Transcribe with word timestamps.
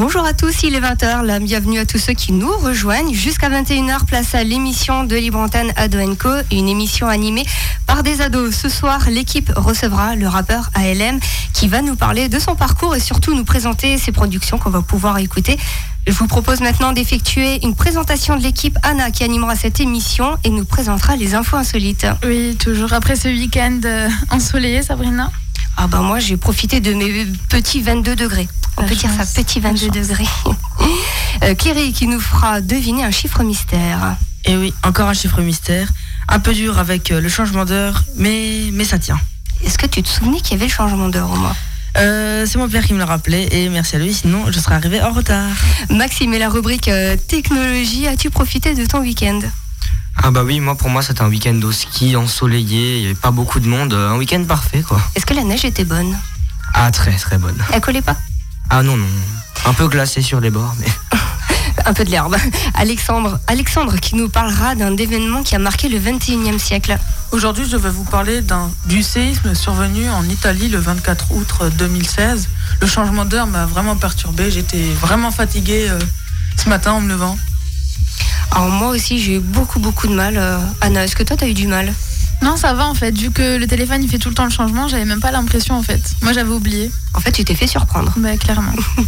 Bonjour 0.00 0.24
à 0.24 0.32
tous, 0.32 0.62
il 0.62 0.74
est 0.74 0.80
20h, 0.80 1.26
la 1.26 1.38
bienvenue 1.40 1.78
à 1.78 1.84
tous 1.84 1.98
ceux 1.98 2.14
qui 2.14 2.32
nous 2.32 2.50
rejoignent. 2.56 3.12
Jusqu'à 3.12 3.50
21h, 3.50 4.06
place 4.06 4.34
à 4.34 4.42
l'émission 4.42 5.04
de 5.04 5.14
Libre 5.14 5.38
Antenne 5.38 5.74
Ado 5.76 5.98
Co, 6.16 6.30
une 6.50 6.70
émission 6.70 7.06
animée 7.06 7.44
par 7.86 8.02
des 8.02 8.22
ados. 8.22 8.54
Ce 8.54 8.70
soir, 8.70 9.10
l'équipe 9.10 9.52
recevra 9.54 10.16
le 10.16 10.26
rappeur 10.26 10.70
ALM 10.72 11.20
qui 11.52 11.68
va 11.68 11.82
nous 11.82 11.96
parler 11.96 12.30
de 12.30 12.38
son 12.38 12.56
parcours 12.56 12.96
et 12.96 13.00
surtout 13.00 13.34
nous 13.34 13.44
présenter 13.44 13.98
ses 13.98 14.10
productions 14.10 14.56
qu'on 14.56 14.70
va 14.70 14.80
pouvoir 14.80 15.18
écouter. 15.18 15.58
Je 16.06 16.14
vous 16.14 16.26
propose 16.26 16.62
maintenant 16.62 16.94
d'effectuer 16.94 17.62
une 17.62 17.76
présentation 17.76 18.38
de 18.38 18.42
l'équipe 18.42 18.78
Anna 18.82 19.10
qui 19.10 19.22
animera 19.22 19.54
cette 19.54 19.80
émission 19.80 20.38
et 20.44 20.48
nous 20.48 20.64
présentera 20.64 21.16
les 21.16 21.34
infos 21.34 21.58
insolites. 21.58 22.06
Oui, 22.24 22.56
toujours 22.58 22.94
après 22.94 23.16
ce 23.16 23.28
week-end 23.28 23.78
euh, 23.84 24.08
ensoleillé, 24.30 24.80
Sabrina? 24.80 25.30
Ah 25.76 25.88
bah 25.88 26.00
moi 26.00 26.20
j'ai 26.20 26.38
profité 26.38 26.80
de 26.80 26.94
mes 26.94 27.26
petits 27.50 27.82
22 27.82 28.16
degrés. 28.16 28.48
On 28.80 28.84
peut 28.86 28.94
dire 28.94 29.10
ça, 29.10 29.24
petit 29.42 29.60
22 29.60 29.90
degrés. 29.90 30.24
euh, 31.42 31.54
qui 31.54 32.06
nous 32.06 32.20
fera 32.20 32.60
deviner 32.60 33.04
un 33.04 33.10
chiffre 33.10 33.42
mystère. 33.42 34.16
Et 34.46 34.52
eh 34.52 34.56
oui, 34.56 34.74
encore 34.84 35.08
un 35.08 35.14
chiffre 35.14 35.42
mystère. 35.42 35.88
Un 36.28 36.40
peu 36.40 36.54
dur 36.54 36.78
avec 36.78 37.10
euh, 37.10 37.20
le 37.20 37.28
changement 37.28 37.64
d'heure, 37.64 38.04
mais, 38.16 38.70
mais 38.72 38.84
ça 38.84 38.98
tient. 38.98 39.20
Est-ce 39.64 39.76
que 39.76 39.86
tu 39.86 40.02
te 40.02 40.08
souvenais 40.08 40.40
qu'il 40.40 40.52
y 40.52 40.54
avait 40.54 40.66
le 40.66 40.72
changement 40.72 41.08
d'heure 41.08 41.30
au 41.30 41.36
moins 41.36 41.54
euh, 41.96 42.46
c'est 42.46 42.56
mon 42.56 42.68
père 42.68 42.86
qui 42.86 42.94
me 42.94 43.00
l'a 43.00 43.04
rappelé 43.04 43.48
et 43.50 43.68
merci 43.68 43.96
à 43.96 43.98
lui, 43.98 44.14
sinon 44.14 44.44
je 44.52 44.60
serais 44.60 44.76
arrivé 44.76 45.02
en 45.02 45.10
retard. 45.10 45.50
Maxime 45.90 46.32
et 46.34 46.38
la 46.38 46.48
rubrique 46.48 46.86
euh, 46.86 47.16
technologie, 47.16 48.06
as-tu 48.06 48.30
profité 48.30 48.76
de 48.76 48.86
ton 48.86 49.00
week-end? 49.00 49.40
Ah 50.16 50.30
bah 50.30 50.44
oui, 50.44 50.60
moi 50.60 50.76
pour 50.76 50.88
moi 50.88 51.02
c'était 51.02 51.22
un 51.22 51.28
week-end 51.28 51.60
au 51.64 51.72
ski, 51.72 52.14
ensoleillé, 52.14 52.98
il 52.98 53.00
n'y 53.00 53.06
avait 53.06 53.16
pas 53.16 53.32
beaucoup 53.32 53.58
de 53.58 53.66
monde, 53.66 53.92
un 53.92 54.16
week-end 54.16 54.44
parfait 54.44 54.82
quoi. 54.82 55.00
Est-ce 55.16 55.26
que 55.26 55.34
la 55.34 55.42
neige 55.42 55.64
était 55.64 55.84
bonne? 55.84 56.16
Ah 56.74 56.92
très 56.92 57.16
très 57.16 57.38
bonne. 57.38 57.58
Elle 57.72 57.80
collait 57.80 58.02
pas? 58.02 58.16
Ah 58.72 58.84
non 58.84 58.96
non, 58.96 59.06
un 59.64 59.72
peu 59.74 59.88
glacé 59.88 60.22
sur 60.22 60.40
les 60.40 60.50
bords 60.50 60.76
mais... 60.78 60.86
un 61.86 61.92
peu 61.92 62.04
de 62.04 62.10
l'herbe. 62.10 62.36
Alexandre, 62.74 63.40
Alexandre 63.48 63.96
qui 63.96 64.14
nous 64.14 64.28
parlera 64.28 64.76
d'un 64.76 64.96
événement 64.96 65.42
qui 65.42 65.56
a 65.56 65.58
marqué 65.58 65.88
le 65.88 65.98
21e 65.98 66.58
siècle. 66.58 66.96
Aujourd'hui, 67.32 67.64
je 67.68 67.76
vais 67.76 67.90
vous 67.90 68.04
parler 68.04 68.42
du 68.86 69.02
séisme 69.02 69.54
survenu 69.54 70.08
en 70.08 70.22
Italie 70.24 70.68
le 70.68 70.78
24 70.78 71.32
août 71.32 71.48
2016. 71.78 72.48
Le 72.80 72.86
changement 72.86 73.24
d'heure 73.24 73.48
m'a 73.48 73.66
vraiment 73.66 73.96
perturbé. 73.96 74.52
J'étais 74.52 74.84
vraiment 75.00 75.32
fatigué 75.32 75.86
euh, 75.88 75.98
ce 76.56 76.68
matin 76.68 76.92
en 76.92 77.00
me 77.00 77.08
levant. 77.08 77.36
Alors 78.52 78.68
moi 78.68 78.88
aussi, 78.90 79.18
j'ai 79.18 79.36
eu 79.36 79.40
beaucoup 79.40 79.80
beaucoup 79.80 80.06
de 80.06 80.14
mal. 80.14 80.36
Euh, 80.36 80.58
Anna, 80.80 81.04
est-ce 81.04 81.16
que 81.16 81.24
toi, 81.24 81.36
tu 81.36 81.44
as 81.44 81.48
eu 81.48 81.54
du 81.54 81.66
mal? 81.66 81.92
Non, 82.42 82.56
ça 82.56 82.74
va 82.74 82.86
en 82.86 82.94
fait. 82.94 83.16
Vu 83.16 83.30
que 83.30 83.58
le 83.58 83.66
téléphone 83.66 84.02
il 84.02 84.08
fait 84.08 84.18
tout 84.18 84.28
le 84.28 84.34
temps 84.34 84.44
le 84.44 84.50
changement, 84.50 84.88
j'avais 84.88 85.04
même 85.04 85.20
pas 85.20 85.30
l'impression 85.30 85.76
en 85.76 85.82
fait. 85.82 86.00
Moi 86.22 86.32
j'avais 86.32 86.50
oublié. 86.50 86.90
En 87.14 87.20
fait, 87.20 87.32
tu 87.32 87.44
t'es 87.44 87.54
fait 87.54 87.66
surprendre. 87.66 88.12
Bah, 88.16 88.36
clairement. 88.36 88.72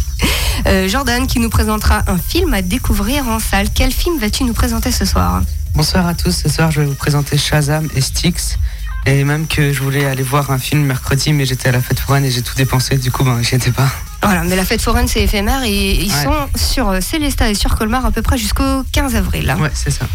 Euh, 0.67 0.87
Jordan 0.87 1.25
qui 1.25 1.39
nous 1.39 1.49
présentera 1.49 2.03
un 2.07 2.17
film 2.17 2.53
à 2.53 2.61
découvrir 2.61 3.27
en 3.27 3.39
salle. 3.39 3.67
Quel 3.73 3.91
film 3.91 4.19
vas-tu 4.19 4.43
nous 4.43 4.53
présenter 4.53 4.91
ce 4.91 5.03
soir? 5.03 5.41
Bonsoir 5.73 6.05
à 6.07 6.13
tous. 6.13 6.31
Ce 6.31 6.47
soir, 6.47 6.71
je 6.71 6.81
vais 6.81 6.85
vous 6.85 6.93
présenter 6.93 7.37
Shazam 7.37 7.89
et 7.95 8.01
Styx. 8.01 8.59
Et 9.05 9.23
même 9.25 9.47
que 9.47 9.73
je 9.73 9.81
voulais 9.81 10.05
aller 10.05 10.23
voir 10.23 10.51
un 10.51 10.59
film 10.59 10.83
mercredi, 10.83 11.33
mais 11.33 11.45
j'étais 11.45 11.69
à 11.69 11.71
la 11.73 11.81
fête 11.81 11.99
foraine 11.99 12.23
et 12.23 12.31
j'ai 12.31 12.43
tout 12.43 12.55
dépensé. 12.55 12.97
Du 12.97 13.11
coup, 13.11 13.23
ben, 13.23 13.41
j'y 13.41 13.55
étais 13.55 13.71
pas. 13.71 13.89
Voilà, 14.21 14.43
mais 14.43 14.55
la 14.55 14.63
fête 14.63 14.81
foraine, 14.81 15.09
c'est 15.09 15.21
éphémère 15.21 15.63
et 15.63 15.95
ils 15.95 16.11
sont 16.11 16.47
sur 16.55 16.89
euh, 16.89 17.01
Célesta 17.01 17.49
et 17.49 17.55
sur 17.55 17.75
Colmar 17.75 18.05
à 18.05 18.11
peu 18.11 18.21
près 18.21 18.37
jusqu'au 18.37 18.83
15 18.93 19.15
avril. 19.15 19.49
Hein. 19.49 19.57
Ouais, 19.59 19.71
c'est 19.73 19.91
ça. 19.91 20.05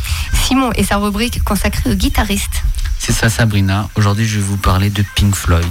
Simon 0.46 0.70
et 0.76 0.84
sa 0.84 0.96
rubrique 0.96 1.44
consacrée 1.44 1.90
aux 1.90 1.94
guitaristes. 1.94 2.62
C'est 3.08 3.14
ça, 3.14 3.30
Sabrina. 3.30 3.88
Aujourd'hui, 3.94 4.28
je 4.28 4.38
vais 4.38 4.44
vous 4.44 4.58
parler 4.58 4.90
de 4.90 5.02
Pink 5.14 5.34
Floyd. 5.34 5.64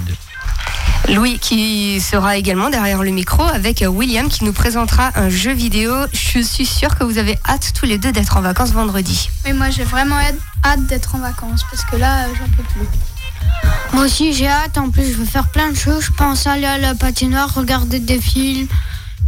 Louis 1.08 1.38
qui 1.38 2.00
sera 2.00 2.36
également 2.36 2.68
derrière 2.68 3.00
le 3.04 3.12
micro 3.12 3.44
avec 3.44 3.84
William 3.88 4.26
qui 4.26 4.42
nous 4.42 4.52
présentera 4.52 5.12
un 5.14 5.28
jeu 5.28 5.52
vidéo. 5.52 5.94
Je 6.12 6.40
suis 6.40 6.66
sûre 6.66 6.98
que 6.98 7.04
vous 7.04 7.16
avez 7.16 7.38
hâte 7.48 7.74
tous 7.78 7.86
les 7.86 7.96
deux 7.96 8.10
d'être 8.10 8.36
en 8.36 8.40
vacances 8.40 8.72
vendredi. 8.72 9.30
Oui, 9.46 9.52
moi 9.52 9.70
j'ai 9.70 9.84
vraiment 9.84 10.16
hâte 10.64 10.86
d'être 10.86 11.14
en 11.14 11.18
vacances 11.18 11.64
parce 11.70 11.84
que 11.84 11.94
là, 11.94 12.26
j'en 12.26 12.48
peux 12.56 12.64
plus. 12.64 12.88
Moi 13.92 14.06
aussi 14.06 14.32
j'ai 14.32 14.48
hâte, 14.48 14.76
en 14.76 14.90
plus 14.90 15.04
je 15.04 15.18
veux 15.18 15.24
faire 15.24 15.46
plein 15.46 15.70
de 15.70 15.76
choses. 15.76 16.06
Je 16.06 16.12
pense 16.12 16.44
aller 16.48 16.66
à 16.66 16.78
la 16.78 16.96
patinoire, 16.96 17.54
regarder 17.54 18.00
des 18.00 18.20
films, 18.20 18.66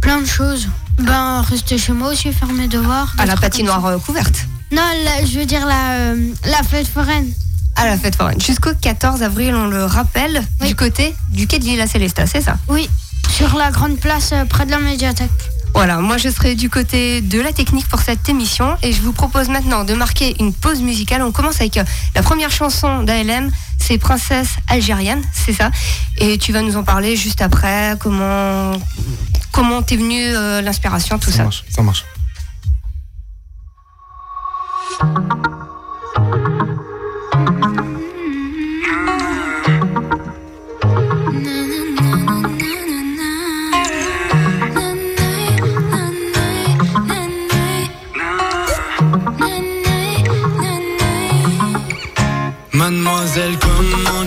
plein 0.01 0.19
de 0.19 0.27
choses. 0.27 0.67
Ben 0.99 1.39
rester 1.49 1.77
chez 1.77 1.93
moi 1.93 2.09
aussi, 2.09 2.33
faire 2.33 2.51
mes 2.51 2.67
devoirs. 2.67 3.15
À 3.17 3.25
la 3.25 3.37
patinoire 3.37 3.85
euh, 3.85 3.97
couverte 3.99 4.47
Non, 4.73 4.81
je 5.23 5.39
veux 5.39 5.45
dire 5.45 5.65
la, 5.65 5.91
euh, 5.93 6.33
la 6.43 6.61
fête 6.63 6.89
foraine 6.89 7.31
à 7.75 7.85
la 7.85 7.97
fête 7.97 8.15
foraine. 8.15 8.39
Jusqu'au 8.41 8.71
14 8.79 9.23
avril, 9.23 9.53
on 9.55 9.67
le 9.67 9.85
rappelle, 9.85 10.43
du 10.65 10.75
côté 10.75 11.13
du 11.29 11.47
quai 11.47 11.59
de 11.59 11.63
Villa 11.63 11.87
Celesta, 11.87 12.25
c'est 12.25 12.41
ça? 12.41 12.57
Oui, 12.67 12.89
sur 13.29 13.55
la 13.57 13.71
grande 13.71 13.97
place 13.97 14.31
euh, 14.33 14.45
près 14.45 14.65
de 14.65 14.71
la 14.71 14.79
médiathèque. 14.79 15.29
Voilà, 15.73 15.97
moi 15.99 16.17
je 16.17 16.29
serai 16.29 16.55
du 16.55 16.69
côté 16.69 17.21
de 17.21 17.39
la 17.39 17.53
technique 17.53 17.87
pour 17.87 18.01
cette 18.01 18.27
émission 18.27 18.75
et 18.83 18.91
je 18.91 19.01
vous 19.01 19.13
propose 19.13 19.47
maintenant 19.47 19.85
de 19.85 19.93
marquer 19.93 20.35
une 20.39 20.53
pause 20.53 20.81
musicale. 20.81 21.21
On 21.21 21.31
commence 21.31 21.61
avec 21.61 21.77
euh, 21.77 21.83
la 22.13 22.21
première 22.21 22.51
chanson 22.51 23.03
d'ALM, 23.03 23.49
c'est 23.79 23.97
Princesse 23.97 24.49
algérienne, 24.67 25.21
c'est 25.33 25.53
ça? 25.53 25.71
Et 26.17 26.37
tu 26.37 26.51
vas 26.51 26.61
nous 26.61 26.75
en 26.75 26.83
parler 26.83 27.15
juste 27.15 27.41
après, 27.41 27.95
comment 27.99 28.73
comment 29.51 29.81
t'es 29.81 29.95
venu 29.95 30.19
euh, 30.19 30.61
l'inspiration, 30.61 31.17
tout 31.19 31.31
ça. 31.31 31.37
Ça 31.37 31.43
marche, 31.43 31.63
ça 31.69 31.81
marche. 31.81 32.05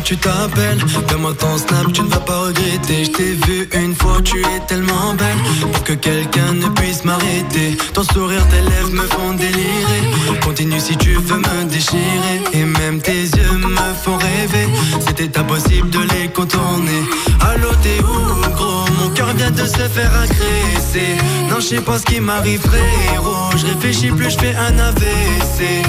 Tu 0.04 0.16
t'appelles 0.18 0.78
Donne-moi 1.08 1.32
ton 1.38 1.56
snap, 1.56 1.92
tu 1.92 2.02
ne 2.02 2.08
vas 2.08 2.20
pas 2.20 2.38
regretter. 2.40 3.04
Je 3.04 3.10
t'ai 3.10 3.32
vu 3.46 3.68
une 3.74 3.94
fois, 3.94 4.18
tu 4.22 4.38
es 4.40 4.60
tellement 4.68 5.14
belle 5.14 5.70
pour 5.72 5.82
que 5.82 5.94
quelqu'un 5.94 6.52
ne 6.54 6.68
puisse 6.68 7.04
m'arrêter. 7.04 7.76
Ton 7.94 8.02
sourire, 8.04 8.46
tes 8.48 8.60
lèvres 8.60 8.90
me 8.90 9.06
font 9.08 9.32
délirer. 9.32 10.02
Continue 10.44 10.80
si 10.80 10.96
tu 10.96 11.14
veux 11.14 11.38
me 11.38 11.64
déchirer. 11.64 12.38
Et 12.52 12.64
même 12.64 13.00
tes 13.00 13.22
yeux 13.22 13.58
me 13.58 13.94
font 14.02 14.16
rêver. 14.16 14.68
C'était 15.06 15.38
impossible 15.38 15.90
de 15.90 16.00
les 16.14 16.28
contourner. 16.28 17.02
Allô, 17.40 17.70
t'es 17.82 18.00
où, 18.02 18.54
gros? 18.54 18.84
Mon 18.98 19.10
cœur 19.10 19.32
vient 19.34 19.50
de 19.50 19.66
se 19.66 19.88
faire 19.88 20.12
agresser. 20.14 21.16
Non, 21.48 21.56
je 21.56 21.66
sais 21.66 21.80
pas 21.80 21.98
ce 21.98 22.04
qui 22.04 22.20
m'arrive, 22.20 22.60
frérot. 22.60 23.56
Je 23.56 23.66
réfléchis 23.66 24.10
plus, 24.10 24.30
je 24.30 24.38
fais 24.38 24.54
un 24.54 24.78
AVC. 24.78 25.82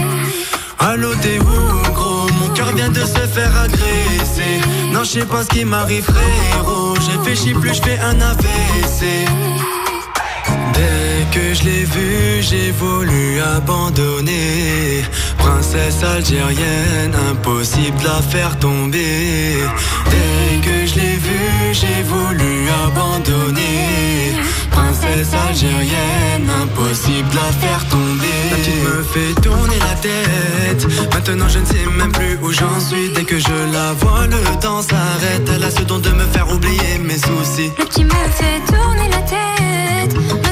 Allô, 0.80 1.10
t'es 1.16 1.40
où, 1.40 1.55
de 2.90 3.02
se 3.02 3.28
faire 3.34 3.52
agresser. 3.58 4.62
Non, 4.92 5.04
je 5.04 5.20
sais 5.20 5.26
pas 5.26 5.44
ce 5.44 5.50
qui 5.50 5.66
m'arrive, 5.66 6.04
frérot. 6.04 6.96
Je 6.96 7.18
réfléchis 7.18 7.54
plus, 7.54 7.74
je 7.74 7.82
fais 7.82 8.00
un 8.00 8.20
AVC. 8.22 9.26
Dès 10.74 11.26
que 11.32 11.54
je 11.54 11.64
l'ai 11.64 11.84
vu, 11.86 12.42
j'ai 12.42 12.72
voulu 12.72 13.40
abandonner. 13.42 15.04
Princesse 15.38 16.04
algérienne, 16.04 17.16
impossible 17.32 17.98
de 18.00 18.04
la 18.06 18.22
faire 18.22 18.58
tomber. 18.60 19.58
Dès 20.12 20.58
que 20.62 20.86
je 20.86 20.96
l'ai 20.96 21.18
vu, 21.28 21.74
j'ai 21.74 22.04
voulu 22.04 22.70
abandonner. 22.86 24.45
Princesse 25.06 25.34
algérienne, 25.48 26.50
impossible 26.64 27.30
la 27.34 27.52
faire 27.62 27.88
tomber. 27.90 28.28
La 28.52 28.58
petite 28.58 28.84
me 28.84 29.04
fait 29.04 29.42
tourner 29.42 29.80
la 29.80 29.96
tête. 29.96 30.88
Maintenant 31.14 31.48
je 31.48 31.60
ne 31.60 31.66
sais 31.66 31.86
même 31.98 32.12
plus 32.12 32.38
où 32.42 32.52
j'en 32.52 32.80
suis. 32.80 33.10
Dès 33.14 33.24
que 33.24 33.38
je 33.38 33.74
la 33.74 33.94
vois, 33.94 34.28
le 34.28 34.60
temps 34.60 34.82
s'arrête. 34.82 35.50
Elle 35.54 35.64
a 35.64 35.72
ce 35.72 35.84
don 35.84 36.00
de 36.00 36.10
me 36.10 36.26
faire 36.26 36.52
oublier 36.52 36.98
mes 37.04 37.18
soucis. 37.18 37.72
Le 37.78 37.86
petit 37.86 38.04
me 38.04 38.10
fait 38.10 38.60
tourner 38.68 39.10
la 39.10 39.22
tête. 39.22 40.45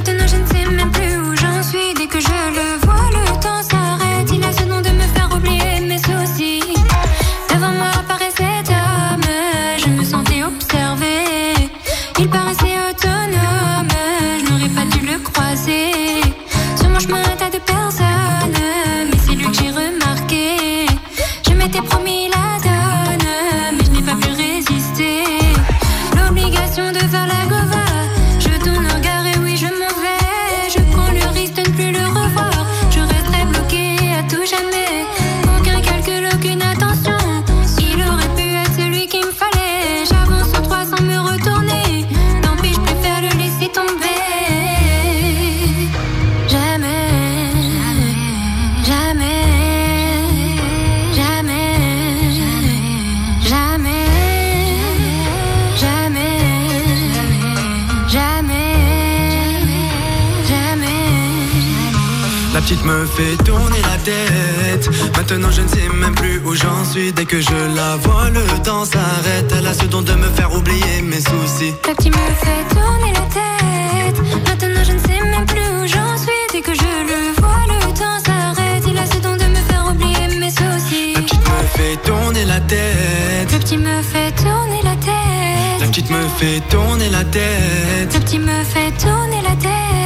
Fait 63.16 63.38
tourner 63.44 63.82
la 63.82 63.98
tête. 64.04 64.90
Maintenant 65.16 65.52
je 65.52 65.62
ne 65.62 65.68
sais 65.68 65.88
même 65.94 66.16
plus 66.16 66.42
où 66.46 66.56
j'en 66.56 66.84
suis. 66.86 67.12
Dès 67.14 67.26
que 67.26 67.40
je 67.40 67.76
la 67.76 67.96
vois, 67.98 68.30
le 68.30 68.44
temps 68.64 68.86
s'arrête. 68.86 69.54
Elle 69.58 69.68
a 69.68 69.74
ce 69.74 69.86
don 69.86 70.02
de 70.02 70.14
me 70.14 70.30
faire 70.30 70.54
oublier 70.56 71.02
mes 71.04 71.22
soucis. 71.22 71.74
Ta 71.84 71.94
petite 71.94 72.16
me 72.16 72.30
fait 72.44 72.64
tourner 72.74 73.12
la 73.14 73.26
tête. 73.38 74.18
Maintenant 74.48 74.84
je 74.84 74.94
ne 74.94 75.00
sais 75.00 75.22
même 75.32 75.46
plus 75.46 75.68
où 75.78 75.88
j'en 75.88 76.18
suis. 76.18 76.44
Dès 76.52 76.62
que 76.62 76.74
je 76.74 76.92
le 77.12 77.22
vois, 77.40 77.64
le 77.68 77.94
temps 77.94 78.20
s'arrête. 78.26 78.84
Il 78.88 78.98
a 78.98 79.06
ce 79.06 79.18
don 79.20 79.36
de 79.36 79.46
me 79.46 79.62
faire 79.70 79.86
oublier 79.92 80.28
mes 80.40 80.50
soucis. 80.50 81.14
La 81.16 81.22
petite 81.22 81.46
me 81.54 81.62
fait 81.78 81.98
tourner 82.04 82.46
la 82.46 82.60
tête. 82.62 83.52
Le 83.52 83.60
petit 83.60 83.78
me 83.78 84.02
fait 84.02 84.32
tourner 84.32 84.82
la 84.84 84.96
tête. 84.96 85.82
La 85.82 85.88
petite 85.88 86.10
me 86.10 86.28
fait 86.40 86.62
tourner 86.70 87.10
la 87.10 87.24
tête. 87.26 88.14
Le 88.14 88.20
petit 88.20 88.40
me 88.40 88.64
fait 88.64 88.92
tourner 88.98 89.42
la 89.44 89.56
tête. 89.56 90.03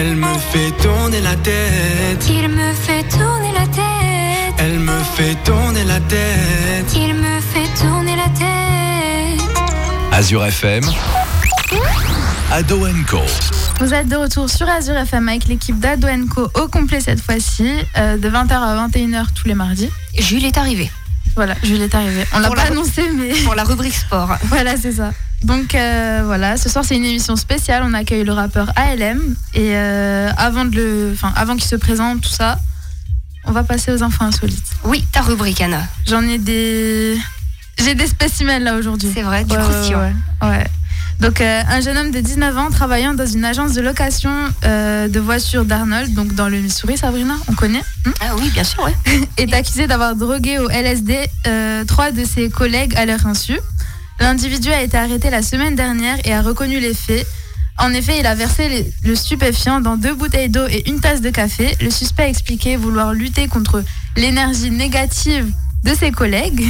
Elle 0.00 0.14
me 0.14 0.32
fait 0.52 0.70
tourner 0.80 1.20
la 1.20 1.34
tête. 1.34 2.24
Il 2.30 2.48
me 2.48 2.72
fait 2.72 3.02
tourner 3.08 3.52
la 3.52 3.66
tête. 3.66 4.54
Elle 4.58 4.78
me 4.78 4.98
fait 5.16 5.34
tourner 5.44 5.82
la 5.84 5.98
tête. 6.00 6.94
Il 6.94 7.14
me 7.14 7.40
fait 7.40 7.82
tourner 7.82 8.14
la 8.14 8.28
tête. 8.38 9.44
Azure 10.12 10.44
FM, 10.46 10.84
Ado 12.52 12.86
Co. 13.08 13.18
Vous 13.80 13.92
êtes 13.92 14.08
de 14.08 14.14
retour 14.16 14.48
sur 14.48 14.68
Azure 14.68 14.96
FM 14.96 15.28
avec 15.28 15.46
l'équipe 15.46 15.78
d'Ado 15.80 16.06
Co 16.32 16.48
au 16.54 16.68
complet 16.68 17.00
cette 17.00 17.20
fois-ci, 17.20 17.68
euh, 17.96 18.16
de 18.16 18.28
20h 18.28 18.52
à 18.52 18.88
21h 18.88 19.26
tous 19.34 19.48
les 19.48 19.54
mardis. 19.54 19.90
Jules 20.16 20.44
est 20.44 20.58
arrivé. 20.58 20.90
Voilà, 21.34 21.54
Jules 21.62 21.82
est 21.82 21.94
arrivé. 21.94 22.24
On 22.34 22.38
l'a 22.38 22.48
pas 22.50 22.54
la- 22.56 22.62
annoncé, 22.70 23.02
mais. 23.16 23.30
Pour 23.44 23.54
la 23.56 23.64
rubrique 23.64 23.94
sport. 23.94 24.30
Voilà, 24.44 24.76
c'est 24.76 24.92
ça. 24.92 25.12
Donc 25.44 25.74
euh, 25.74 26.22
voilà, 26.24 26.56
ce 26.56 26.68
soir 26.68 26.84
c'est 26.84 26.96
une 26.96 27.04
émission 27.04 27.36
spéciale. 27.36 27.82
On 27.84 27.94
accueille 27.94 28.24
le 28.24 28.32
rappeur 28.32 28.72
ALM 28.76 29.20
et 29.54 29.76
euh, 29.76 30.30
avant 30.36 30.64
de 30.64 30.74
le, 30.76 31.10
enfin 31.14 31.32
avant 31.36 31.54
qu'il 31.54 31.64
se 31.68 31.76
présente 31.76 32.20
tout 32.22 32.28
ça, 32.28 32.58
on 33.44 33.52
va 33.52 33.62
passer 33.62 33.92
aux 33.92 34.02
infos 34.02 34.24
insolites. 34.24 34.64
Oui, 34.84 35.04
ta 35.12 35.20
rubrique 35.22 35.60
Anna. 35.60 35.82
J'en 36.08 36.22
ai 36.22 36.38
des, 36.38 37.16
j'ai 37.78 37.94
des 37.94 38.06
spécimens 38.08 38.58
là 38.58 38.74
aujourd'hui. 38.76 39.10
C'est 39.14 39.22
vrai, 39.22 39.44
du 39.44 39.54
Ouais, 39.56 39.62
croustillant. 39.62 40.00
ouais, 40.00 40.48
ouais. 40.48 40.66
Donc 41.20 41.40
euh, 41.40 41.62
un 41.68 41.80
jeune 41.80 41.96
homme 41.98 42.10
de 42.10 42.20
19 42.20 42.56
ans 42.58 42.70
travaillant 42.70 43.14
dans 43.14 43.26
une 43.26 43.44
agence 43.44 43.74
de 43.74 43.80
location 43.80 44.30
de 44.64 45.18
voitures 45.20 45.64
d'Arnold, 45.64 46.14
donc 46.14 46.34
dans 46.34 46.48
le 46.48 46.58
Missouri, 46.60 46.96
Sabrina, 46.96 47.34
on 47.48 47.54
connaît. 47.54 47.82
Hmm 48.04 48.10
Ah 48.20 48.34
oui, 48.38 48.50
bien 48.50 48.62
sûr, 48.64 48.84
ouais. 48.84 48.94
est 49.36 49.52
accusé 49.54 49.86
d'avoir 49.86 50.14
drogué 50.16 50.58
au 50.58 50.68
LSD 50.68 51.16
trois 51.86 52.10
de 52.10 52.24
ses 52.24 52.50
collègues 52.50 52.94
à 52.96 53.04
leur 53.06 53.24
insu. 53.26 53.58
L'individu 54.20 54.70
a 54.70 54.82
été 54.82 54.96
arrêté 54.96 55.30
la 55.30 55.42
semaine 55.42 55.74
dernière 55.74 56.18
et 56.24 56.32
a 56.34 56.42
reconnu 56.42 56.80
les 56.80 56.94
faits. 56.94 57.26
En 57.78 57.92
effet, 57.94 58.18
il 58.18 58.26
a 58.26 58.34
versé 58.34 58.92
le 59.04 59.14
stupéfiant 59.14 59.80
dans 59.80 59.96
deux 59.96 60.14
bouteilles 60.14 60.48
d'eau 60.48 60.66
et 60.66 60.88
une 60.88 61.00
tasse 61.00 61.20
de 61.20 61.30
café. 61.30 61.76
Le 61.80 61.90
suspect 61.90 62.24
a 62.24 62.28
expliqué 62.28 62.76
vouloir 62.76 63.12
lutter 63.12 63.46
contre 63.46 63.84
l'énergie 64.16 64.70
négative 64.70 65.46
de 65.84 65.94
ses 65.94 66.10
collègues. 66.10 66.66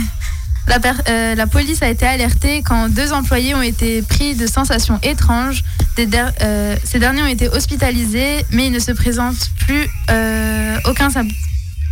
La, 0.69 0.79
euh, 1.09 1.47
police 1.47 1.83
a 1.83 1.89
été 1.89 2.07
alertée 2.07 2.63
quand 2.63 2.91
deux 2.91 3.15
employés 3.15 3.55
ont 3.55 3.63
été 3.63 4.03
pris 4.03 4.35
de 4.35 4.47
sensations 4.47 5.01
étranges. 5.03 5.65
Euh, 5.99 6.77
ces 6.85 6.99
derniers 6.99 7.23
ont 7.23 7.27
été 7.27 7.49
hospitalisés, 7.49 8.45
mais 8.51 8.67
ils 8.67 8.73
ne 8.73 8.79
se 8.79 8.93
présentent 8.93 9.51
plus 9.61 9.89
euh, 10.11 10.77
aucun, 10.85 11.09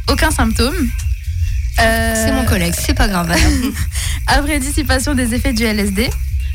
aucun 0.09 0.31
symptôme. 0.31 0.76
Euh, 1.81 2.14
C'est 2.14 2.32
mon 2.32 2.44
collègue, 2.44 2.75
c'est 2.76 2.94
pas 2.94 3.08
grave. 3.08 3.34
Après 4.26 4.58
dissipation 4.58 5.14
des 5.14 5.34
effets 5.34 5.52
du 5.52 5.64
LSD. 5.64 6.11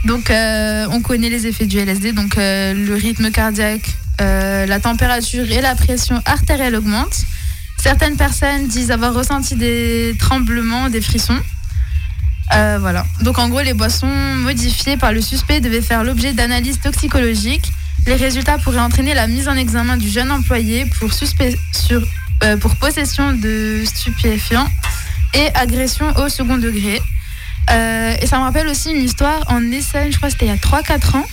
Donc, 0.06 0.31
euh, 0.31 0.88
on 0.91 1.01
connaît 1.01 1.29
les 1.29 1.45
effets 1.45 1.68
du 1.68 1.77
LSD, 1.77 2.13
donc 2.13 2.38
euh, 2.38 2.73
le 2.73 2.95
rythme 2.95 3.29
cardiaque, 3.29 3.88
euh, 4.19 4.65
la 4.65 4.79
température 4.79 5.50
et 5.51 5.62
la 5.62 5.75
pression 5.75 6.19
artérielle 6.25 6.75
augmentent. 6.75 7.21
Certaines 7.77 8.15
personnes 8.15 8.68
disent 8.68 8.91
avoir 8.91 9.13
ressenti 9.13 9.56
des 9.56 10.15
tremblements, 10.19 10.89
des 10.89 11.01
frissons. 11.01 11.39
Euh, 12.53 12.77
voilà. 12.81 13.06
Donc, 13.21 13.38
en 13.39 13.47
gros, 13.50 13.62
les 13.62 13.73
boissons 13.73 14.07
modifiées 14.07 14.97
par 14.97 15.13
le 15.13 15.21
suspect 15.21 15.62
devaient 15.62 15.81
faire 15.81 16.03
l'objet 16.03 16.33
d'analyses 16.33 16.79
toxicologiques. 16.79 17.71
Les 18.07 18.15
résultats 18.15 18.57
pourraient 18.57 18.79
entraîner 18.79 19.13
la 19.13 19.27
mise 19.27 19.47
en 19.47 19.56
examen 19.56 19.97
du 19.97 20.09
jeune 20.09 20.31
employé 20.31 20.85
pour, 21.00 21.13
suspect, 21.13 21.57
sur, 21.73 22.01
euh, 22.44 22.57
pour 22.57 22.75
possession 22.75 23.33
de 23.33 23.83
stupéfiants 23.85 24.68
et 25.33 25.48
agression 25.56 26.12
au 26.18 26.30
second 26.30 26.57
degré. 26.57 27.01
Euh, 27.69 28.16
et 28.22 28.25
ça 28.28 28.38
me 28.39 28.44
rappelle 28.44 28.68
aussi 28.68 28.92
une 28.92 29.04
histoire 29.04 29.44
en 29.48 29.62
Essonne, 29.72 30.12
je 30.12 30.18
crois 30.18 30.30
que 30.30 30.33
c'était 30.33 30.45
il 30.45 30.50
y 30.50 30.51
a 30.51 30.57
3-4 30.57 31.18
ans. 31.18 31.25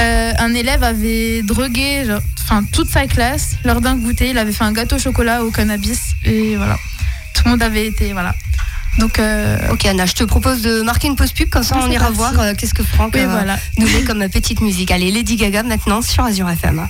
Euh, 0.00 0.32
un 0.38 0.52
élève 0.54 0.82
avait 0.82 1.42
drogué 1.42 2.04
genre, 2.04 2.20
toute 2.72 2.88
sa 2.90 3.06
classe 3.06 3.56
lors 3.64 3.80
d'un 3.80 3.96
goûter. 3.96 4.30
Il 4.30 4.38
avait 4.38 4.52
fait 4.52 4.64
un 4.64 4.72
gâteau 4.72 4.96
au 4.96 4.98
chocolat 4.98 5.44
au 5.44 5.50
cannabis. 5.50 6.14
Et 6.24 6.56
voilà. 6.56 6.76
Tout 7.34 7.42
le 7.44 7.50
monde 7.52 7.62
avait 7.62 7.86
été. 7.86 8.12
Voilà. 8.12 8.34
Donc, 8.98 9.18
euh, 9.18 9.56
Ok 9.72 9.86
Anna, 9.86 10.06
je 10.06 10.14
te 10.14 10.24
propose 10.24 10.62
de 10.62 10.82
marquer 10.82 11.08
une 11.08 11.16
pause 11.16 11.32
pub, 11.32 11.48
comme 11.48 11.62
ça 11.64 11.76
on 11.80 11.90
ira 11.90 12.04
parti. 12.06 12.16
voir 12.16 12.40
euh, 12.40 12.54
qu'est-ce 12.56 12.74
que 12.74 12.82
Franck 12.84 13.12
Oui, 13.14 13.24
voilà. 13.24 13.58
nous 13.78 13.86
met 13.86 14.02
comme 14.02 14.28
petite 14.28 14.60
musique. 14.60 14.90
Allez, 14.90 15.10
Lady 15.10 15.36
Gaga 15.36 15.62
maintenant 15.62 16.02
sur 16.02 16.24
Azure 16.24 16.48
FM. 16.50 16.86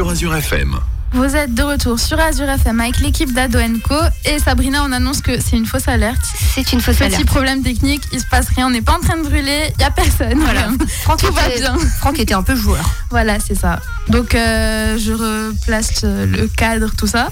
Sur 0.00 0.08
Azure 0.08 0.34
FM. 0.34 0.76
Vous 1.12 1.36
êtes 1.36 1.52
de 1.54 1.62
retour 1.62 2.00
sur 2.00 2.18
Azure 2.18 2.48
FM 2.48 2.80
avec 2.80 3.00
l'équipe 3.00 3.34
d'Ado 3.34 3.58
Co. 3.86 3.94
Et 4.24 4.38
Sabrina, 4.38 4.82
on 4.82 4.92
annonce 4.92 5.20
que 5.20 5.38
c'est 5.38 5.58
une 5.58 5.66
fausse 5.66 5.88
alerte. 5.88 6.22
C'est 6.54 6.72
une 6.72 6.80
fausse 6.80 6.96
Petit 6.96 7.04
alerte. 7.16 7.26
problème 7.26 7.62
technique, 7.62 8.02
il 8.10 8.18
se 8.20 8.24
passe 8.24 8.46
rien, 8.56 8.68
on 8.68 8.70
n'est 8.70 8.80
pas 8.80 8.94
en 8.96 9.00
train 9.00 9.18
de 9.18 9.24
brûler, 9.28 9.64
il 9.74 9.76
n'y 9.76 9.84
a 9.84 9.90
personne. 9.90 10.38
Voilà. 10.38 10.70
Franck 11.02 11.18
Tout 11.20 11.30
va 11.34 11.46
était- 11.50 11.58
bien. 11.60 11.76
Franck 11.98 12.18
était 12.18 12.32
un 12.32 12.42
peu 12.42 12.54
joueur. 12.54 12.82
Voilà, 13.10 13.36
c'est 13.46 13.54
ça. 13.54 13.78
Donc, 14.08 14.34
euh, 14.34 14.96
je 14.96 15.12
replace 15.12 16.02
le 16.02 16.46
cadre, 16.46 16.90
tout 16.96 17.06
ça. 17.06 17.28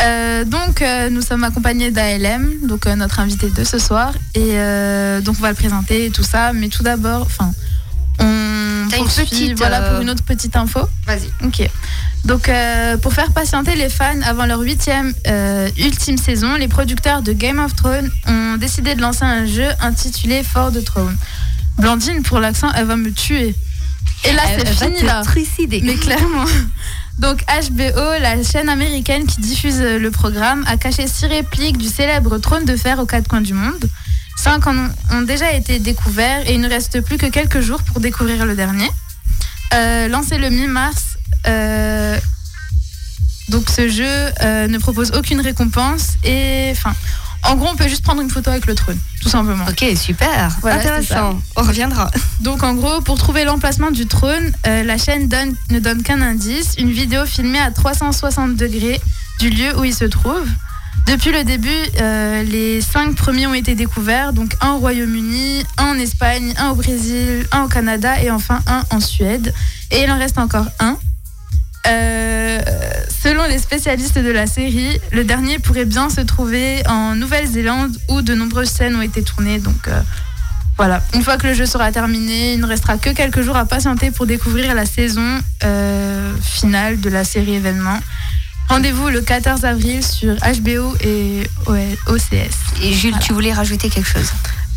Euh, 0.00 0.46
donc, 0.46 0.80
euh, 0.80 1.10
nous 1.10 1.20
sommes 1.20 1.44
accompagnés 1.44 1.90
d'ALM, 1.90 2.48
donc 2.66 2.86
euh, 2.86 2.96
notre 2.96 3.20
invité 3.20 3.50
de 3.50 3.64
ce 3.64 3.78
soir. 3.78 4.14
Et 4.34 4.52
euh, 4.54 5.20
donc, 5.20 5.34
on 5.40 5.42
va 5.42 5.50
le 5.50 5.56
présenter 5.56 6.06
et 6.06 6.10
tout 6.10 6.22
ça. 6.24 6.54
Mais 6.54 6.68
tout 6.68 6.82
d'abord, 6.82 7.20
enfin, 7.26 7.52
on 8.20 8.88
poursuit, 8.96 9.24
petite, 9.26 9.58
voilà 9.58 9.82
euh, 9.82 9.92
pour 9.92 10.00
une 10.02 10.08
autre 10.10 10.24
petite 10.24 10.56
info. 10.56 10.80
Vas-y. 11.08 11.30
Ok. 11.42 11.68
Donc, 12.26 12.50
euh, 12.50 12.98
pour 12.98 13.14
faire 13.14 13.32
patienter 13.32 13.74
les 13.76 13.88
fans 13.88 14.20
avant 14.24 14.44
leur 14.44 14.60
huitième 14.60 15.14
euh, 15.26 15.70
ultime 15.78 16.18
saison, 16.18 16.56
les 16.56 16.68
producteurs 16.68 17.22
de 17.22 17.32
Game 17.32 17.58
of 17.58 17.74
Thrones 17.74 18.10
ont 18.26 18.56
décidé 18.58 18.94
de 18.94 19.00
lancer 19.00 19.24
un 19.24 19.46
jeu 19.46 19.68
intitulé 19.80 20.42
Fort 20.42 20.70
de 20.70 20.80
Throne. 20.80 21.16
Blandine, 21.78 22.22
pour 22.22 22.40
l'accent, 22.40 22.70
elle 22.76 22.84
va 22.84 22.96
me 22.96 23.10
tuer. 23.10 23.54
Et 24.24 24.32
là, 24.32 24.42
c'est 24.46 24.68
va 24.68 24.86
fini 24.86 25.00
te 25.00 25.06
là. 25.06 25.22
trucider. 25.22 25.80
Mais 25.82 25.94
clairement. 25.94 26.44
Donc 27.18 27.42
HBO, 27.70 28.20
la 28.20 28.42
chaîne 28.42 28.68
américaine 28.68 29.24
qui 29.26 29.40
diffuse 29.40 29.80
le 29.80 30.10
programme, 30.10 30.64
a 30.68 30.76
caché 30.76 31.08
six 31.08 31.24
répliques 31.26 31.78
du 31.78 31.88
célèbre 31.88 32.36
trône 32.38 32.66
de 32.66 32.76
fer 32.76 32.98
aux 32.98 33.06
quatre 33.06 33.28
coins 33.28 33.40
du 33.40 33.54
monde. 33.54 33.88
Cinq 34.36 34.66
en 34.66 34.76
ont 35.12 35.22
déjà 35.22 35.52
été 35.52 35.78
découverts 35.78 36.48
et 36.48 36.54
il 36.54 36.60
ne 36.60 36.68
reste 36.68 37.00
plus 37.00 37.16
que 37.16 37.26
quelques 37.26 37.60
jours 37.60 37.82
pour 37.82 37.98
découvrir 38.00 38.44
le 38.44 38.54
dernier. 38.54 38.88
Euh, 39.74 40.08
lancé 40.08 40.38
le 40.38 40.48
mi-mars, 40.50 41.18
euh, 41.46 42.18
donc 43.48 43.68
ce 43.68 43.88
jeu 43.88 44.04
euh, 44.42 44.66
ne 44.66 44.78
propose 44.78 45.12
aucune 45.12 45.40
récompense 45.40 46.14
et 46.24 46.68
enfin, 46.72 46.94
en 47.44 47.54
gros, 47.56 47.68
on 47.72 47.76
peut 47.76 47.86
juste 47.88 48.02
prendre 48.02 48.20
une 48.22 48.30
photo 48.30 48.50
avec 48.50 48.66
le 48.66 48.74
trône, 48.74 48.98
tout 49.22 49.28
simplement. 49.28 49.64
Ok, 49.68 49.84
super. 49.96 50.50
Voilà, 50.60 50.78
Intéressant. 50.80 51.38
On 51.56 51.62
reviendra. 51.62 52.10
Donc 52.40 52.62
en 52.64 52.74
gros, 52.74 53.00
pour 53.02 53.16
trouver 53.18 53.44
l'emplacement 53.44 53.90
du 53.90 54.06
trône, 54.06 54.52
la 54.64 54.98
chaîne 54.98 55.28
donne- 55.28 55.54
ne 55.70 55.78
donne 55.78 56.02
qu'un 56.02 56.20
indice, 56.22 56.74
une 56.78 56.90
vidéo 56.90 57.26
filmée 57.26 57.60
à 57.60 57.70
360 57.70 58.56
degrés 58.56 59.00
du 59.38 59.50
lieu 59.50 59.78
où 59.78 59.84
il 59.84 59.94
se 59.94 60.04
trouve. 60.06 60.46
Depuis 61.06 61.32
le 61.32 61.42
début, 61.42 61.70
euh, 62.00 62.42
les 62.42 62.80
cinq 62.80 63.14
premiers 63.14 63.46
ont 63.46 63.54
été 63.54 63.74
découverts, 63.74 64.32
donc 64.32 64.54
un 64.60 64.72
au 64.72 64.78
Royaume-Uni, 64.78 65.64
un 65.78 65.86
en 65.86 65.94
Espagne, 65.94 66.52
un 66.58 66.70
au 66.70 66.74
Brésil, 66.74 67.46
un 67.52 67.62
au 67.62 67.68
Canada 67.68 68.20
et 68.22 68.30
enfin 68.30 68.60
un 68.66 68.84
en 68.90 69.00
Suède. 69.00 69.54
Et 69.90 70.02
il 70.02 70.10
en 70.10 70.18
reste 70.18 70.38
encore 70.38 70.66
un. 70.80 70.98
Euh, 71.86 72.60
selon 73.22 73.44
les 73.44 73.58
spécialistes 73.58 74.18
de 74.18 74.30
la 74.30 74.46
série, 74.46 75.00
le 75.12 75.24
dernier 75.24 75.58
pourrait 75.58 75.86
bien 75.86 76.10
se 76.10 76.20
trouver 76.20 76.82
en 76.86 77.14
Nouvelle-Zélande 77.14 77.96
où 78.10 78.20
de 78.20 78.34
nombreuses 78.34 78.68
scènes 78.68 78.96
ont 78.96 79.02
été 79.02 79.22
tournées. 79.22 79.58
Donc 79.58 79.88
euh, 79.88 80.00
voilà, 80.76 81.02
une 81.14 81.22
fois 81.22 81.38
que 81.38 81.46
le 81.46 81.54
jeu 81.54 81.64
sera 81.64 81.90
terminé, 81.90 82.54
il 82.54 82.60
ne 82.60 82.66
restera 82.66 82.98
que 82.98 83.10
quelques 83.10 83.40
jours 83.40 83.56
à 83.56 83.64
patienter 83.64 84.10
pour 84.10 84.26
découvrir 84.26 84.74
la 84.74 84.84
saison 84.84 85.40
finale 86.42 87.00
de 87.00 87.08
la 87.08 87.24
série 87.24 87.54
événement. 87.54 87.98
Rendez-vous 88.68 89.08
le 89.08 89.22
14 89.22 89.64
avril 89.64 90.04
sur 90.04 90.34
HBO 90.34 90.94
et 91.00 91.42
OCS. 92.06 92.82
Et 92.82 92.92
Jules, 92.92 93.18
tu 93.20 93.32
voulais 93.32 93.52
rajouter 93.52 93.88
quelque 93.88 94.08
chose? 94.08 94.30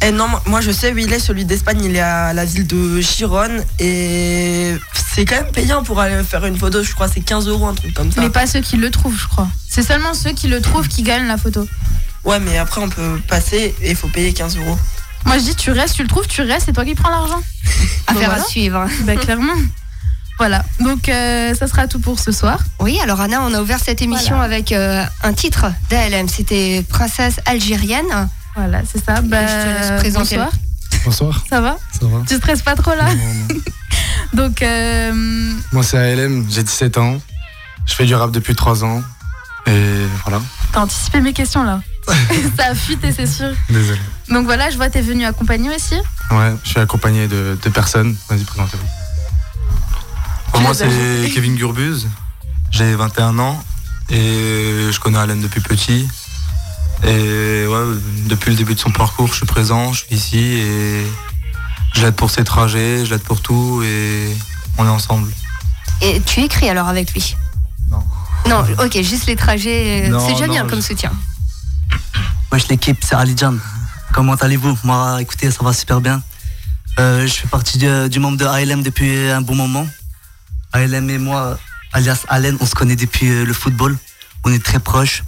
Eh 0.03 0.11
non, 0.11 0.27
moi 0.47 0.61
je 0.61 0.71
sais 0.71 0.91
où 0.91 0.97
il 0.97 1.13
est, 1.13 1.19
celui 1.19 1.45
d'Espagne, 1.45 1.83
il 1.83 1.95
est 1.95 1.99
à 1.99 2.33
la 2.33 2.43
ville 2.43 2.65
de 2.65 2.99
Chiron 3.01 3.63
et 3.77 4.75
c'est 5.13 5.25
quand 5.25 5.35
même 5.35 5.51
payant 5.51 5.83
pour 5.83 5.99
aller 5.99 6.23
faire 6.23 6.43
une 6.45 6.57
photo, 6.57 6.81
je 6.81 6.91
crois 6.93 7.07
c'est 7.07 7.21
15 7.21 7.47
euros, 7.47 7.67
un 7.67 7.75
truc 7.75 7.93
comme 7.93 8.11
ça. 8.11 8.21
Mais 8.21 8.31
pas 8.31 8.47
ceux 8.47 8.61
qui 8.61 8.77
le 8.77 8.89
trouvent, 8.89 9.15
je 9.15 9.27
crois. 9.27 9.47
C'est 9.69 9.83
seulement 9.83 10.15
ceux 10.15 10.31
qui 10.31 10.47
le 10.47 10.59
trouvent 10.59 10.87
qui 10.87 11.03
gagnent 11.03 11.27
la 11.27 11.37
photo. 11.37 11.67
Ouais, 12.23 12.39
mais 12.39 12.57
après 12.57 12.81
on 12.81 12.89
peut 12.89 13.19
passer 13.27 13.75
et 13.81 13.91
il 13.91 13.95
faut 13.95 14.07
payer 14.07 14.33
15 14.33 14.57
euros. 14.57 14.77
Moi 15.25 15.37
je 15.37 15.43
dis 15.43 15.55
tu 15.55 15.69
restes, 15.69 15.95
tu 15.95 16.01
le 16.01 16.07
trouves, 16.07 16.27
tu 16.27 16.41
restes, 16.41 16.65
c'est 16.65 16.73
toi 16.73 16.85
qui 16.85 16.95
prends 16.95 17.11
l'argent. 17.11 17.41
Affaire 18.07 18.29
voilà. 18.29 18.43
à 18.43 18.47
suivre. 18.47 18.87
Bah 19.01 19.15
clairement. 19.17 19.53
Voilà, 20.41 20.65
donc 20.79 21.07
euh, 21.07 21.53
ça 21.53 21.67
sera 21.67 21.85
tout 21.85 21.99
pour 21.99 22.17
ce 22.19 22.31
soir. 22.31 22.57
Oui, 22.79 22.97
alors 23.03 23.21
Anna, 23.21 23.43
on 23.43 23.53
a 23.53 23.61
ouvert 23.61 23.77
cette 23.77 24.01
émission 24.01 24.37
Voilà. 24.37 24.55
avec 24.55 24.71
euh, 24.71 25.05
un 25.21 25.33
titre 25.33 25.67
d'ALM. 25.91 26.27
C'était 26.29 26.83
Princesse 26.89 27.35
algérienne. 27.45 28.27
Voilà, 28.55 28.81
c'est 28.91 29.05
ça. 29.05 29.21
Bah, 29.21 29.45
je 29.45 29.51
te 29.53 29.67
laisse 29.91 29.99
présenter. 29.99 30.37
bonsoir. 30.37 30.49
Bonsoir. 31.05 31.43
Ça 31.47 31.61
va 31.61 31.77
Ça 31.91 32.07
va 32.07 32.23
Tu 32.27 32.37
stresses 32.37 32.63
pas 32.63 32.73
trop 32.75 32.95
là 32.95 33.13
Non, 33.13 33.33
non. 33.51 33.55
Donc, 34.33 34.63
euh, 34.63 35.53
Moi, 35.73 35.83
c'est 35.83 35.99
ALM, 35.99 36.47
j'ai 36.49 36.63
17 36.63 36.97
ans. 36.97 37.17
Je 37.85 37.93
fais 37.93 38.05
du 38.07 38.15
rap 38.15 38.31
depuis 38.31 38.55
3 38.55 38.83
ans. 38.83 39.03
Et 39.67 40.07
voilà. 40.23 40.41
t'as 40.73 40.79
anticipé 40.81 41.21
mes 41.21 41.33
questions 41.33 41.63
là. 41.63 41.81
ça 42.57 42.69
a 42.71 42.73
fuité, 42.73 43.11
c'est 43.15 43.27
sûr. 43.27 43.49
Désolé. 43.69 43.99
Donc 44.27 44.45
voilà, 44.45 44.71
je 44.71 44.75
vois 44.77 44.89
t'es 44.89 45.01
venu 45.01 45.23
accompagner 45.23 45.69
aussi. 45.69 45.93
Ouais, 46.31 46.51
je 46.63 46.69
suis 46.69 46.79
accompagné 46.79 47.27
de, 47.27 47.59
de 47.61 47.69
personnes. 47.69 48.15
Vas-y, 48.27 48.43
présentez-vous. 48.43 49.00
Moi, 50.59 50.73
c'est 50.73 51.29
Kevin 51.33 51.55
Gurbuz. 51.55 52.07
J'ai 52.71 52.95
21 52.95 53.37
ans 53.39 53.61
et 54.09 54.89
je 54.91 54.99
connais 54.99 55.17
Alain 55.17 55.35
depuis 55.35 55.61
petit. 55.61 56.07
Et 57.03 57.65
ouais, 57.67 57.97
depuis 58.27 58.51
le 58.51 58.55
début 58.57 58.75
de 58.75 58.79
son 58.79 58.91
parcours, 58.91 59.27
je 59.27 59.33
suis 59.35 59.45
présent, 59.45 59.91
je 59.93 60.05
suis 60.05 60.15
ici 60.15 60.37
et 60.39 61.05
je 61.95 62.01
l'aide 62.01 62.15
pour 62.15 62.29
ses 62.29 62.43
trajets, 62.43 63.05
je 63.05 63.11
l'aide 63.11 63.23
pour 63.23 63.41
tout 63.41 63.81
et 63.83 64.35
on 64.77 64.85
est 64.85 64.89
ensemble. 64.89 65.31
Et 66.01 66.21
tu 66.25 66.41
écris 66.41 66.69
alors 66.69 66.87
avec 66.87 67.11
lui? 67.13 67.35
Non. 67.89 68.03
Non, 68.47 68.63
ok, 68.83 69.01
juste 69.01 69.25
les 69.27 69.35
trajets. 69.35 70.09
euh, 70.11 70.19
C'est 70.25 70.33
déjà 70.33 70.47
non, 70.47 70.53
bien 70.53 70.63
je- 70.65 70.69
comme 70.69 70.81
soutien. 70.81 71.11
Wesh 72.51 72.67
l'équipe, 72.67 72.97
c'est 73.03 73.15
Ali 73.15 73.33
Jam. 73.37 73.59
Comment 74.13 74.35
allez-vous? 74.35 74.77
Moi, 74.83 75.21
écoutez, 75.21 75.51
ça 75.51 75.63
va 75.63 75.73
super 75.73 76.01
bien. 76.01 76.21
Euh, 76.99 77.25
je 77.25 77.33
fais 77.33 77.47
partie 77.47 77.77
du, 77.77 77.87
du 78.09 78.19
membre 78.19 78.37
de 78.37 78.45
ALM 78.45 78.83
depuis 78.83 79.29
un 79.29 79.41
bon 79.41 79.55
moment. 79.55 79.87
ALM 80.73 81.09
et 81.09 81.17
moi, 81.17 81.57
alias 81.93 82.25
Allen, 82.27 82.57
on 82.59 82.65
se 82.65 82.75
connaît 82.75 82.95
depuis 82.95 83.29
euh, 83.29 83.45
le 83.45 83.53
football. 83.53 83.97
On 84.43 84.51
est 84.51 84.63
très 84.63 84.79
proches. 84.79 85.23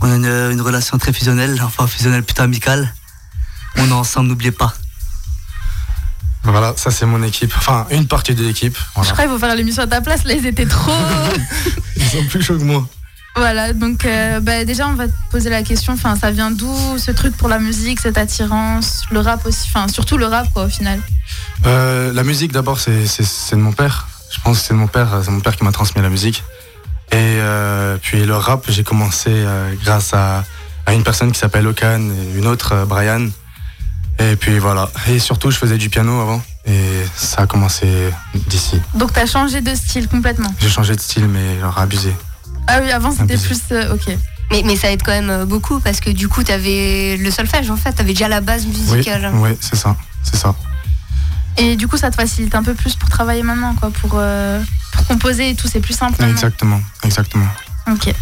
On 0.00 0.10
a 0.10 0.16
une, 0.16 0.52
une 0.52 0.60
relation 0.60 0.98
très 0.98 1.12
fusionnelle, 1.12 1.60
enfin 1.62 1.86
fusionnelle 1.86 2.22
plutôt 2.22 2.42
amicale. 2.42 2.92
On 3.76 3.88
est 3.88 3.92
ensemble, 3.92 4.28
n'oubliez 4.28 4.52
pas. 4.52 4.74
Voilà, 6.44 6.74
ça 6.76 6.90
c'est 6.90 7.06
mon 7.06 7.22
équipe. 7.22 7.52
Enfin, 7.56 7.86
une 7.90 8.06
partie 8.06 8.34
de 8.34 8.42
l'équipe. 8.42 8.76
Je 8.96 9.10
crois 9.12 9.24
qu'il 9.24 9.28
faut 9.28 9.38
faire 9.38 9.54
l'émission 9.54 9.84
à 9.84 9.86
ta 9.86 10.00
place. 10.00 10.24
Là, 10.24 10.34
ils 10.34 10.46
étaient 10.46 10.66
trop. 10.66 10.92
Ils 11.96 12.04
sont 12.04 12.24
plus 12.24 12.42
chauds 12.42 12.58
que 12.58 12.64
moi. 12.64 12.86
voilà, 13.36 13.72
donc 13.72 14.04
euh, 14.04 14.40
bah, 14.40 14.64
déjà, 14.64 14.88
on 14.88 14.94
va 14.94 15.06
te 15.06 15.12
poser 15.30 15.50
la 15.50 15.62
question. 15.62 15.92
Enfin, 15.92 16.16
ça 16.16 16.32
vient 16.32 16.50
d'où 16.50 16.98
ce 16.98 17.12
truc 17.12 17.36
pour 17.36 17.48
la 17.48 17.60
musique, 17.60 18.00
cette 18.00 18.18
attirance, 18.18 19.04
le 19.12 19.20
rap 19.20 19.46
aussi. 19.46 19.68
Enfin, 19.72 19.86
surtout 19.86 20.16
le 20.18 20.26
rap, 20.26 20.52
quoi, 20.52 20.64
au 20.64 20.68
final. 20.68 21.00
Euh, 21.64 22.12
la 22.12 22.24
musique 22.24 22.50
d'abord 22.52 22.80
c'est 22.80 22.92
de 22.92 23.56
mon 23.56 23.72
père. 23.72 24.08
Je 24.32 24.40
pense 24.42 24.60
que 24.60 24.66
c'est 24.66 24.74
mon 24.74 24.86
père, 24.86 25.08
c'est 25.24 25.30
mon 25.30 25.40
père 25.40 25.56
qui 25.56 25.64
m'a 25.64 25.72
transmis 25.72 26.02
la 26.02 26.08
musique. 26.08 26.42
Et 27.12 27.16
euh, 27.16 27.98
puis 28.00 28.24
le 28.24 28.34
rap, 28.36 28.64
j'ai 28.68 28.84
commencé 28.84 29.28
euh, 29.30 29.74
grâce 29.84 30.14
à, 30.14 30.44
à 30.86 30.94
une 30.94 31.02
personne 31.04 31.30
qui 31.32 31.38
s'appelle 31.38 31.66
Okan 31.66 32.00
et 32.10 32.38
une 32.38 32.46
autre, 32.46 32.72
euh, 32.72 32.84
Brian. 32.86 33.28
Et 34.18 34.36
puis 34.36 34.58
voilà. 34.58 34.90
Et 35.08 35.18
surtout, 35.18 35.50
je 35.50 35.58
faisais 35.58 35.76
du 35.78 35.90
piano 35.90 36.20
avant. 36.20 36.42
Et 36.64 37.02
ça 37.16 37.42
a 37.42 37.46
commencé 37.46 37.86
d'ici. 38.46 38.80
Donc, 38.94 39.12
t'as 39.12 39.26
changé 39.26 39.60
de 39.60 39.74
style 39.74 40.08
complètement. 40.08 40.54
J'ai 40.60 40.68
changé 40.68 40.94
de 40.94 41.00
style, 41.00 41.26
mais 41.28 41.58
genre 41.60 41.76
abusé. 41.78 42.14
Ah 42.68 42.78
oui, 42.82 42.90
avant, 42.92 43.10
c'était 43.10 43.34
Abusé. 43.34 43.46
plus. 43.48 43.60
euh, 43.72 43.94
ok. 43.94 44.16
Mais, 44.52 44.62
mais 44.64 44.76
ça 44.76 44.90
aide 44.92 45.02
quand 45.02 45.12
même 45.12 45.44
beaucoup 45.44 45.80
parce 45.80 46.00
que 46.00 46.10
du 46.10 46.28
coup, 46.28 46.44
tu 46.44 46.52
avais 46.52 47.16
le 47.18 47.30
solfège 47.30 47.70
en 47.70 47.76
fait, 47.76 47.92
tu 47.94 48.00
avais 48.02 48.12
déjà 48.12 48.28
la 48.28 48.40
base 48.40 48.64
Oui, 48.66 48.70
musicale. 48.78 49.30
oui 49.34 49.50
c'est 49.60 49.76
ça. 49.76 49.96
C'est 50.22 50.36
ça. 50.36 50.54
Et 51.58 51.76
du 51.76 51.86
coup, 51.88 51.96
ça 51.96 52.10
te 52.10 52.16
facilite 52.16 52.54
un 52.54 52.62
peu 52.62 52.74
plus 52.74 52.96
pour 52.96 53.08
travailler 53.08 53.42
maintenant, 53.42 53.74
quoi, 53.74 53.90
pour, 53.90 54.12
euh, 54.14 54.62
pour 54.92 55.06
composer 55.06 55.50
et 55.50 55.54
tout, 55.54 55.68
c'est 55.68 55.80
plus 55.80 55.94
simple. 55.96 56.12
maintenant. 56.20 56.32
Exactement. 56.34 56.80
Exactement. 57.04 57.46
Ok. 57.90 58.12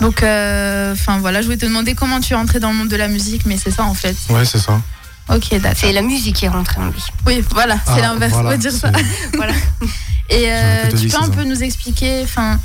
Donc, 0.00 0.22
euh, 0.22 0.92
enfin 0.92 1.18
voilà, 1.18 1.40
je 1.40 1.46
voulais 1.46 1.58
te 1.58 1.66
demander 1.66 1.94
comment 1.94 2.20
tu 2.20 2.32
es 2.32 2.36
entré 2.36 2.60
dans 2.60 2.70
le 2.70 2.76
monde 2.76 2.88
de 2.88 2.96
la 2.96 3.08
musique, 3.08 3.44
mais 3.46 3.56
c'est 3.56 3.70
ça 3.72 3.82
en 3.84 3.94
fait. 3.94 4.16
Ouais, 4.30 4.44
c'est 4.44 4.58
ça. 4.60 4.80
Ok, 5.28 5.50
d'accord. 5.60 5.72
C'est 5.76 5.92
la 5.92 6.02
musique 6.02 6.36
qui 6.36 6.44
est 6.46 6.48
rentrée 6.48 6.80
en 6.80 6.86
lui. 6.88 7.02
Oui, 7.26 7.44
voilà, 7.50 7.76
c'est 7.84 7.92
Ah, 7.96 8.00
l'inverse, 8.00 8.32
on 8.36 8.42
va 8.44 8.56
dire 8.56 8.72
ça. 8.72 8.90
c'est- 8.94 9.36
voilà. 9.36 9.52
Et 10.30 10.44
euh, 10.52 10.84
tu 10.90 10.92
peux 10.92 11.08
c'est 11.08 11.16
un 11.16 11.22
ça. 11.24 11.28
peu 11.30 11.44
nous 11.44 11.62
expliquer, 11.62 12.22
enfin, 12.22 12.58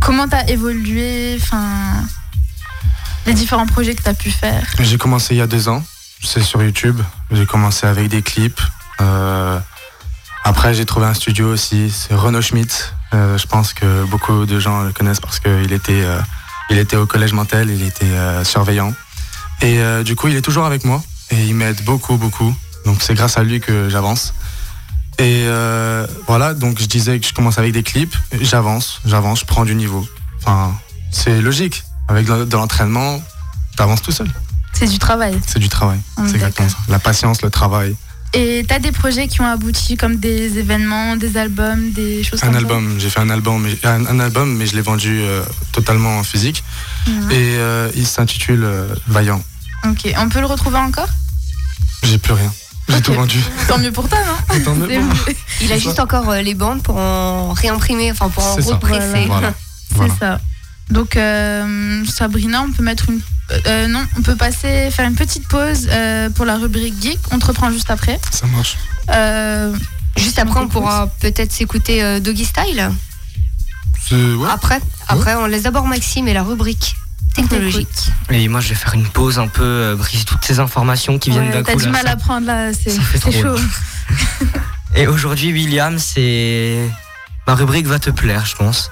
comment 0.00 0.26
t'as 0.26 0.46
évolué, 0.46 1.36
enfin, 1.40 1.66
les 3.26 3.34
différents 3.34 3.66
projets 3.66 3.94
que 3.94 4.02
t'as 4.02 4.14
pu 4.14 4.30
faire? 4.30 4.64
J'ai 4.80 4.96
commencé 4.98 5.34
il 5.34 5.38
y 5.38 5.42
a 5.42 5.46
deux 5.46 5.68
ans. 5.68 5.84
C'est 6.24 6.42
sur 6.42 6.62
YouTube. 6.62 7.00
J'ai 7.30 7.46
commencé 7.46 7.86
avec 7.86 8.08
des 8.08 8.22
clips. 8.22 8.60
Euh, 9.00 9.58
après, 10.44 10.74
j'ai 10.74 10.86
trouvé 10.86 11.06
un 11.06 11.14
studio 11.14 11.52
aussi. 11.52 11.90
C'est 11.90 12.14
Renaud 12.14 12.42
Schmitt. 12.42 12.94
Euh, 13.14 13.38
je 13.38 13.46
pense 13.46 13.72
que 13.72 14.04
beaucoup 14.04 14.46
de 14.46 14.58
gens 14.60 14.82
le 14.82 14.92
connaissent 14.92 15.20
parce 15.20 15.40
qu'il 15.40 15.72
était, 15.72 16.02
euh, 16.02 16.20
il 16.70 16.78
était 16.78 16.96
au 16.96 17.06
collège 17.06 17.32
Mantel. 17.32 17.70
Il 17.70 17.82
était 17.82 18.44
surveillant. 18.44 18.92
Et 19.62 19.80
du 20.04 20.14
coup, 20.14 20.28
il 20.28 20.36
est 20.36 20.42
toujours 20.42 20.66
avec 20.66 20.84
moi. 20.84 21.02
Et 21.30 21.46
il 21.46 21.54
m'aide 21.54 21.82
beaucoup, 21.84 22.16
beaucoup. 22.16 22.54
Donc, 22.86 23.02
c'est 23.02 23.14
grâce 23.14 23.36
à 23.36 23.42
lui 23.42 23.60
que 23.60 23.88
j'avance. 23.88 24.32
Et 25.18 25.44
euh, 25.46 26.06
voilà, 26.28 26.54
donc 26.54 26.78
je 26.80 26.86
disais 26.86 27.18
que 27.18 27.26
je 27.26 27.34
commence 27.34 27.58
avec 27.58 27.72
des 27.72 27.82
clips, 27.82 28.16
j'avance, 28.40 29.00
j'avance, 29.04 29.40
je 29.40 29.46
prends 29.46 29.64
du 29.64 29.74
niveau. 29.74 30.06
Enfin, 30.40 30.72
c'est 31.10 31.40
logique. 31.40 31.82
Avec 32.06 32.26
de 32.26 32.56
l'entraînement, 32.56 33.20
j'avance 33.76 34.00
tout 34.00 34.12
seul. 34.12 34.28
C'est 34.72 34.86
du 34.86 34.98
travail. 34.98 35.38
C'est 35.46 35.58
du 35.58 35.68
travail. 35.68 35.98
Ah, 36.16 36.22
C'est 36.26 36.36
exactement 36.36 36.68
ça. 36.68 36.76
La 36.88 37.00
patience, 37.00 37.42
le 37.42 37.50
travail. 37.50 37.96
Et 38.34 38.64
t'as 38.68 38.78
des 38.78 38.92
projets 38.92 39.26
qui 39.26 39.40
ont 39.40 39.46
abouti 39.46 39.96
comme 39.96 40.16
des 40.16 40.58
événements, 40.58 41.16
des 41.16 41.36
albums, 41.38 41.90
des 41.92 42.22
choses 42.22 42.42
Un 42.44 42.48
comme 42.48 42.56
album, 42.56 42.96
j'ai 42.98 43.08
fait 43.08 43.20
un 43.20 43.30
album, 43.30 43.62
mais, 43.62 43.78
un, 43.88 44.04
un 44.06 44.20
album, 44.20 44.54
mais 44.56 44.66
je 44.66 44.74
l'ai 44.76 44.82
vendu 44.82 45.20
euh, 45.22 45.42
totalement 45.72 46.18
en 46.18 46.22
physique. 46.22 46.62
Et 47.06 47.56
euh, 47.56 47.90
il 47.94 48.06
s'intitule 48.06 48.64
euh, 48.64 48.94
Vaillant. 49.06 49.42
ça. 49.82 49.90
Ok, 49.90 50.12
on 50.18 50.28
peut 50.28 50.40
le 50.40 50.46
retrouver 50.46 50.76
encore? 50.78 51.08
J'ai 52.02 52.18
plus 52.18 52.34
rien. 52.34 52.52
J'ai 52.90 53.00
tout 53.00 53.12
vendu. 53.14 53.38
Tant 53.68 53.78
mieux 53.78 53.92
pour 53.92 54.08
toi, 54.08 54.18
non? 54.26 54.60
Tant 54.64 54.74
mieux 54.74 54.88
pour. 55.00 55.34
Il 55.62 55.72
a 55.72 55.78
juste 55.78 55.98
encore 56.00 56.28
euh, 56.30 56.42
les 56.42 56.54
bandes 56.54 56.82
pour 56.82 56.96
en 56.96 57.52
réimprimer, 57.52 58.10
enfin 58.10 58.28
pour 58.28 58.44
en 58.44 58.60
ça. 58.60 58.74
represser. 58.74 59.24
Voilà. 59.26 59.54
C'est 59.96 60.18
ça. 60.18 60.40
Donc, 60.90 61.16
euh, 61.16 62.04
Sabrina, 62.06 62.62
on 62.62 62.72
peut 62.72 62.82
mettre 62.82 63.08
une. 63.08 63.20
Euh, 63.66 63.86
non, 63.88 64.04
on 64.18 64.22
peut 64.22 64.36
passer, 64.36 64.90
faire 64.90 65.06
une 65.06 65.14
petite 65.14 65.46
pause 65.48 65.88
euh, 65.90 66.30
pour 66.30 66.44
la 66.44 66.56
rubrique 66.56 66.94
geek. 67.02 67.18
On 67.30 67.38
te 67.38 67.46
reprend 67.46 67.70
juste 67.70 67.90
après. 67.90 68.18
Ça 68.30 68.46
marche. 68.46 68.76
Euh, 69.10 69.74
Juste 70.16 70.38
après, 70.40 70.58
on 70.58 70.66
pourra 70.68 71.06
peut-être 71.20 71.52
s'écouter 71.52 72.02
euh, 72.02 72.18
Doggy 72.18 72.44
Style. 72.44 72.90
C'est- 74.08 74.14
ouais. 74.34 74.48
Après, 74.50 74.80
après, 75.06 75.34
on 75.36 75.46
laisse 75.46 75.62
d'abord 75.62 75.86
Maxime 75.86 76.26
et 76.28 76.32
la 76.34 76.42
rubrique 76.42 76.96
technologique. 77.34 77.88
Et 78.30 78.48
moi, 78.48 78.60
je 78.60 78.70
vais 78.70 78.74
faire 78.74 78.94
une 78.94 79.06
pause 79.06 79.38
un 79.38 79.46
peu, 79.46 79.62
euh, 79.62 79.96
briser 79.96 80.24
toutes 80.24 80.44
ces 80.44 80.58
informations 80.58 81.18
qui 81.20 81.30
viennent 81.30 81.46
ouais, 81.48 81.52
d'un 81.52 81.62
T'as 81.62 81.74
coup. 81.74 81.78
du 81.78 81.84
là, 81.86 81.90
mal 81.92 82.02
ça- 82.06 82.10
à 82.12 82.16
prendre 82.16 82.46
là, 82.48 82.70
c'est 82.72 82.90
chaud. 83.40 83.54
Et 84.96 85.06
aujourd'hui, 85.06 85.52
William, 85.52 85.98
c'est 85.98 86.78
ma 87.46 87.54
rubrique 87.54 87.86
va 87.86 87.98
te 87.98 88.10
plaire, 88.10 88.44
je 88.44 88.56
pense. 88.56 88.90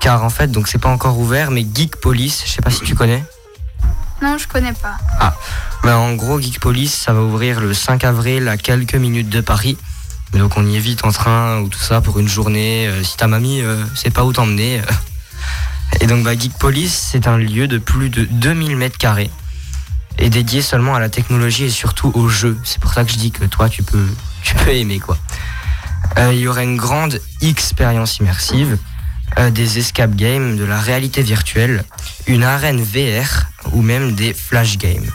Car 0.00 0.22
en 0.22 0.30
fait, 0.30 0.50
donc 0.52 0.68
c'est 0.68 0.78
pas 0.78 0.88
encore 0.90 1.18
ouvert, 1.18 1.50
mais 1.50 1.66
Geek 1.74 1.96
Police, 1.96 2.44
je 2.46 2.52
sais 2.52 2.62
pas 2.62 2.70
si 2.70 2.82
tu 2.82 2.94
connais. 2.94 3.24
Non, 4.22 4.36
je 4.38 4.46
connais 4.46 4.72
pas. 4.74 4.96
Ben, 5.82 5.96
en 5.96 6.14
gros, 6.14 6.40
Geek 6.40 6.60
Police, 6.60 6.94
ça 6.94 7.12
va 7.12 7.20
ouvrir 7.22 7.60
le 7.60 7.72
5 7.72 8.04
avril 8.04 8.48
à 8.48 8.56
quelques 8.58 8.94
minutes 8.94 9.30
de 9.30 9.40
Paris. 9.40 9.78
Donc 10.34 10.56
on 10.56 10.64
y 10.66 10.76
est 10.76 10.80
vite 10.80 11.04
en 11.04 11.10
train 11.10 11.58
ou 11.60 11.68
tout 11.68 11.78
ça 11.78 12.00
pour 12.00 12.18
une 12.18 12.28
journée. 12.28 12.86
Euh, 12.86 13.02
si 13.02 13.16
ta 13.16 13.26
mamie 13.26 13.62
euh, 13.62 13.82
sait 13.94 14.10
pas 14.10 14.24
où 14.24 14.32
t'emmener. 14.32 14.80
euh. 14.80 14.82
Et 16.00 16.06
donc 16.06 16.22
bah, 16.22 16.36
Geek 16.38 16.52
Police, 16.58 16.94
c'est 17.10 17.26
un 17.26 17.36
lieu 17.38 17.66
de 17.66 17.78
plus 17.78 18.10
de 18.10 18.24
2000 18.24 18.76
mètres 18.76 18.98
carrés 18.98 19.30
et 20.18 20.28
dédié 20.28 20.60
seulement 20.62 20.94
à 20.94 21.00
la 21.00 21.08
technologie 21.08 21.64
et 21.64 21.70
surtout 21.70 22.12
aux 22.14 22.28
jeux. 22.28 22.58
C'est 22.62 22.78
pour 22.80 22.92
ça 22.92 23.04
que 23.04 23.10
je 23.10 23.16
dis 23.16 23.32
que 23.32 23.44
toi, 23.46 23.68
tu 23.68 23.82
peux, 23.82 24.06
tu 24.42 24.54
peux 24.54 24.70
aimer 24.70 25.00
quoi. 25.00 25.16
Euh, 26.18 26.32
il 26.32 26.40
y 26.40 26.48
aurait 26.48 26.64
une 26.64 26.76
grande 26.76 27.20
expérience 27.40 28.18
immersive, 28.18 28.78
des 29.52 29.78
escape 29.78 30.16
games, 30.16 30.56
de 30.56 30.64
la 30.64 30.80
réalité 30.80 31.22
virtuelle, 31.22 31.84
une 32.26 32.42
arène 32.42 32.82
VR 32.82 33.49
ou 33.72 33.82
même 33.82 34.12
des 34.12 34.34
flash 34.34 34.78
games. 34.78 35.10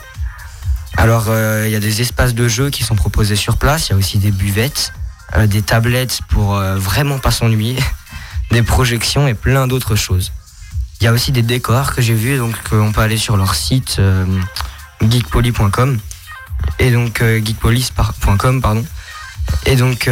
Alors, 0.98 1.26
euh, 1.28 1.64
il 1.66 1.72
y 1.72 1.76
a 1.76 1.80
des 1.80 2.02
espaces 2.02 2.34
de 2.34 2.48
jeu 2.48 2.70
qui 2.70 2.84
sont 2.84 2.96
proposés 2.96 3.36
sur 3.36 3.58
place. 3.58 3.88
Il 3.88 3.92
y 3.92 3.96
a 3.96 3.98
aussi 3.98 4.18
des 4.18 4.32
buvettes, 4.32 4.94
euh, 5.36 5.48
des 5.48 5.62
tablettes 5.62 6.20
pour 6.30 6.56
euh, 6.56 6.78
vraiment 6.78 7.20
pas 7.20 7.32
s'ennuyer, 7.32 7.78
des 8.52 8.64
projections 8.64 9.28
et 9.28 9.34
plein 9.34 9.68
d'autres 9.68 9.96
choses. 9.96 10.32
Il 11.02 11.04
y 11.04 11.08
a 11.08 11.12
aussi 11.12 11.32
des 11.32 11.42
décors 11.42 11.94
que 11.94 12.02
j'ai 12.02 12.14
vus, 12.14 12.38
donc 12.38 12.56
euh, 12.72 12.80
on 12.80 12.92
peut 12.94 13.02
aller 13.02 13.18
sur 13.18 13.36
leur 13.36 13.54
site 13.56 13.98
euh, 14.00 14.26
geekpoly.com 15.02 16.00
et 16.80 16.90
donc 16.92 17.22
geekpolis.com 17.22 18.62
pardon. 18.62 18.86
Et 19.66 19.76
donc 19.76 20.10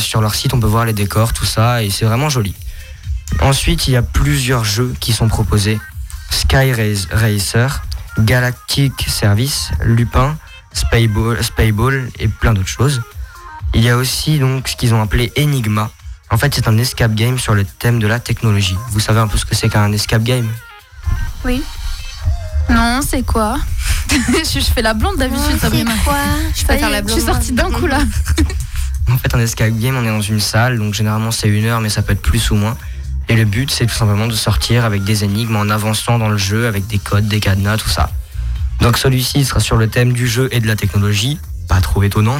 sur 0.00 0.20
leur 0.20 0.34
site 0.34 0.54
on 0.54 0.60
peut 0.60 0.66
voir 0.66 0.86
les 0.86 0.92
décors, 0.92 1.32
tout 1.32 1.44
ça, 1.44 1.82
et 1.82 1.90
c'est 1.90 2.06
vraiment 2.06 2.28
joli. 2.28 2.54
Ensuite, 3.40 3.88
il 3.88 3.92
y 3.92 3.96
a 3.96 4.02
plusieurs 4.02 4.64
jeux 4.64 4.94
qui 5.00 5.12
sont 5.12 5.28
proposés. 5.28 5.78
Sky 6.32 6.72
Race- 6.72 7.08
Racer, 7.12 7.82
Galactic 8.18 8.92
Service, 9.08 9.70
Lupin, 9.84 10.36
Spyball, 10.72 11.42
Spyball 11.42 12.08
et 12.18 12.28
plein 12.28 12.54
d'autres 12.54 12.68
choses. 12.68 13.02
Il 13.74 13.82
y 13.82 13.90
a 13.90 13.96
aussi 13.96 14.38
donc 14.38 14.68
ce 14.68 14.76
qu'ils 14.76 14.94
ont 14.94 15.02
appelé 15.02 15.32
Enigma. 15.38 15.90
En 16.30 16.38
fait, 16.38 16.54
c'est 16.54 16.66
un 16.68 16.78
escape 16.78 17.14
game 17.14 17.38
sur 17.38 17.54
le 17.54 17.64
thème 17.64 17.98
de 17.98 18.06
la 18.06 18.18
technologie. 18.18 18.76
Vous 18.90 19.00
savez 19.00 19.20
un 19.20 19.28
peu 19.28 19.36
ce 19.36 19.44
que 19.44 19.54
c'est 19.54 19.68
qu'un 19.68 19.92
escape 19.92 20.22
game? 20.22 20.48
Oui. 21.44 21.62
Non, 22.70 23.00
c'est 23.06 23.22
quoi? 23.22 23.58
Je, 24.10 24.60
fais 24.60 24.82
la 24.82 24.94
blonde 24.94 25.16
d'habitude, 25.16 25.58
Sabrina. 25.60 25.92
quoi? 26.04 26.16
Je 26.54 26.64
faire 26.64 27.02
Je 27.06 27.12
suis 27.12 27.22
sortie 27.22 27.52
d'un 27.52 27.70
coup 27.70 27.86
là. 27.86 28.00
En 29.10 29.18
fait, 29.18 29.34
un 29.34 29.40
escape 29.40 29.72
game, 29.78 29.96
on 29.96 30.04
est 30.04 30.08
dans 30.08 30.22
une 30.22 30.40
salle, 30.40 30.78
donc 30.78 30.94
généralement 30.94 31.32
c'est 31.32 31.48
une 31.48 31.66
heure, 31.66 31.80
mais 31.80 31.88
ça 31.88 32.02
peut 32.02 32.12
être 32.12 32.22
plus 32.22 32.50
ou 32.50 32.54
moins. 32.54 32.76
Et 33.32 33.34
le 33.34 33.46
but, 33.46 33.70
c'est 33.70 33.86
tout 33.86 33.94
simplement 33.94 34.26
de 34.26 34.34
sortir 34.34 34.84
avec 34.84 35.04
des 35.04 35.24
énigmes 35.24 35.56
en 35.56 35.70
avançant 35.70 36.18
dans 36.18 36.28
le 36.28 36.36
jeu, 36.36 36.66
avec 36.66 36.86
des 36.86 36.98
codes, 36.98 37.28
des 37.28 37.40
cadenas, 37.40 37.78
tout 37.78 37.88
ça. 37.88 38.10
Donc 38.82 38.98
celui-ci 38.98 39.46
sera 39.46 39.58
sur 39.58 39.78
le 39.78 39.88
thème 39.88 40.12
du 40.12 40.28
jeu 40.28 40.50
et 40.52 40.60
de 40.60 40.66
la 40.66 40.76
technologie, 40.76 41.38
pas 41.66 41.80
trop 41.80 42.02
étonnant. 42.02 42.36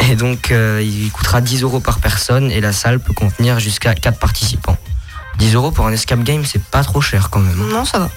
Et 0.00 0.14
donc 0.14 0.50
euh, 0.50 0.82
il 0.84 1.10
coûtera 1.10 1.40
10 1.40 1.62
euros 1.62 1.80
par 1.80 2.00
personne 2.00 2.50
et 2.50 2.60
la 2.60 2.74
salle 2.74 3.00
peut 3.00 3.14
contenir 3.14 3.60
jusqu'à 3.60 3.94
4 3.94 4.18
participants. 4.18 4.76
10 5.38 5.54
euros 5.54 5.70
pour 5.70 5.86
un 5.86 5.92
escape 5.92 6.22
game, 6.22 6.44
c'est 6.44 6.62
pas 6.62 6.84
trop 6.84 7.00
cher 7.00 7.30
quand 7.30 7.40
même. 7.40 7.56
Non, 7.70 7.86
ça 7.86 8.00
va. 8.00 8.10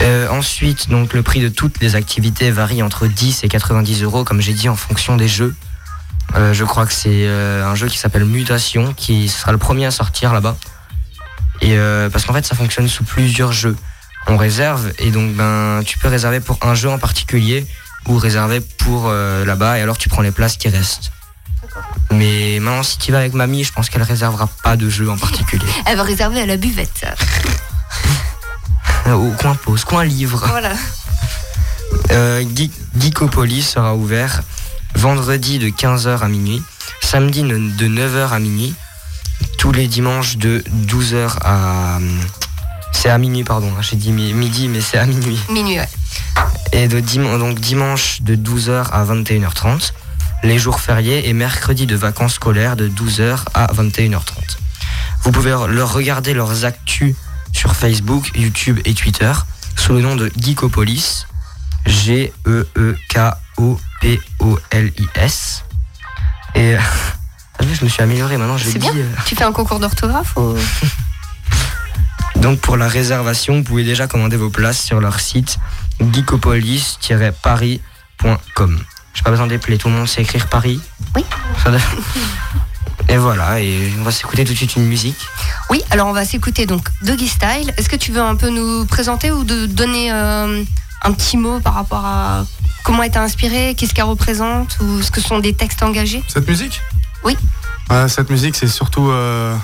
Euh, 0.00 0.26
ensuite, 0.30 0.88
donc 0.88 1.12
le 1.12 1.22
prix 1.22 1.40
de 1.40 1.50
toutes 1.50 1.82
les 1.82 1.96
activités 1.96 2.50
varie 2.50 2.82
entre 2.82 3.08
10 3.08 3.44
et 3.44 3.48
90 3.48 4.04
euros, 4.04 4.24
comme 4.24 4.40
j'ai 4.40 4.54
dit, 4.54 4.70
en 4.70 4.76
fonction 4.76 5.18
des 5.18 5.28
jeux. 5.28 5.54
Euh, 6.34 6.54
je 6.54 6.64
crois 6.64 6.86
que 6.86 6.92
c'est 6.92 7.26
euh, 7.26 7.66
un 7.66 7.74
jeu 7.74 7.88
qui 7.88 7.98
s'appelle 7.98 8.24
Mutation, 8.24 8.94
qui 8.94 9.28
sera 9.28 9.52
le 9.52 9.58
premier 9.58 9.84
à 9.86 9.90
sortir 9.90 10.32
là-bas. 10.32 10.56
Et 11.60 11.76
euh, 11.76 12.08
parce 12.08 12.24
qu'en 12.24 12.32
fait, 12.32 12.46
ça 12.46 12.54
fonctionne 12.54 12.88
sous 12.88 13.04
plusieurs 13.04 13.52
jeux. 13.52 13.76
On 14.28 14.36
réserve 14.36 14.92
et 14.98 15.10
donc 15.10 15.32
ben 15.34 15.80
tu 15.84 15.98
peux 15.98 16.06
réserver 16.08 16.40
pour 16.40 16.56
un 16.62 16.74
jeu 16.74 16.88
en 16.88 16.98
particulier 16.98 17.66
ou 18.06 18.16
réserver 18.18 18.60
pour 18.60 19.10
là-bas 19.10 19.78
et 19.78 19.82
alors 19.82 19.98
tu 19.98 20.08
prends 20.08 20.22
les 20.22 20.30
places 20.30 20.56
qui 20.56 20.68
restent. 20.68 21.10
Mais 22.12 22.58
maintenant, 22.60 22.82
si 22.84 22.98
tu 22.98 23.10
vas 23.10 23.18
avec 23.18 23.32
mamie, 23.34 23.64
je 23.64 23.72
pense 23.72 23.90
qu'elle 23.90 24.02
réservera 24.02 24.48
pas 24.62 24.76
de 24.76 24.88
jeu 24.88 25.10
en 25.10 25.16
particulier. 25.16 25.66
Elle 25.86 25.96
va 25.96 26.04
réserver 26.04 26.40
à 26.40 26.46
la 26.46 26.56
buvette. 26.56 27.04
Au 29.06 29.30
coin 29.40 29.54
pause, 29.56 29.84
coin 29.84 30.04
livre. 30.04 30.44
Voilà. 30.48 30.72
Geek- 32.10 32.70
Geekopolis 32.98 33.62
sera 33.62 33.94
ouvert 33.94 34.42
vendredi 34.94 35.58
de 35.58 35.68
15h 35.68 36.20
à 36.20 36.28
minuit, 36.28 36.62
samedi 37.00 37.42
de 37.42 37.48
de 37.76 37.88
9h 37.88 38.28
à 38.30 38.38
minuit, 38.38 38.74
tous 39.58 39.72
les 39.72 39.88
dimanches 39.88 40.36
de 40.36 40.62
12h 40.86 41.38
à... 41.42 41.98
C'est 42.92 43.08
à 43.08 43.18
minuit, 43.18 43.42
pardon, 43.42 43.72
hein, 43.76 43.82
j'ai 43.82 43.96
dit 43.96 44.12
mi- 44.12 44.32
midi, 44.34 44.68
mais 44.68 44.80
c'est 44.80 44.98
à 44.98 45.06
minuit. 45.06 45.38
Minuit, 45.50 45.78
ouais. 45.78 45.88
Et 46.72 46.88
de 46.88 47.00
dim- 47.00 47.38
donc 47.38 47.58
dimanche 47.58 48.22
de 48.22 48.36
12h 48.36 48.90
à 48.92 49.04
21h30, 49.04 49.92
les 50.44 50.58
jours 50.58 50.78
fériés 50.80 51.28
et 51.28 51.32
mercredi 51.32 51.86
de 51.86 51.96
vacances 51.96 52.34
scolaires 52.34 52.76
de 52.76 52.88
12h 52.88 53.38
à 53.54 53.66
21h30. 53.72 54.58
Vous 55.24 55.32
pouvez 55.32 55.50
leur 55.50 55.92
regarder 55.92 56.34
leurs 56.34 56.64
actus 56.64 57.14
sur 57.52 57.74
Facebook, 57.74 58.30
YouTube 58.36 58.78
et 58.84 58.94
Twitter 58.94 59.32
sous 59.76 59.92
le 59.94 60.00
nom 60.00 60.14
de 60.16 60.30
Geekopolis. 60.36 61.26
E 61.88 62.32
G-E-E-K-O-P-O-L-I-S. 64.42 65.64
Et 66.54 66.74
euh, 66.74 66.78
vu, 67.60 67.74
je 67.74 67.84
me 67.84 67.88
suis 67.90 68.02
amélioré 68.02 68.36
maintenant, 68.36 68.56
je 68.58 68.68
l'ai 68.70 68.78
bien. 68.78 68.92
dit. 68.92 69.00
euh. 69.00 69.08
Tu 69.26 69.34
fais 69.36 69.44
un 69.44 69.52
concours 69.52 69.78
d'orthographe 69.80 70.36
ou... 70.36 70.54
Donc 72.36 72.58
pour 72.60 72.76
la 72.76 72.88
réservation, 72.88 73.54
vous 73.56 73.62
pouvez 73.62 73.84
déjà 73.84 74.06
commander 74.08 74.36
vos 74.36 74.50
places 74.50 74.82
sur 74.82 75.00
leur 75.00 75.20
site 75.20 75.58
geekopolis-paris.com. 76.00 78.80
J'ai 79.14 79.22
pas 79.22 79.30
besoin 79.30 79.46
d'épeler, 79.46 79.78
tout 79.78 79.88
le 79.88 79.94
monde 79.94 80.08
sait 80.08 80.22
écrire 80.22 80.48
Paris. 80.48 80.80
Oui. 81.14 81.24
Et 83.08 83.16
voilà, 83.18 83.60
et 83.60 83.92
on 83.98 84.04
va 84.04 84.12
s'écouter 84.12 84.44
tout 84.44 84.52
de 84.52 84.56
suite 84.56 84.76
une 84.76 84.86
musique. 84.86 85.18
Oui, 85.70 85.82
alors 85.90 86.06
on 86.06 86.12
va 86.12 86.24
s'écouter 86.24 86.66
donc 86.66 86.86
Doggy 87.02 87.26
Style. 87.28 87.74
Est-ce 87.76 87.88
que 87.88 87.96
tu 87.96 88.12
veux 88.12 88.22
un 88.22 88.36
peu 88.36 88.48
nous 88.48 88.86
présenter 88.86 89.30
ou 89.32 89.42
de 89.44 89.66
donner 89.66 90.12
euh, 90.12 90.62
un 91.02 91.12
petit 91.12 91.36
mot 91.36 91.60
par 91.60 91.74
rapport 91.74 92.04
à 92.04 92.44
comment 92.84 93.02
elle 93.02 93.10
t'a 93.10 93.22
inspiré, 93.22 93.74
qu'est-ce 93.76 93.94
qu'elle 93.94 94.04
représente 94.04 94.78
ou 94.80 95.02
ce 95.02 95.10
que 95.10 95.20
sont 95.20 95.38
des 95.38 95.54
textes 95.54 95.82
engagés? 95.82 96.22
Cette 96.28 96.48
musique? 96.48 96.80
Oui. 97.24 97.36
Ouais, 97.90 98.08
Cette 98.08 98.30
musique, 98.30 98.56
c'est 98.56 98.68
surtout 98.68 99.10
euh, 99.10 99.56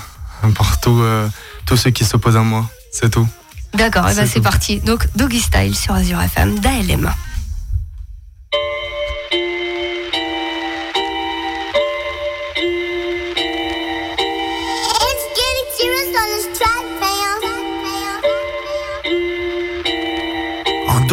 pour 0.55 0.79
tout, 0.79 0.99
euh, 1.01 1.27
tous 1.65 1.77
ceux 1.77 1.91
qui 1.91 2.05
s'opposent 2.05 2.37
à 2.37 2.41
moi. 2.41 2.69
C'est 2.91 3.09
tout. 3.09 3.27
D'accord, 3.73 4.09
et 4.09 4.15
ben 4.15 4.25
C'est 4.25 4.41
parti. 4.41 4.79
Donc 4.79 5.07
Doggy 5.15 5.39
Style 5.39 5.75
sur 5.75 5.93
Azure 5.93 6.21
FM 6.21 6.59
d'ALM. 6.59 7.11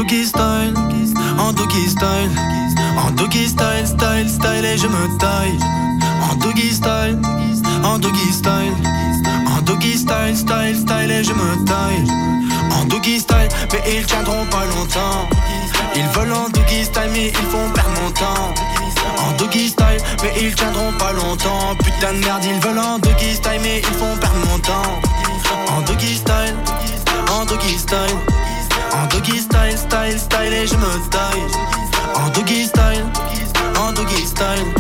Doggy 0.07 0.25
style, 0.25 0.73
en 1.37 1.53
doggy 1.53 1.89
style, 1.89 2.31
en 2.97 3.11
doggy 3.17 3.49
style, 3.49 3.85
style, 3.85 4.29
style 4.29 4.65
et 4.65 4.79
je 4.79 4.87
me 4.87 5.19
taille. 5.19 5.59
En 6.31 6.37
doggy 6.37 6.73
style, 6.73 7.19
en 7.83 7.99
doggy 7.99 8.33
style. 8.33 8.77
En 9.49 9.63
doggy 9.63 9.99
style, 9.99 10.37
style, 10.37 10.77
style 10.77 11.11
et 11.11 11.25
je 11.25 11.33
me 11.33 11.65
taille. 11.65 12.05
En 12.71 12.85
doggy 12.85 13.19
style, 13.19 13.49
mais 13.73 13.83
ils 13.97 14.07
tiendront 14.07 14.47
pas 14.47 14.65
longtemps. 14.77 15.27
Ils 15.97 16.07
veulent 16.15 16.35
en 16.35 16.51
doggy 16.51 16.85
style, 16.85 17.11
mais 17.13 17.29
ils 17.31 17.49
font 17.51 17.69
perdre 17.75 17.91
mon 18.01 18.11
temps. 18.13 18.55
En 19.19 19.33
doggy 19.39 19.71
style, 19.71 20.01
mais 20.23 20.33
ils 20.41 20.55
tiendront 20.55 20.93
pas 21.01 21.13
longtemps. 21.15 21.75
Putain 21.83 22.13
de 22.13 22.25
merde, 22.25 22.45
ils 22.45 22.61
veulent 22.61 22.79
en 22.79 23.01
doggy 23.01 23.35
style, 23.35 23.61
mais 23.61 23.81
ils 23.81 23.99
font 23.99 24.17
perdre 24.21 24.39
mon 24.51 24.59
temps. 24.61 25.01
En 25.77 25.81
doggy 25.81 26.15
style, 26.15 26.55
en 27.33 27.45
doggy 27.45 27.77
style. 27.77 28.37
En 28.97 29.07
doggy 29.09 29.39
style, 29.39 29.77
style, 29.77 30.19
style 30.19 30.53
et 30.53 30.67
je 30.67 30.75
me 30.75 31.11
taille. 31.11 31.43
En 32.15 32.31
doggy 32.31 32.65
style, 32.65 33.05
en 33.79 33.93
doggy 33.93 34.25
style. 34.25 34.73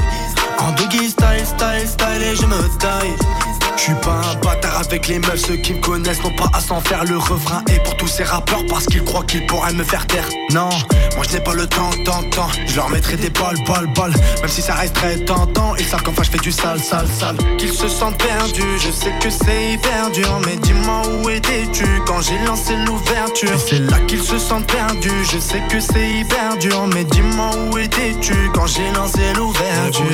En 0.59 0.73
doggy 0.73 1.11
style, 1.11 1.45
style, 1.45 1.87
style 1.87 2.23
et 2.23 2.35
je 2.35 2.47
me 2.47 2.79
taille. 2.79 3.46
Je 3.77 3.83
suis 3.83 4.01
pas 4.03 4.21
un 4.33 4.35
bâtard 4.37 4.81
avec 4.81 5.07
les 5.07 5.19
meufs, 5.19 5.45
ceux 5.47 5.57
qui 5.57 5.75
me 5.75 5.81
connaissent 5.81 6.23
n'ont 6.25 6.35
pas 6.35 6.51
à 6.53 6.61
s'en 6.61 6.81
faire. 6.81 7.05
Le 7.05 7.19
refrain 7.19 7.63
est 7.69 7.79
pour 7.85 7.97
tous 7.97 8.09
ces 8.09 8.25
rappeurs 8.25 8.65
parce 8.67 8.87
qu'ils 8.87 9.05
croient 9.05 9.25
qu'ils 9.25 9.47
pourraient 9.47 9.75
me 9.75 9.85
faire 9.85 10.07
taire. 10.07 10.27
Non, 10.51 10.71
moi 11.15 11.25
je 11.29 11.35
n'ai 11.35 11.41
pas 11.41 11.53
le 11.53 11.67
temps, 11.67 11.91
temps, 12.05 12.23
temps. 12.31 12.49
Je 12.67 12.77
leur 12.77 12.89
mettrai 12.89 13.17
des 13.17 13.31
balles, 13.31 13.59
balles, 13.67 13.87
balles. 13.95 14.15
Même 14.41 14.49
si 14.49 14.63
ça 14.63 14.75
reste 14.75 14.95
très 14.95 15.17
tentant, 15.19 15.77
ils 15.77 15.85
savent 15.85 16.03
qu'enfin 16.03 16.23
je 16.23 16.31
fais 16.31 16.39
du 16.39 16.53
sale, 16.53 16.81
sale, 16.81 17.07
sale. 17.19 17.37
Qu'ils 17.59 17.73
se 17.73 17.87
sentent 17.89 18.19
perdus, 18.19 18.79
je 18.79 18.91
sais 18.91 19.13
que 19.21 19.29
c'est 19.31 19.73
hyper 19.73 20.11
dur. 20.11 20.41
Mais 20.47 20.57
dis-moi 20.57 21.03
où 21.23 21.29
étais-tu 21.29 21.87
quand 22.07 22.23
j'ai 22.23 22.39
lancé 22.47 22.75
l'ouverture? 22.87 23.53
Et 23.53 23.59
c'est 23.59 23.91
là 23.91 24.01
qu'ils 24.09 24.23
se 24.23 24.39
sentent 24.39 24.67
perdus, 24.67 25.25
je 25.31 25.39
sais 25.39 25.63
que 25.69 25.81
c'est 25.81 26.11
hyper 26.11 26.57
dur. 26.59 26.87
Mais 26.95 27.05
dis-moi 27.05 27.51
où 27.71 27.79
étais-tu 27.79 28.35
quand 28.55 28.67
j'ai 28.67 28.91
lancé 28.93 29.21
l'ouverture? 29.35 30.05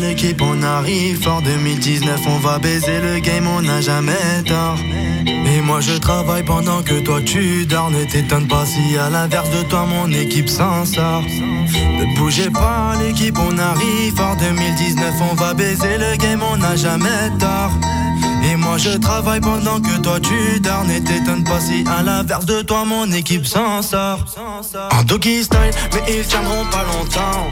L'équipe, 0.00 0.42
on 0.42 0.62
arrive 0.62 1.22
fort 1.22 1.42
2019, 1.42 2.20
on 2.26 2.38
va 2.38 2.58
baiser 2.58 2.87
le 3.00 3.20
game, 3.20 3.46
on 3.46 3.62
n'a 3.62 3.80
jamais 3.80 4.42
tort. 4.46 4.78
Et 5.26 5.60
moi 5.60 5.80
je 5.80 5.96
travaille 5.98 6.42
pendant 6.42 6.82
que 6.82 7.00
toi 7.00 7.20
tu 7.24 7.66
dors. 7.66 7.90
Ne 7.90 8.04
t'étonne 8.04 8.48
pas 8.48 8.64
si 8.66 8.96
à 8.96 9.10
l'inverse 9.10 9.50
de 9.50 9.62
toi 9.62 9.86
mon 9.86 10.10
équipe 10.12 10.48
s'en 10.48 10.84
sort. 10.84 11.22
Ne 11.22 12.16
bougez 12.16 12.50
pas, 12.50 12.94
l'équipe, 13.02 13.38
on 13.38 13.58
arrive 13.58 14.14
fort 14.16 14.36
2019, 14.36 15.14
on 15.30 15.34
va 15.34 15.54
baiser 15.54 15.98
le 15.98 16.16
game, 16.16 16.42
on 16.42 16.56
n'a 16.56 16.76
jamais 16.76 17.30
tort. 17.38 17.72
Et 18.44 18.56
moi 18.56 18.78
je 18.78 18.90
travaille 18.90 19.40
pendant 19.40 19.80
que 19.80 19.98
toi 20.00 20.20
tu 20.20 20.60
dors 20.60 20.84
Ne 20.84 21.00
t'étonne 21.00 21.44
pas 21.44 21.60
si 21.60 21.84
à 21.88 22.02
l'inverse 22.02 22.46
de 22.46 22.62
toi 22.62 22.84
mon 22.84 23.10
équipe 23.10 23.46
s'en 23.46 23.82
sort 23.82 24.24
En 24.92 25.02
doggy 25.02 25.42
style 25.42 25.70
mais 25.92 26.02
ils 26.08 26.24
tiendront 26.24 26.64
pas 26.66 26.84
longtemps 26.84 27.50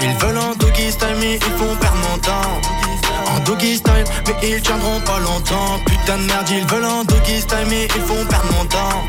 Ils 0.00 0.14
veulent 0.24 0.38
en 0.38 0.54
doggy 0.56 0.90
style 0.90 1.16
mais 1.20 1.34
ils 1.34 1.58
font 1.58 1.76
perdre 1.76 1.98
mon 2.10 2.18
temps 2.18 2.93
En 3.34 3.40
doggy 3.40 3.76
style 3.76 4.04
mais 4.26 4.48
ils 4.48 4.62
tiendront 4.62 5.00
pas 5.00 5.18
longtemps. 5.18 5.78
Putain 5.86 6.18
de 6.18 6.24
merde 6.24 6.48
ils 6.50 6.66
veulent 6.66 6.84
en 6.84 7.04
doggy 7.04 7.40
style 7.40 7.66
mais 7.68 7.88
ils 7.96 8.02
font 8.02 8.24
perdre 8.26 8.52
mon 8.52 8.64
temps. 8.66 9.02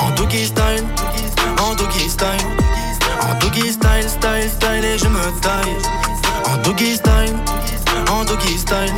En 0.00 0.10
doggy 0.10 0.46
style, 0.46 0.84
en 1.60 1.74
doggy 1.74 2.08
style 2.08 2.46
En 3.28 3.34
doggy 3.40 3.72
style, 3.72 4.08
style, 4.08 4.50
style 4.50 4.84
et 4.84 4.98
je 4.98 5.08
me 5.08 5.40
taille. 5.40 5.76
En 6.44 6.56
doggy 6.62 6.94
style, 6.94 7.36
en 8.10 8.24
doggy 8.24 8.58
style 8.58 8.94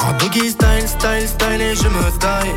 en 0.00 0.12
doggy 0.18 0.50
style, 0.50 0.86
style, 0.86 1.28
style 1.28 1.60
et 1.60 1.74
je 1.74 1.88
me 1.88 2.18
taille 2.18 2.54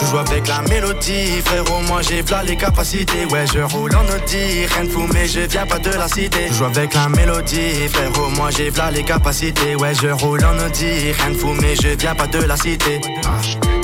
Je 0.00 0.06
joue 0.06 0.18
avec 0.18 0.48
la 0.48 0.62
mélodie, 0.62 1.40
frérot, 1.44 1.80
moi 1.88 2.00
j'ai 2.02 2.22
v'là 2.22 2.42
les 2.42 2.56
capacités. 2.56 3.26
Ouais, 3.30 3.44
je 3.52 3.60
roule 3.60 3.94
en 3.94 4.04
Audi, 4.04 4.66
rien 4.66 4.84
de 4.84 4.90
fou 4.90 5.06
mais 5.12 5.26
je 5.26 5.40
viens 5.40 5.66
pas 5.66 5.78
de 5.78 5.90
la 5.90 6.08
cité. 6.08 6.48
Je 6.48 6.54
joue 6.54 6.64
avec 6.64 6.94
la 6.94 7.08
mélodie, 7.08 7.88
frérot, 7.92 8.30
moi 8.30 8.50
j'ai 8.50 8.70
v'là 8.70 8.90
les 8.90 9.04
capacités. 9.04 9.76
Ouais, 9.76 9.92
je 9.94 10.08
roule 10.08 10.44
en 10.44 10.58
Audi, 10.66 11.12
rien 11.12 11.30
de 11.30 11.36
fou 11.36 11.54
mais 11.60 11.74
je 11.76 11.88
viens 11.88 12.14
pas 12.14 12.26
de 12.26 12.42
la 12.42 12.56
cité. 12.56 13.00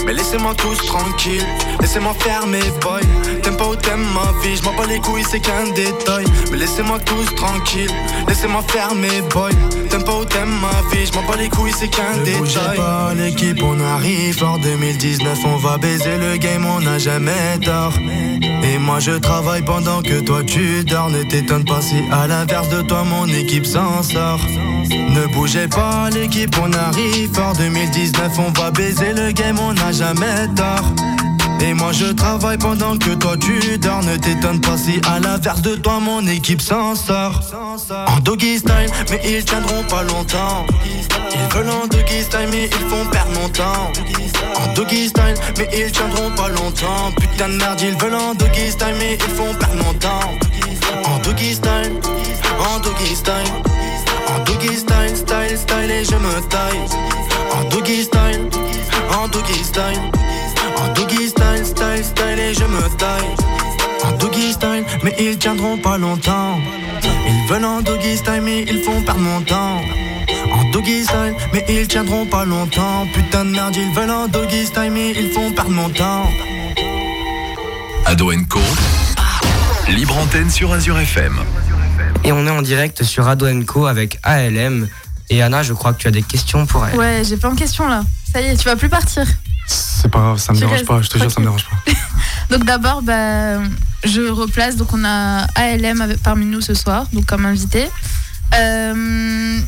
Mais 0.06 0.12
laissez-moi 0.12 0.54
tous 0.54 0.76
tranquille, 0.86 1.44
laissez-moi 1.80 2.14
faire 2.18 2.46
mes 2.46 2.70
boys 2.80 3.00
T'aimes 3.56 3.64
pas 3.64 3.72
ou 3.72 3.76
t'aimes 3.76 4.06
ma 4.12 4.32
vie, 4.42 4.56
je 4.56 4.62
m'en 4.64 4.74
bats 4.74 4.86
les 4.86 5.00
couilles, 5.00 5.24
c'est 5.30 5.40
qu'un 5.40 5.64
détail. 5.74 6.26
Mais 6.50 6.58
laissez-moi 6.58 6.98
tous 6.98 7.34
tranquille, 7.36 7.90
laissez-moi 8.28 8.62
faire 8.68 8.94
mes 8.94 9.22
boys. 9.32 9.48
T'aimes 9.88 10.04
pas 10.04 10.18
ou 10.18 10.24
t'aimes 10.26 10.60
ma 10.60 10.94
vie, 10.94 11.06
je 11.06 11.12
m'en 11.14 11.26
bats 11.26 11.36
les 11.38 11.48
couilles, 11.48 11.72
c'est 11.74 11.88
qu'un 11.88 12.18
détail. 12.22 12.76
pas 12.76 13.14
l'équipe, 13.14 13.62
on 13.62 13.80
arrive. 13.80 14.44
En 14.44 14.58
2019, 14.58 15.38
on 15.46 15.56
va 15.56 15.78
baiser 15.78 16.18
le 16.18 16.36
game, 16.36 16.66
on 16.66 16.80
n'a 16.80 16.98
jamais 16.98 17.58
tort. 17.64 17.94
Et 17.98 18.78
moi 18.78 18.98
je 18.98 19.12
travaille 19.12 19.62
pendant 19.62 20.02
que 20.02 20.20
toi 20.20 20.42
tu 20.44 20.84
dors, 20.84 21.08
ne 21.08 21.22
t'étonne 21.22 21.64
pas 21.64 21.80
si 21.80 21.96
à 22.12 22.26
l'inverse 22.26 22.68
de 22.68 22.82
toi 22.82 23.04
mon 23.04 23.26
équipe 23.26 23.64
s'en 23.64 24.02
sort. 24.02 24.40
Ne 24.90 25.32
bougez 25.32 25.68
pas 25.68 26.10
l'équipe, 26.10 26.54
on 26.62 26.70
arrive. 26.74 27.38
En 27.38 27.54
2019, 27.54 28.32
on 28.38 28.50
va 28.50 28.70
baiser 28.70 29.14
le 29.14 29.32
game, 29.32 29.58
on 29.58 29.72
n'a 29.72 29.92
jamais 29.92 30.46
tort 30.54 30.92
et 31.60 31.74
moi 31.74 31.92
je 31.92 32.06
travaille 32.06 32.58
pendant 32.58 32.96
que 32.96 33.10
toi 33.14 33.36
tu 33.36 33.78
dors. 33.78 34.02
Ne 34.02 34.16
t'étonne 34.16 34.60
pas 34.60 34.76
si 34.76 35.00
à 35.08 35.18
l'inverse 35.18 35.62
de 35.62 35.76
toi 35.76 35.98
mon 36.00 36.26
équipe 36.26 36.60
s'en 36.60 36.94
sort. 36.94 37.40
En 38.06 38.18
doggy 38.20 38.58
style 38.58 38.90
mais 39.10 39.20
ils 39.24 39.44
tiendront 39.44 39.82
pas 39.84 40.02
longtemps. 40.02 40.66
Ils 40.84 41.54
veulent 41.54 41.70
en 41.70 41.86
doggy 41.86 42.22
style 42.22 42.48
mais 42.50 42.66
ils 42.66 42.88
font 42.88 43.04
perdre 43.10 43.32
mon 43.40 43.48
temps. 43.48 43.92
En 44.56 44.72
doggy 44.74 45.08
style 45.08 45.34
mais 45.58 45.68
ils 45.76 45.92
tiendront 45.92 46.30
pas 46.30 46.48
longtemps. 46.48 47.10
Putain 47.20 47.48
de 47.48 47.54
merde 47.54 47.80
ils 47.80 47.96
veulent 47.96 48.14
en 48.14 48.34
doggy 48.34 48.70
style 48.70 48.94
mais 48.98 49.14
ils 49.14 49.34
font 49.34 49.54
perdre 49.54 49.76
mon 49.84 49.94
temps. 49.94 50.30
En 51.04 51.18
doggy 51.18 51.54
style, 51.54 52.00
en 52.58 52.80
doggy 52.80 53.14
style. 53.14 53.32
En 54.28 54.42
doggy 54.44 54.76
style, 54.76 55.16
style, 55.16 55.58
style 55.58 55.90
et 55.90 56.04
je 56.04 56.16
me 56.16 56.40
taille. 56.48 56.80
En 57.52 57.64
doggy 57.68 58.02
style, 58.02 58.48
en 59.12 59.28
doggy 59.28 59.64
style. 59.64 60.00
En 60.76 60.92
doggy 60.94 61.25
style, 62.02 62.04
style, 62.04 62.04
style 62.04 62.38
et 62.38 62.54
je 62.54 62.64
me 62.64 62.96
taille 62.96 63.34
En 64.04 64.12
doggy 64.12 64.52
style, 64.52 64.84
mais 65.02 65.14
ils 65.18 65.38
tiendront 65.38 65.78
pas 65.78 65.98
longtemps 65.98 66.58
Ils 67.02 67.48
veulent 67.48 67.64
en 67.64 67.80
doggy 67.80 68.16
style 68.16 68.42
mais 68.42 68.62
ils 68.62 68.82
font 68.82 69.02
perdre 69.02 69.20
mon 69.20 69.40
temps 69.40 69.80
En 70.52 70.70
doggy 70.70 71.04
style, 71.04 71.34
mais 71.52 71.64
ils 71.68 71.88
tiendront 71.88 72.26
pas 72.26 72.44
longtemps 72.44 73.06
Putain 73.14 73.44
de 73.44 73.50
merde, 73.50 73.76
ils 73.76 73.94
veulent 73.94 74.10
en 74.10 74.28
doggy 74.28 74.66
style 74.66 74.90
mais 74.92 75.12
ils 75.12 75.30
font 75.30 75.52
perdre 75.52 75.70
mon 75.70 75.88
temps 75.88 76.28
Ado 78.06 78.30
Co. 78.48 78.60
Libre 79.88 80.16
antenne 80.16 80.48
sur 80.48 80.72
Azure 80.72 80.98
FM. 80.98 81.40
Et 82.22 82.30
on 82.30 82.46
est 82.46 82.50
en 82.50 82.62
direct 82.62 83.02
sur 83.02 83.26
Ado 83.26 83.46
Co 83.64 83.86
avec 83.86 84.18
ALM. 84.22 84.88
Et 85.28 85.42
Anna, 85.42 85.64
je 85.64 85.72
crois 85.72 85.92
que 85.92 85.98
tu 85.98 86.06
as 86.06 86.12
des 86.12 86.22
questions 86.22 86.66
pour 86.66 86.86
elle. 86.86 86.96
Ouais, 86.96 87.22
j'ai 87.24 87.36
plein 87.36 87.50
de 87.50 87.58
questions 87.58 87.88
là. 87.88 88.04
Ça 88.32 88.40
y 88.40 88.46
est, 88.46 88.56
tu 88.56 88.64
vas 88.64 88.76
plus 88.76 88.88
partir. 88.88 89.26
C'est 89.66 90.10
pas 90.10 90.18
grave, 90.20 90.38
ça 90.38 90.52
me 90.52 90.58
Tu 90.58 90.64
dérange 90.64 90.84
pas, 90.84 91.02
je 91.02 91.08
te 91.08 91.18
jure, 91.18 91.30
ça 91.30 91.40
me 91.40 91.46
dérange 91.46 91.64
pas. 91.68 91.92
Donc 92.56 92.64
d'abord, 92.64 93.02
bah, 93.02 93.58
je 94.04 94.20
replace. 94.30 94.76
Donc 94.76 94.92
on 94.92 95.04
a 95.04 95.46
ALM 95.56 96.00
avec- 96.00 96.22
parmi 96.22 96.46
nous 96.46 96.60
ce 96.60 96.74
soir, 96.74 97.06
donc 97.12 97.26
comme 97.26 97.44
invité. 97.46 97.88
Euh, 98.54 99.58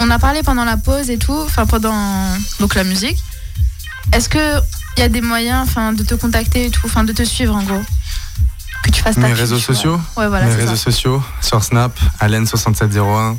on 0.00 0.10
a 0.10 0.18
parlé 0.18 0.42
pendant 0.42 0.64
la 0.64 0.76
pause 0.78 1.10
et 1.10 1.18
tout, 1.18 1.38
enfin 1.44 1.66
pendant 1.66 1.94
donc 2.60 2.74
la 2.74 2.84
musique. 2.84 3.18
Est-ce 4.12 4.28
que 4.28 4.58
il 4.96 5.00
y 5.00 5.02
a 5.02 5.08
des 5.10 5.20
moyens, 5.20 5.68
enfin, 5.68 5.92
de 5.92 6.02
te 6.02 6.14
contacter 6.14 6.66
et 6.66 6.70
tout, 6.70 6.86
enfin, 6.86 7.04
de 7.04 7.12
te 7.12 7.22
suivre 7.22 7.54
en 7.54 7.62
gros, 7.62 7.82
que 8.82 8.90
tu 8.90 9.02
fasses 9.02 9.16
ta 9.16 9.20
Mes 9.20 9.28
pub, 9.28 9.36
réseaux 9.38 9.58
sociaux? 9.58 10.00
Ouais, 10.16 10.28
voilà, 10.28 10.46
Mes 10.46 10.54
réseaux 10.54 10.76
ça. 10.76 10.84
sociaux, 10.84 11.22
sur 11.42 11.62
Snap, 11.62 11.92
Allen6701. 12.20 13.36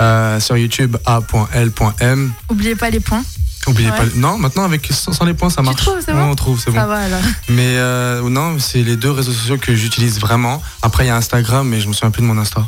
Euh, 0.00 0.40
sur 0.40 0.56
YouTube, 0.56 0.96
a.l.m. 1.06 2.32
Oubliez 2.50 2.74
pas 2.74 2.90
les 2.90 2.98
points. 2.98 3.22
Oubliez 3.66 3.90
Ouais. 3.90 3.96
pas. 3.96 4.04
le- 4.04 4.12
Non, 4.16 4.36
maintenant 4.38 4.64
avec 4.64 4.86
sans, 4.92 5.12
sans 5.12 5.24
les 5.24 5.34
points, 5.34 5.50
ça 5.50 5.62
marche. 5.62 5.76
trouves, 5.76 6.04
bon 6.06 6.30
on 6.30 6.34
trouve, 6.34 6.58
c'est 6.58 6.72
Ça 6.72 6.82
bon. 6.82 6.86
va 6.86 6.96
alors. 6.98 7.20
Mais 7.48 7.76
euh, 7.78 8.28
non, 8.28 8.58
c'est 8.58 8.82
les 8.82 8.96
deux 8.96 9.10
réseaux 9.10 9.32
sociaux 9.32 9.56
que 9.58 9.74
j'utilise 9.74 10.18
vraiment. 10.20 10.62
Après, 10.82 11.04
il 11.04 11.08
y 11.08 11.10
a 11.10 11.16
Instagram, 11.16 11.66
mais 11.68 11.80
je 11.80 11.88
me 11.88 11.92
souviens 11.92 12.10
plus 12.10 12.22
de 12.22 12.26
mon 12.26 12.36
Insta. 12.38 12.66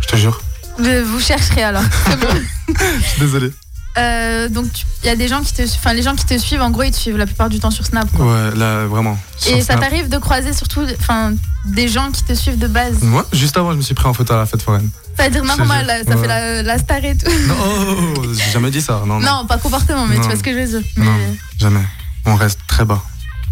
Je 0.00 0.06
te 0.08 0.16
jure. 0.16 0.40
Vous 0.78 1.20
chercherez 1.20 1.62
alors. 1.64 1.82
Bon. 2.20 2.74
Je 3.00 3.06
suis 3.08 3.20
désolé. 3.20 3.52
Euh, 3.98 4.48
donc 4.48 4.66
il 5.02 5.06
y 5.06 5.10
a 5.10 5.16
des 5.16 5.28
gens 5.28 5.42
qui 5.42 5.52
te, 5.52 5.60
enfin 5.62 5.92
les 5.92 6.00
gens 6.02 6.14
qui 6.14 6.24
te 6.24 6.38
suivent, 6.38 6.62
en 6.62 6.70
gros 6.70 6.82
ils 6.82 6.90
te 6.92 6.96
suivent 6.96 7.18
la 7.18 7.26
plupart 7.26 7.50
du 7.50 7.60
temps 7.60 7.70
sur 7.70 7.84
Snap. 7.84 8.10
quoi. 8.12 8.24
Ouais, 8.24 8.54
là, 8.56 8.86
vraiment. 8.86 9.18
Et 9.46 9.60
ça 9.60 9.76
t'arrive 9.76 10.08
de 10.08 10.16
croiser 10.16 10.54
surtout, 10.54 10.86
enfin 10.98 11.34
des 11.64 11.88
gens 11.88 12.10
qui 12.10 12.22
te 12.24 12.32
suivent 12.34 12.58
de 12.58 12.66
base. 12.66 13.02
Ouais, 13.02 13.22
juste 13.32 13.56
avant, 13.56 13.72
je 13.72 13.76
me 13.76 13.82
suis 13.82 13.94
pris 13.94 14.06
en 14.06 14.14
photo 14.14 14.34
à 14.34 14.38
la 14.38 14.46
fête 14.46 14.62
foraine. 14.62 14.90
C'est-à-dire 15.16 15.44
Je 15.44 15.52
te 15.52 15.58
normal, 15.58 15.86
ça 16.08 16.14
Ouais. 16.16 16.20
fait 16.22 16.26
la, 16.28 16.62
la 16.62 16.78
star 16.78 17.04
et 17.04 17.16
tout. 17.16 17.30
Non, 17.46 17.54
oh, 17.60 18.22
j'ai 18.34 18.50
jamais 18.52 18.70
dit 18.70 18.80
ça. 18.80 19.02
Non, 19.06 19.20
non. 19.20 19.20
Non, 19.20 19.46
pas 19.46 19.58
comportement, 19.58 20.06
mais 20.06 20.16
Non. 20.16 20.22
tu 20.22 20.26
vois 20.28 20.36
ce 20.36 20.42
que 20.42 20.52
je 20.52 20.58
veux 20.58 20.80
dire. 20.80 20.90
Mais- 20.96 21.04
Non, 21.04 21.12
jamais. 21.58 21.84
On 22.26 22.34
reste 22.34 22.58
très 22.66 22.84
bas. 22.84 23.02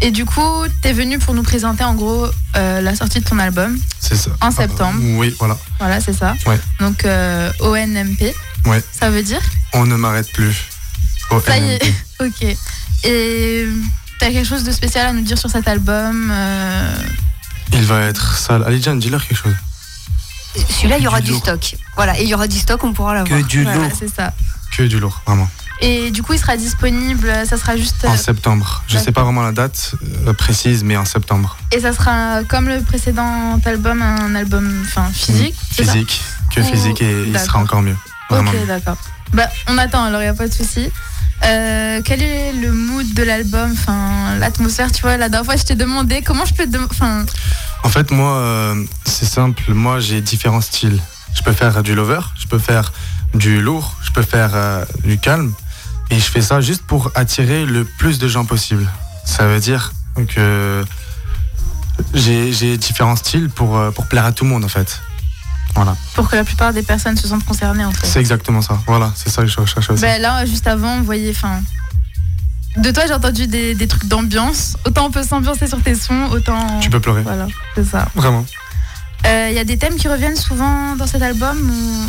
Et 0.03 0.09
du 0.11 0.25
coup, 0.25 0.63
t'es 0.81 0.93
venu 0.93 1.19
pour 1.19 1.35
nous 1.35 1.43
présenter 1.43 1.83
en 1.83 1.93
gros 1.93 2.25
euh, 2.55 2.81
la 2.81 2.95
sortie 2.95 3.19
de 3.19 3.25
ton 3.25 3.37
album. 3.37 3.77
C'est 3.99 4.15
ça. 4.15 4.31
En 4.41 4.49
septembre. 4.49 4.97
Ah, 4.99 5.17
oui, 5.17 5.35
voilà. 5.37 5.57
Voilà, 5.79 6.01
c'est 6.01 6.13
ça. 6.13 6.33
Ouais. 6.47 6.59
Donc 6.79 7.05
euh, 7.05 7.51
ONMP, 7.59 8.33
Ouais. 8.65 8.83
ça 8.91 9.11
veut 9.11 9.21
dire 9.21 9.41
On 9.73 9.85
ne 9.85 9.95
m'arrête 9.95 10.31
plus. 10.33 10.55
Oh, 11.29 11.39
Ça 11.45 11.57
y 11.59 11.69
est, 11.73 11.93
ok. 12.19 12.57
Et 13.03 13.67
t'as 14.19 14.31
quelque 14.31 14.47
chose 14.47 14.63
de 14.63 14.71
spécial 14.71 15.05
à 15.07 15.13
nous 15.13 15.21
dire 15.21 15.37
sur 15.37 15.49
cet 15.51 15.67
album 15.67 16.31
euh, 16.31 16.95
Il 17.73 17.83
va 17.83 18.01
être 18.01 18.37
sale. 18.37 18.63
Allez, 18.65 18.81
Jan, 18.81 18.95
dis-leur 18.95 19.25
quelque 19.25 19.37
chose. 19.37 19.55
Celui-là, 20.55 20.97
il 20.97 21.03
y 21.03 21.07
aura 21.07 21.21
du 21.21 21.33
stock. 21.33 21.75
Voilà, 21.95 22.19
et 22.19 22.23
il 22.23 22.29
y 22.29 22.33
aura 22.33 22.47
du 22.47 22.57
stock, 22.57 22.83
on 22.83 22.93
pourra 22.93 23.13
l'avoir. 23.13 23.39
Voilà, 23.39 23.89
c'est 23.97 24.13
ça. 24.13 24.33
que 24.75 24.83
du 24.83 24.99
lourd, 24.99 25.21
vraiment. 25.25 25.49
Et 25.83 26.11
du 26.11 26.21
coup, 26.21 26.33
il 26.33 26.39
sera 26.39 26.57
disponible, 26.57 27.33
ça 27.45 27.57
sera 27.57 27.75
juste. 27.75 28.05
En 28.05 28.15
septembre. 28.15 28.83
Je 28.87 28.97
sais 28.99 29.11
pas 29.11 29.23
vraiment 29.23 29.41
la 29.41 29.51
date 29.51 29.95
euh, 30.27 30.33
précise, 30.33 30.83
mais 30.83 30.95
en 30.95 31.05
septembre. 31.05 31.57
Et 31.71 31.79
ça 31.79 31.91
sera 31.91 32.43
comme 32.43 32.67
le 32.67 32.81
précédent 32.81 33.59
album, 33.65 34.01
un 34.01 34.35
album 34.35 34.83
enfin, 34.85 35.09
physique. 35.11 35.55
Physique, 35.71 36.21
que 36.53 36.61
physique 36.61 37.01
et 37.01 37.23
il 37.27 37.39
sera 37.39 37.59
encore 37.59 37.81
mieux. 37.81 37.97
Vraiment. 38.29 38.51
Ok, 38.51 38.67
d'accord. 38.67 38.97
Bah, 39.33 39.49
on 39.67 39.77
attend, 39.77 40.03
alors 40.03 40.21
il 40.21 40.25
n'y 40.25 40.29
a 40.29 40.35
pas 40.35 40.47
de 40.47 40.53
souci. 40.53 40.91
Euh, 41.43 42.01
quel 42.05 42.21
est 42.21 42.53
le 42.53 42.71
mood 42.71 43.13
de 43.13 43.23
l'album, 43.23 43.71
enfin 43.71 44.35
l'atmosphère, 44.37 44.91
tu 44.91 45.01
vois, 45.01 45.17
la 45.17 45.27
dernière 45.27 45.45
fois 45.45 45.55
je 45.55 45.63
t'ai 45.63 45.75
demandé 45.75 46.21
comment 46.21 46.45
je 46.45 46.53
peux 46.53 46.67
enfin 46.91 47.25
En 47.83 47.89
fait, 47.89 48.11
moi, 48.11 48.35
euh, 48.35 48.83
c'est 49.05 49.25
simple. 49.25 49.73
Moi, 49.73 49.99
j'ai 49.99 50.21
différents 50.21 50.61
styles. 50.61 50.99
Je 51.33 51.41
peux 51.41 51.53
faire 51.53 51.81
du 51.81 51.95
lover, 51.95 52.19
je 52.39 52.47
peux 52.47 52.59
faire 52.59 52.93
du 53.33 53.61
lourd, 53.61 53.95
je 54.03 54.11
peux 54.11 54.21
faire 54.21 54.51
euh, 54.53 54.85
du 55.03 55.17
calme. 55.17 55.53
Et 56.11 56.15
je 56.15 56.25
fais 56.25 56.41
ça 56.41 56.61
juste 56.61 56.83
pour 56.83 57.11
attirer 57.15 57.65
le 57.65 57.85
plus 57.85 58.19
de 58.19 58.27
gens 58.27 58.45
possible. 58.45 58.87
Ça 59.25 59.47
veut 59.47 59.59
dire 59.59 59.93
que 60.27 60.83
j'ai 62.13 62.77
différents 62.77 63.15
styles 63.15 63.49
pour, 63.49 63.79
pour 63.93 64.07
plaire 64.07 64.25
à 64.25 64.33
tout 64.33 64.43
le 64.43 64.49
monde, 64.49 64.65
en 64.65 64.67
fait. 64.67 65.01
Voilà. 65.75 65.95
pour 66.15 66.29
que 66.29 66.35
la 66.35 66.43
plupart 66.43 66.73
des 66.73 66.81
personnes 66.83 67.15
se 67.17 67.27
sentent 67.27 67.45
concernées 67.45 67.85
en 67.85 67.91
fait. 67.91 68.05
C'est 68.05 68.19
exactement 68.19 68.61
ça. 68.61 68.79
Voilà, 68.87 69.11
c'est 69.15 69.29
ça 69.29 69.41
que 69.41 69.47
je 69.47 69.59
recherche 69.59 69.89
aussi. 69.89 70.01
Ben 70.01 70.21
là, 70.21 70.45
juste 70.45 70.67
avant, 70.67 70.97
vous 70.97 71.05
voyez, 71.05 71.31
enfin. 71.31 71.61
De 72.77 72.89
toi, 72.91 73.03
j'ai 73.07 73.13
entendu 73.13 73.47
des, 73.47 73.75
des 73.75 73.87
trucs 73.87 74.05
d'ambiance. 74.05 74.77
Autant 74.85 75.07
on 75.07 75.11
peut 75.11 75.23
s'ambiancer 75.23 75.67
sur 75.67 75.81
tes 75.81 75.95
sons, 75.95 76.27
autant. 76.31 76.79
Tu 76.79 76.89
peux 76.89 76.99
pleurer. 76.99 77.21
Voilà, 77.21 77.47
c'est 77.75 77.85
ça. 77.85 78.07
Vraiment. 78.15 78.45
Il 79.25 79.53
y 79.53 79.59
a 79.59 79.63
des 79.63 79.77
thèmes 79.77 79.95
qui 79.95 80.07
reviennent 80.07 80.35
souvent 80.35 80.95
dans 80.95 81.07
cet 81.07 81.21
album 81.21 81.57
ou... 81.69 82.05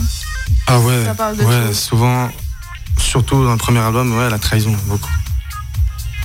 Ah 0.66 0.78
ouais, 0.80 1.04
Ça 1.04 1.14
parle 1.14 1.36
de 1.36 1.44
ouais 1.44 1.72
souvent, 1.74 2.30
surtout 2.98 3.44
dans 3.44 3.52
le 3.52 3.58
premier 3.58 3.80
album, 3.80 4.16
ouais, 4.16 4.30
la 4.30 4.38
trahison, 4.38 4.74
beaucoup. 4.86 5.10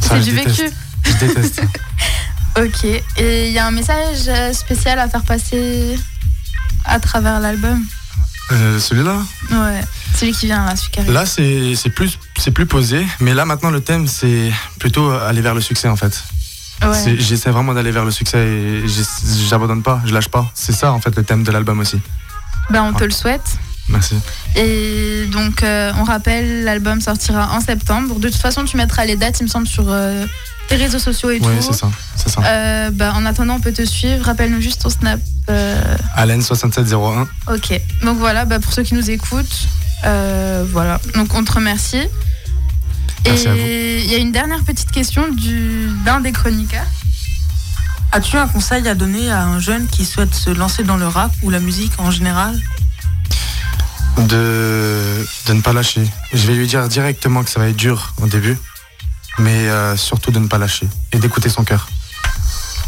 C'est 0.01 0.19
du 0.21 0.31
déteste. 0.31 0.61
vécu. 0.61 0.73
Je 1.03 1.25
déteste. 1.25 1.61
Ok. 2.57 2.85
Et 3.17 3.47
il 3.49 3.53
y 3.53 3.59
a 3.59 3.67
un 3.67 3.71
message 3.71 4.27
euh, 4.29 4.51
spécial 4.51 4.97
à 4.97 5.07
faire 5.07 5.21
passer 5.21 5.95
à 6.85 6.99
travers 6.99 7.39
l'album 7.39 7.83
Euh, 8.51 8.79
Celui-là 8.79 9.17
Ouais. 9.51 9.81
Celui 10.15 10.31
qui 10.31 10.45
vient 10.47 10.65
là, 10.65 10.75
celui 10.75 10.89
qui 10.91 10.99
arrive. 10.99 11.11
Là, 11.11 11.25
c'est 11.25 11.89
plus, 11.93 12.17
c'est 12.37 12.51
plus 12.51 12.65
posé, 12.65 13.05
mais 13.19 13.33
là, 13.33 13.45
maintenant, 13.45 13.69
le 13.69 13.81
thème, 13.81 14.07
c'est 14.07 14.51
plutôt 14.79 15.09
aller 15.11 15.41
vers 15.41 15.53
le 15.53 15.61
succès, 15.61 15.87
en 15.89 15.95
fait. 15.95 16.23
Ouais. 16.83 17.17
J'essaie 17.17 17.49
vraiment 17.51 17.73
d'aller 17.73 17.91
vers 17.91 18.05
le 18.05 18.11
succès 18.11 18.37
et 18.39 18.83
j'abandonne 19.49 19.83
pas, 19.83 20.01
je 20.05 20.13
lâche 20.13 20.29
pas. 20.29 20.49
C'est 20.53 20.73
ça, 20.73 20.91
en 20.93 21.01
fait, 21.01 21.15
le 21.15 21.23
thème 21.23 21.43
de 21.43 21.51
l'album 21.51 21.79
aussi. 21.79 21.99
Ben, 22.69 22.83
on 22.83 22.93
te 22.93 23.03
le 23.03 23.11
souhaite. 23.11 23.57
Merci. 23.89 24.15
Et 24.55 25.25
donc, 25.31 25.63
euh, 25.63 25.91
on 25.97 26.03
rappelle, 26.03 26.63
l'album 26.65 26.99
sortira 27.01 27.49
en 27.53 27.61
septembre. 27.61 28.19
De 28.19 28.27
toute 28.29 28.41
façon, 28.41 28.65
tu 28.65 28.75
mettras 28.77 29.05
les 29.05 29.15
dates, 29.15 29.39
il 29.39 29.43
me 29.43 29.47
semble, 29.49 29.67
sur 29.67 29.85
euh, 29.87 30.25
tes 30.67 30.75
réseaux 30.75 30.99
sociaux 30.99 31.29
et 31.31 31.39
Oui, 31.41 31.55
tout. 31.57 31.61
c'est 31.61 31.73
ça, 31.73 31.89
c'est 32.15 32.29
ça. 32.29 32.41
Euh, 32.45 32.89
bah, 32.91 33.13
en 33.15 33.25
attendant, 33.25 33.55
on 33.55 33.59
peut 33.59 33.71
te 33.71 33.85
suivre. 33.85 34.25
Rappelle-nous 34.25 34.61
juste 34.61 34.81
ton 34.81 34.89
snap. 34.89 35.19
Euh, 35.49 35.81
Allen6701. 36.17 37.25
ok. 37.53 37.81
Donc 38.03 38.17
voilà, 38.17 38.45
bah, 38.45 38.59
pour 38.59 38.73
ceux 38.73 38.83
qui 38.83 38.93
nous 38.95 39.09
écoutent, 39.09 39.67
euh, 40.05 40.65
voilà. 40.71 40.99
Donc 41.15 41.33
on 41.33 41.43
te 41.43 41.51
remercie. 41.53 42.03
Merci 43.25 43.47
à 43.47 43.51
vous. 43.53 43.57
Et 43.59 44.03
il 44.03 44.11
y 44.11 44.15
a 44.15 44.17
une 44.17 44.31
dernière 44.31 44.63
petite 44.63 44.91
question 44.91 45.27
du- 45.31 45.89
d'un 46.05 46.19
des 46.19 46.31
chroniqueurs. 46.31 46.85
As-tu 48.13 48.37
un 48.37 48.47
conseil 48.47 48.87
à 48.87 48.95
donner 48.95 49.29
à 49.31 49.43
un 49.43 49.59
jeune 49.59 49.87
qui 49.87 50.05
souhaite 50.05 50.33
se 50.33 50.49
lancer 50.49 50.83
dans 50.83 50.95
le 50.97 51.07
rap 51.07 51.31
ou 51.43 51.49
la 51.49 51.59
musique 51.59 51.91
en 51.97 52.09
général? 52.11 52.57
De, 54.17 55.25
de 55.47 55.53
ne 55.53 55.61
pas 55.61 55.73
lâcher. 55.73 56.01
Je 56.33 56.47
vais 56.47 56.55
lui 56.55 56.65
dire 56.67 56.87
directement 56.87 57.43
que 57.43 57.49
ça 57.49 57.59
va 57.59 57.67
être 57.67 57.75
dur 57.75 58.13
au 58.21 58.25
début, 58.27 58.57
mais 59.39 59.67
euh, 59.69 59.95
surtout 59.97 60.31
de 60.31 60.39
ne 60.39 60.47
pas 60.47 60.57
lâcher 60.57 60.87
et 61.11 61.17
d'écouter 61.19 61.49
son 61.49 61.63
cœur. 61.63 61.87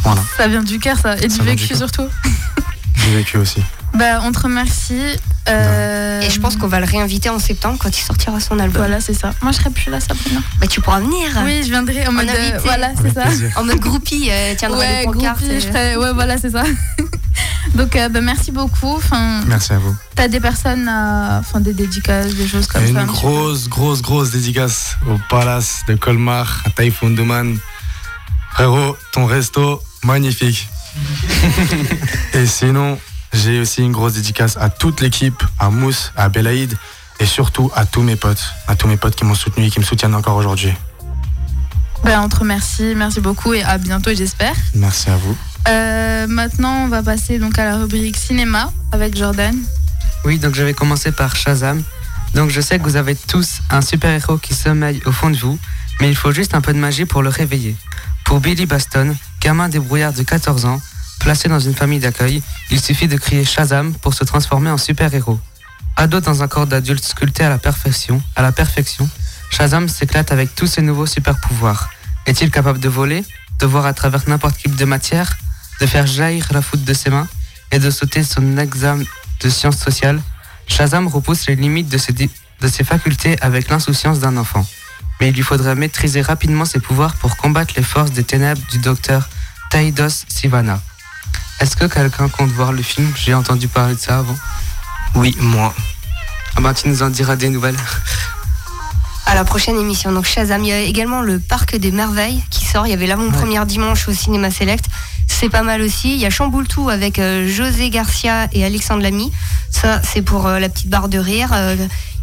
Voilà, 0.04 0.22
Ça 0.38 0.48
vient 0.48 0.64
du 0.64 0.80
cœur, 0.80 0.98
ça. 0.98 1.18
Et 1.18 1.28
du 1.28 1.36
Ça 1.36 1.44
du 1.44 1.50
vécu 1.50 1.76
surtout. 1.76 2.08
j'ai 2.96 3.16
vécu 3.16 3.38
aussi. 3.38 3.62
Bah, 3.94 4.22
on 4.24 4.32
te 4.32 4.40
remercie. 4.40 5.02
Euh, 5.50 6.22
Et 6.22 6.30
je 6.30 6.40
pense 6.40 6.56
qu'on 6.58 6.68
va 6.68 6.80
le 6.80 6.86
réinviter 6.86 7.30
en 7.30 7.40
septembre 7.40 7.78
quand 7.80 7.90
il 7.98 8.02
sortira 8.04 8.40
son 8.40 8.60
album. 8.60 8.84
Voilà, 8.84 9.02
c'est 9.02 9.16
ça. 9.16 9.32
Moi, 9.42 9.52
je 9.52 9.58
serai 9.58 9.72
plus 9.72 9.90
là, 9.90 10.00
Sabrina. 10.00 10.42
Bah, 10.62 10.68
tu 10.68 10.80
pourras 10.80 11.00
venir. 11.00 11.28
Oui, 11.44 11.64
je 11.64 11.70
viendrai 11.70 12.06
en 12.06 12.10
En 12.10 12.14
mode. 12.14 12.30
euh, 12.30 12.40
invité. 12.40 12.58
voilà, 12.64 12.90
c'est 13.02 13.14
ça. 13.14 13.22
plaisir. 13.24 13.52
En 13.56 13.64
mode 13.64 13.80
groupie, 13.80 14.30
euh, 14.32 14.54
tiendra 14.56 14.78
ouais, 14.80 15.00
des 15.00 15.06
pancartes. 15.06 15.40
groupie, 15.40 15.60
je 15.60 15.68
euh. 15.68 15.72
ferai- 15.72 15.96
ouais, 15.98 16.14
voilà, 16.14 16.38
c'est 16.38 16.52
ça. 16.52 16.64
Donc, 17.76 17.96
euh, 17.96 18.10
bah, 18.10 18.22
merci 18.22 18.52
beaucoup. 18.52 18.96
Enfin, 18.96 19.42
Merci 19.46 19.74
à 19.74 19.78
vous. 19.78 19.96
T'as 20.16 20.28
des 20.28 20.40
personnes, 20.40 20.90
enfin, 20.90 21.60
des 21.60 21.74
dédicaces, 21.74 22.34
des 22.36 22.48
choses 22.48 22.68
comme 22.68 22.84
Et 22.84 22.94
ça. 22.94 23.02
une 23.02 23.08
grosse, 23.08 23.68
grosse, 23.70 24.02
grosse 24.02 24.32
dédicace 24.32 24.98
au 25.08 25.18
Palace 25.30 25.82
de 25.88 25.96
Colmar, 25.96 26.64
à 26.66 26.70
Typhoon 26.70 27.12
Duman. 27.12 27.58
Frérot, 28.54 28.98
ton 29.12 29.26
resto, 29.26 29.82
magnifique. 30.04 30.68
et 32.34 32.46
sinon, 32.46 33.00
j'ai 33.32 33.60
aussi 33.62 33.84
une 33.84 33.92
grosse 33.92 34.14
dédicace 34.14 34.58
à 34.58 34.70
toute 34.70 35.02
l'équipe, 35.02 35.44
à 35.60 35.70
Mousse, 35.70 36.12
à 36.18 36.30
Belaïd, 36.30 36.76
et 37.20 37.26
surtout 37.26 37.72
à 37.76 37.86
tous 37.86 38.02
mes 38.02 38.16
potes, 38.16 38.44
à 38.68 38.76
tous 38.76 38.88
mes 38.88 38.98
potes 38.98 39.16
qui 39.16 39.26
m'ont 39.26 39.36
soutenu 39.36 39.66
et 39.66 39.70
qui 39.70 39.80
me 39.80 39.86
soutiennent 39.86 40.16
encore 40.16 40.36
aujourd'hui. 40.38 40.74
Ben, 42.04 42.22
on 42.22 42.30
te 42.30 42.38
remercie, 42.38 42.94
merci 42.96 43.20
beaucoup 43.20 43.54
et 43.54 43.62
à 43.62 43.78
bientôt, 43.78 44.12
j'espère. 44.14 44.56
Merci 44.74 45.10
à 45.10 45.18
vous. 45.18 45.38
Euh, 45.68 46.28
maintenant, 46.28 46.86
on 46.86 46.88
va 46.88 47.04
passer 47.04 47.40
donc 47.40 47.60
à 47.60 47.66
la 47.66 47.78
rubrique 47.78 48.18
cinéma 48.18 48.72
avec 48.92 49.16
Jordan. 49.16 49.56
Oui, 50.26 50.38
donc 50.40 50.56
je 50.56 50.64
vais 50.64 50.74
commencer 50.74 51.12
par 51.12 51.36
Shazam. 51.36 51.84
Donc 52.36 52.50
je 52.50 52.62
sais 52.62 52.78
que 52.78 52.84
vous 52.84 52.96
avez 52.96 53.16
tous 53.16 53.62
un 53.70 53.82
super-héros 53.82 54.38
qui 54.38 54.54
sommeille 54.54 55.02
au 55.06 55.12
fond 55.12 55.30
de 55.30 55.38
vous, 55.38 55.58
mais 56.00 56.10
il 56.10 56.16
faut 56.16 56.32
juste 56.32 56.54
un 56.54 56.62
peu 56.62 56.74
de 56.74 56.80
magie 56.80 57.06
pour 57.06 57.22
le 57.22 57.30
réveiller. 57.30 57.76
Pour 58.26 58.40
Billy 58.40 58.66
Baston, 58.66 59.16
gamin 59.42 59.70
débrouillard 59.70 60.14
de 60.14 60.24
14 60.24 60.66
ans, 60.66 60.82
placé 61.20 61.50
dans 61.50 61.60
une 61.60 61.74
famille 61.74 62.00
d'accueil, 62.00 62.42
il 62.70 62.80
suffit 62.80 63.08
de 63.08 63.18
crier 63.18 63.44
Shazam 63.44 63.94
pour 63.94 64.14
se 64.14 64.24
transformer 64.24 64.70
en 64.70 64.78
super-héros. 64.78 65.40
Ado 65.96 66.22
dans 66.22 66.44
un 66.44 66.48
corps 66.48 66.68
d'adulte 66.68 67.04
sculpté 67.04 67.44
à 67.44 67.50
la 67.50 67.58
perfection, 67.58 68.22
à 68.36 68.42
la 68.42 68.52
perfection, 68.52 69.10
Shazam 69.50 69.90
s'éclate 69.90 70.32
avec 70.32 70.56
tous 70.56 70.68
ses 70.68 70.82
nouveaux 70.82 71.08
super-pouvoirs. 71.08 71.90
Est-il 72.26 72.52
capable 72.52 72.80
de 72.80 72.88
voler, 72.88 73.26
de 73.60 73.66
voir 73.66 73.86
à 73.86 73.94
travers 73.94 74.22
n'importe 74.28 74.58
quelle 74.58 74.76
de 74.76 74.86
matière, 74.86 75.38
de 75.80 75.86
faire 75.86 76.06
jaillir 76.08 76.48
la 76.52 76.62
foudre 76.62 76.84
de 76.86 76.94
ses 76.94 77.10
mains 77.10 77.28
et 77.72 77.80
de 77.80 77.90
sauter 77.90 78.24
son 78.24 78.58
examen 78.58 79.04
de 79.42 79.50
sciences 79.50 79.78
sociales 79.78 80.22
Shazam 80.68 81.08
repousse 81.08 81.48
les 81.48 81.56
limites 81.56 81.90
de 81.90 81.98
ses, 81.98 82.14
di- 82.14 82.30
de 82.62 82.68
ses 82.68 82.84
facultés 82.84 83.38
avec 83.42 83.70
l'insouciance 83.70 84.20
d'un 84.20 84.38
enfant. 84.38 84.66
Mais 85.20 85.30
il 85.30 85.36
lui 85.36 85.42
faudrait 85.42 85.76
maîtriser 85.76 86.22
rapidement 86.22 86.66
ses 86.66 86.80
pouvoirs 86.80 87.16
pour 87.16 87.38
combattre 87.38 87.74
les 87.76 87.84
forces 87.84 88.12
des 88.12 88.24
ténèbres 88.24 88.62
du 88.72 88.78
docteur 88.78 89.28
Taidos 89.72 90.26
Sivana. 90.30 90.80
Est-ce 91.60 91.76
que 91.76 91.86
quelqu'un 91.86 92.30
compte 92.30 92.52
voir 92.52 92.72
le 92.72 92.82
film? 92.84 93.12
J'ai 93.18 93.34
entendu 93.34 93.68
parler 93.68 93.96
de 93.96 94.00
ça 94.00 94.20
avant. 94.20 94.38
Oui, 95.16 95.36
moi. 95.40 95.74
Ah 96.56 96.62
ben, 96.62 96.74
tu 96.74 96.88
nous 96.88 97.02
en 97.04 97.10
diras 97.10 97.36
des 97.36 97.50
nouvelles. 97.50 97.76
À 99.26 99.36
la 99.36 99.44
prochaine 99.44 99.78
émission. 99.78 100.12
Donc 100.12 100.26
Shazam, 100.26 100.64
il 100.64 100.70
y 100.70 100.72
a 100.72 100.80
également 100.82 101.22
le 101.22 101.40
Parc 101.40 101.76
des 101.76 101.92
Merveilles 101.92 102.44
qui 102.50 102.66
sort. 102.66 102.88
Il 102.88 102.90
y 102.90 102.94
avait 102.94 103.08
là 103.08 103.16
mon 103.16 103.32
premier 103.32 103.64
dimanche 103.66 104.08
au 104.08 104.14
Cinéma 104.14 104.52
Select. 104.52 104.86
C'est 105.28 105.50
pas 105.50 105.64
mal 105.64 105.82
aussi. 105.82 106.14
Il 106.14 106.20
y 106.20 106.26
a 106.26 106.30
Chamboultou 106.30 106.90
avec 106.90 107.20
euh, 107.20 107.48
José 107.48 107.90
Garcia 107.90 108.48
et 108.52 108.66
Alexandre 108.66 109.04
Lamy. 109.04 109.32
Ça, 109.70 110.02
c'est 110.04 110.22
pour 110.22 110.48
euh, 110.48 110.60
la 110.60 110.68
petite 110.68 110.90
barre 110.90 111.08
de 111.08 111.20
rire. 111.20 111.52
Euh, 111.54 111.76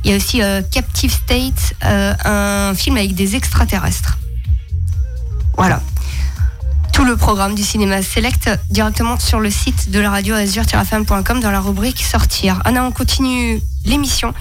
il 0.04 0.10
y 0.10 0.14
a 0.14 0.16
aussi 0.18 0.40
Captive 0.70 1.10
State, 1.10 1.74
un 1.82 2.74
film 2.76 2.96
avec 2.96 3.16
des 3.16 3.34
extraterrestres. 3.34 4.18
Voilà. 5.56 5.80
Tout 6.92 7.04
le 7.04 7.16
programme 7.16 7.56
du 7.56 7.64
cinéma 7.64 8.02
select 8.02 8.48
directement 8.70 9.18
sur 9.18 9.40
le 9.40 9.50
site 9.50 9.90
de 9.90 9.98
la 9.98 10.10
radio 10.10 10.36
azur-fm.com 10.36 11.40
dans 11.40 11.50
la 11.50 11.60
rubrique 11.60 12.04
sortir. 12.04 12.60
Anna, 12.64 12.84
on 12.84 12.92
continue 12.92 13.60
l'émission 13.84 14.32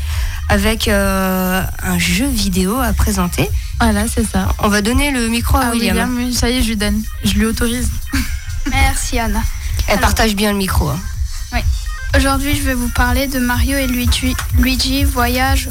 avec 0.50 0.88
euh, 0.88 1.62
un 1.84 1.98
jeu 2.00 2.28
vidéo 2.28 2.80
à 2.80 2.94
présenter. 2.94 3.50
Voilà, 3.80 4.08
c'est 4.08 4.26
ça. 4.26 4.50
On 4.60 4.70
va 4.70 4.82
donner 4.82 5.12
le 5.12 5.28
micro 5.28 5.58
à 5.58 5.66
Ah, 5.66 5.72
William. 5.72 5.96
William, 6.10 6.16
oui, 6.18 6.34
ça 6.34 6.50
y 6.50 6.58
est, 6.58 6.62
je 6.62 6.70
lui 6.70 6.78
donne. 6.78 7.02
Je 7.24 7.34
lui 7.34 7.46
autorise. 7.46 7.90
Merci 8.72 9.20
Anna. 9.20 9.42
Elle 9.88 10.00
partage 10.00 10.36
bien 10.36 10.52
le 10.52 10.58
micro. 10.58 10.90
hein. 10.90 11.00
Oui. 11.54 11.60
Aujourd'hui, 12.18 12.56
je 12.56 12.62
vais 12.62 12.74
vous 12.74 12.88
parler 12.90 13.28
de 13.28 13.40
Mario 13.40 13.78
et 13.78 13.88
Luigi, 13.88 14.36
Luigi 14.58 15.04
Voyage 15.04 15.70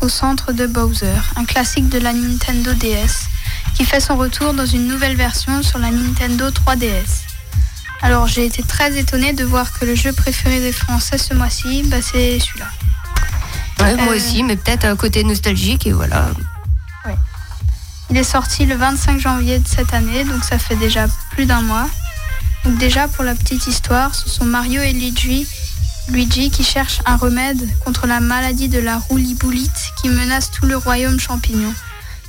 au 0.00 0.08
centre 0.08 0.52
de 0.52 0.66
Bowser, 0.66 1.06
un 1.36 1.44
classique 1.44 1.88
de 1.88 1.98
la 1.98 2.12
Nintendo 2.12 2.72
DS, 2.74 3.26
qui 3.74 3.84
fait 3.84 4.00
son 4.00 4.16
retour 4.16 4.54
dans 4.54 4.66
une 4.66 4.86
nouvelle 4.86 5.16
version 5.16 5.62
sur 5.62 5.78
la 5.80 5.90
Nintendo 5.90 6.48
3DS. 6.50 7.24
Alors, 8.02 8.28
j'ai 8.28 8.46
été 8.46 8.62
très 8.62 8.96
étonnée 8.96 9.32
de 9.32 9.42
voir 9.44 9.72
que 9.76 9.84
le 9.84 9.96
jeu 9.96 10.12
préféré 10.12 10.60
des 10.60 10.70
Français 10.72 11.18
ce 11.18 11.34
mois-ci, 11.34 11.82
bah, 11.86 11.96
c'est 12.00 12.38
celui-là. 12.38 12.68
Ouais, 13.80 13.94
Moi 13.96 14.12
Euh, 14.12 14.16
aussi, 14.16 14.42
mais 14.42 14.56
peut-être 14.56 14.84
à 14.84 14.94
côté 14.96 15.24
nostalgique 15.24 15.86
et 15.86 15.92
voilà. 15.92 16.26
Il 18.10 18.16
est 18.16 18.24
sorti 18.24 18.64
le 18.64 18.74
25 18.74 19.20
janvier 19.20 19.58
de 19.58 19.68
cette 19.68 19.92
année, 19.92 20.24
donc 20.24 20.42
ça 20.42 20.58
fait 20.58 20.76
déjà 20.76 21.06
plus 21.32 21.44
d'un 21.44 21.60
mois. 21.60 21.86
Donc 22.64 22.78
déjà 22.78 23.06
pour 23.06 23.22
la 23.22 23.34
petite 23.34 23.66
histoire, 23.66 24.14
ce 24.14 24.30
sont 24.30 24.46
Mario 24.46 24.80
et 24.80 24.92
Luigi, 24.94 25.46
Luigi 26.08 26.50
qui 26.50 26.64
cherche 26.64 27.00
un 27.04 27.16
remède 27.16 27.68
contre 27.84 28.06
la 28.06 28.20
maladie 28.20 28.68
de 28.68 28.78
la 28.78 28.96
rouliboulite 28.96 29.92
qui 30.00 30.08
menace 30.08 30.50
tout 30.50 30.64
le 30.64 30.78
royaume 30.78 31.20
champignon. 31.20 31.74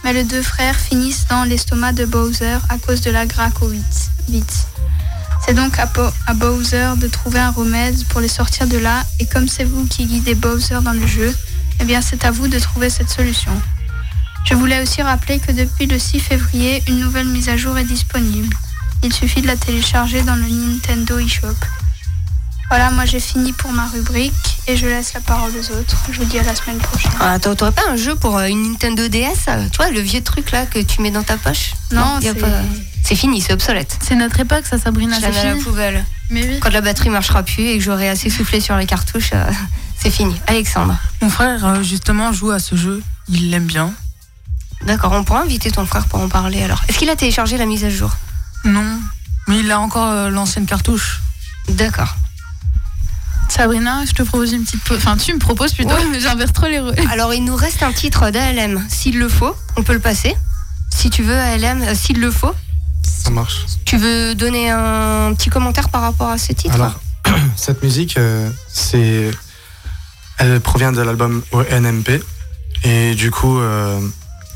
Mais 0.04 0.12
les 0.12 0.26
deux 0.26 0.42
frères 0.44 0.76
finissent 0.76 1.28
dans 1.30 1.46
l'estomac 1.46 1.94
de 1.94 2.04
Bowser 2.06 2.58
à 2.68 2.78
cause 2.78 3.00
de 3.00 3.12
la 3.12 3.26
gracovite. 3.26 4.10
C'est 5.46 5.54
donc 5.54 5.80
à 5.80 6.34
Bowser 6.34 6.94
de 6.98 7.08
trouver 7.08 7.40
un 7.40 7.52
remède 7.52 8.06
pour 8.08 8.22
les 8.22 8.28
sortir 8.28 8.68
de 8.68 8.78
là 8.78 9.04
et 9.20 9.26
comme 9.26 9.48
c'est 9.48 9.64
vous 9.64 9.86
qui 9.86 10.06
guidez 10.06 10.36
Bowser 10.36 10.80
dans 10.84 10.94
le 10.94 11.08
jeu, 11.08 11.34
eh 11.80 11.86
bien 11.86 12.02
c'est 12.02 12.26
à 12.26 12.32
vous 12.32 12.48
de 12.48 12.60
trouver 12.60 12.90
cette 12.90 13.10
solution. 13.10 13.52
Je 14.46 14.54
voulais 14.54 14.82
aussi 14.82 15.02
rappeler 15.02 15.40
que 15.40 15.52
depuis 15.52 15.86
le 15.86 16.00
6 16.00 16.20
février, 16.20 16.84
une 16.88 17.00
nouvelle 17.00 17.28
mise 17.28 17.50
à 17.50 17.58
jour 17.58 17.78
est 17.78 17.84
disponible. 17.84 18.56
Il 19.04 19.14
suffit 19.14 19.42
de 19.42 19.48
la 19.48 19.56
télécharger 19.56 20.22
dans 20.24 20.36
le 20.36 20.48
Nintendo 20.48 21.20
eShop. 21.20 21.56
Voilà, 22.70 22.92
moi 22.92 23.06
j'ai 23.06 23.20
fini 23.20 23.52
pour 23.54 23.72
ma 23.72 23.88
rubrique 23.88 24.34
et 24.68 24.78
je 24.78 24.86
laisse 24.86 25.14
la 25.14 25.22
parole 25.22 25.52
aux 25.52 25.72
autres. 25.76 25.96
Je 26.12 26.20
vous 26.20 26.26
dis 26.26 26.38
à 26.38 26.44
la 26.44 26.54
semaine 26.54 26.78
prochaine. 26.78 27.12
Ah, 27.20 27.40
t'aurais 27.40 27.72
pas 27.72 27.82
un 27.90 27.96
jeu 27.96 28.16
pour 28.16 28.38
euh, 28.38 28.46
une 28.46 28.62
Nintendo 28.72 29.08
DS 29.08 29.48
euh, 29.48 29.68
Tu 29.72 29.78
vois, 29.78 29.90
le 29.90 30.00
vieux 30.02 30.22
truc 30.22 30.52
là 30.52 30.66
que 30.68 30.78
tu 30.80 31.02
mets 31.02 31.10
dans 31.10 31.24
ta 31.24 31.38
poche? 31.38 31.74
Non, 31.92 32.20
c'est- 32.22 32.36
pas- 32.36 32.48
c'est 33.04 33.16
fini, 33.16 33.42
c'est 33.42 33.54
obsolète. 33.54 33.98
C'est 34.04 34.16
notre 34.16 34.40
époque, 34.40 34.66
ça, 34.70 34.78
Sabrina. 34.78 35.16
Je 35.18 35.22
la 35.22 35.28
c'est 35.28 35.34
mets 35.34 35.40
à 35.40 35.44
la 35.46 35.52
fini. 35.54 35.64
poubelle. 35.64 36.06
Mais 36.30 36.48
oui. 36.48 36.60
Quand 36.60 36.70
la 36.70 36.82
batterie 36.82 37.10
marchera 37.10 37.42
plus 37.42 37.64
et 37.64 37.78
que 37.80 37.84
j'aurai 37.84 38.08
assez 38.08 38.30
soufflé 38.30 38.60
sur 38.62 38.76
les 38.76 38.86
cartouches, 38.86 39.32
euh, 39.34 39.52
c'est 40.00 40.12
fini. 40.12 40.40
Alexandre. 40.46 40.96
Mon 41.24 41.30
frère, 41.32 41.82
justement, 41.84 42.32
joue 42.34 42.52
à 42.52 42.60
ce 42.60 42.76
jeu. 42.76 43.02
Il 43.30 43.50
l'aime 43.50 43.66
bien. 43.66 43.92
D'accord, 44.86 45.12
on 45.14 45.24
pourra 45.24 45.42
inviter 45.42 45.72
ton 45.72 45.86
frère 45.88 46.06
pour 46.06 46.20
en 46.22 46.30
parler 46.30 46.62
alors. 46.62 46.82
Est-ce 46.88 47.00
qu'il 47.00 47.10
a 47.10 47.16
téléchargé 47.16 47.58
la 47.58 47.66
mise 47.66 47.84
à 47.84 47.90
jour? 47.90 48.12
Non, 48.64 49.00
mais 49.48 49.60
il 49.60 49.72
a 49.72 49.80
encore 49.80 50.08
euh, 50.12 50.30
l'ancienne 50.30 50.66
cartouche. 50.68 51.20
D'accord. 51.70 52.16
Sabrina, 53.50 54.06
je 54.06 54.12
te 54.14 54.24
propose 54.24 54.54
une 54.54 54.64
petite. 54.64 54.82
Enfin, 54.92 55.18
tu 55.18 55.34
me 55.34 55.40
proposes 55.40 55.74
plutôt, 55.74 55.96
Ouais. 55.96 56.06
mais 56.12 56.20
j'inverse 56.20 56.54
trop 56.54 56.68
les 56.68 56.80
rôles. 56.80 56.94
Alors, 57.12 57.34
il 57.34 57.44
nous 57.44 57.56
reste 57.56 57.84
un 57.84 57.92
titre 57.92 58.30
d'ALM. 58.30 58.86
S'il 58.90 59.18
le 59.20 59.28
faut, 59.28 59.56
on 59.76 59.84
peut 59.84 59.94
le 59.94 60.00
passer. 60.00 60.36
Si 60.92 61.10
tu 61.10 61.24
veux, 61.24 61.38
ALM, 61.38 61.82
euh, 61.82 61.96
s'il 61.96 62.20
le 62.20 62.32
faut. 62.32 62.54
Ça 63.04 63.30
marche. 63.30 63.66
Tu 63.86 63.98
veux 63.98 64.36
donner 64.36 64.70
un 64.70 65.34
petit 65.34 65.50
commentaire 65.50 65.90
par 65.90 66.02
rapport 66.02 66.30
à 66.30 66.38
ce 66.38 66.54
titre? 66.54 66.76
Alors, 66.76 67.00
cette 67.56 67.82
musique, 67.84 68.18
euh, 68.18 68.50
c'est, 68.72 69.32
elle 70.38 70.60
provient 70.62 70.92
de 70.92 71.02
l'album 71.02 71.42
NMP 71.54 72.22
et 72.84 73.16
du 73.16 73.32
coup, 73.32 73.60
euh, 73.60 74.00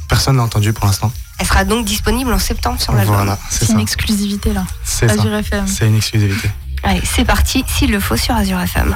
personne 0.08 0.38
l'a 0.38 0.44
entendu 0.44 0.72
pour 0.74 0.86
l'instant. 0.86 1.12
Elle 1.40 1.48
sera 1.48 1.66
donc 1.66 1.86
disponible 1.86 2.32
en 2.32 2.40
septembre 2.40 2.80
sur 2.80 2.94
l'album. 2.94 3.16
Voilà, 3.16 3.38
c'est 3.50 3.70
une 3.70 3.80
exclusivité 3.80 4.54
là. 4.54 4.66
C'est 4.84 5.08
ça. 5.08 5.16
Azure 5.16 5.34
FM. 5.34 5.68
C'est 5.68 5.88
une 5.88 5.98
exclusivité. 5.98 6.50
Allez, 6.84 7.02
c'est 7.06 7.26
parti, 7.26 7.64
s'il 7.68 7.92
le 7.92 8.00
faut, 8.00 8.18
sur 8.18 8.36
Azure 8.36 8.60
FM. 8.60 8.96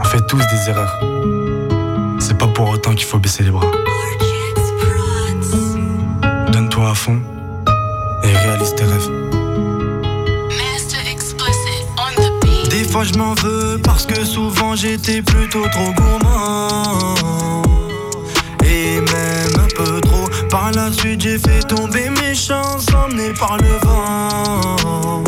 On 0.00 0.04
fait 0.04 0.26
tous 0.28 0.38
des 0.38 0.68
erreurs. 0.70 1.00
C'est 2.18 2.36
pas 2.36 2.48
pour 2.48 2.70
autant 2.70 2.94
qu'il 2.94 3.06
faut 3.06 3.18
baisser 3.18 3.44
les 3.44 3.50
bras. 3.50 3.70
Donne-toi 6.50 6.90
à 6.90 6.94
fond 6.94 7.20
et 8.24 8.36
réalise 8.36 8.74
tes 8.74 8.84
rêves. 8.84 9.10
Des 12.70 12.84
fois 12.84 13.04
je 13.04 13.14
m'en 13.14 13.34
veux 13.34 13.78
parce 13.82 14.06
que 14.06 14.24
souvent 14.24 14.74
j'étais 14.74 15.22
plutôt 15.22 15.66
trop 15.68 15.92
gourmand 15.92 17.16
Par 20.50 20.70
la 20.72 20.92
suite 20.92 21.20
j'ai 21.20 21.38
fait 21.38 21.60
tomber 21.66 22.08
mes 22.10 22.34
chances 22.34 22.86
emmenées 22.94 23.32
par 23.38 23.56
le 23.58 23.78
vent. 23.84 25.24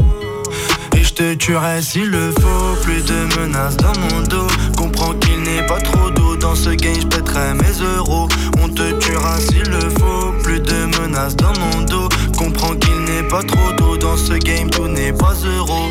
Et 0.96 1.04
je 1.04 1.12
te 1.12 1.34
tuerai 1.34 1.82
s'il 1.82 2.10
le 2.10 2.32
faut. 2.32 2.82
Plus 2.82 3.02
de 3.04 3.40
menaces 3.40 3.76
dans 3.76 3.92
mon 4.10 4.22
dos. 4.22 4.46
Comprends 4.76 5.14
qu'il 5.14 5.42
n'est 5.42 5.66
pas 5.66 5.80
trop 5.80 6.10
d'eau. 6.10 6.36
Dans 6.36 6.54
ce 6.54 6.70
game 6.70 7.00
je 7.00 7.06
pèterai 7.06 7.54
mes 7.54 7.96
euros. 7.96 8.28
On 8.62 8.68
te 8.68 8.92
tuera 8.98 9.38
s'il 9.40 9.68
le 9.70 9.90
faut. 9.98 10.32
Plus 10.42 10.60
de 10.60 11.00
menaces 11.00 11.36
dans 11.36 11.52
mon 11.58 11.82
dos. 11.82 12.08
Comprends 12.36 12.74
qu'il 12.74 13.00
n'est 13.04 13.28
pas 13.28 13.42
trop 13.42 13.72
d'eau. 13.76 13.96
Dans 13.96 14.16
ce 14.16 14.34
game 14.34 14.70
tout 14.70 14.88
n'est 14.88 15.12
pas 15.12 15.34
euro 15.44 15.90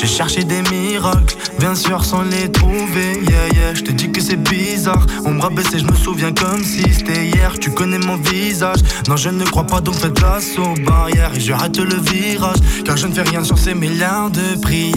j'ai 0.00 0.06
cherché 0.06 0.44
des 0.44 0.62
miracles, 0.70 1.36
bien 1.58 1.74
sûr 1.74 2.02
sans 2.04 2.22
les 2.22 2.50
trouver. 2.50 3.20
Yeah, 3.28 3.48
yeah, 3.54 3.74
je 3.74 3.82
te 3.82 3.92
dis 3.92 4.10
que 4.10 4.22
c'est 4.22 4.42
bizarre. 4.42 5.06
On 5.26 5.32
me 5.32 5.42
rabaisse 5.42 5.74
et 5.74 5.78
je 5.78 5.84
me 5.84 5.94
souviens 5.94 6.32
comme 6.32 6.64
si 6.64 6.82
c'était 6.90 7.26
hier. 7.26 7.52
Tu 7.60 7.70
connais 7.70 7.98
mon 7.98 8.16
visage. 8.16 8.78
Non, 9.08 9.16
je 9.16 9.28
ne 9.28 9.44
crois 9.44 9.66
pas 9.66 9.82
donc 9.82 9.96
faites 9.96 10.14
place 10.14 10.56
aux 10.58 10.74
barrières. 10.82 11.32
Et 11.34 11.40
je 11.40 11.52
le 11.52 11.96
virage, 11.96 12.56
car 12.84 12.96
je 12.96 13.08
ne 13.08 13.12
fais 13.12 13.22
rien 13.22 13.44
sur 13.44 13.58
ces 13.58 13.74
milliards 13.74 14.30
de 14.30 14.58
prières. 14.62 14.94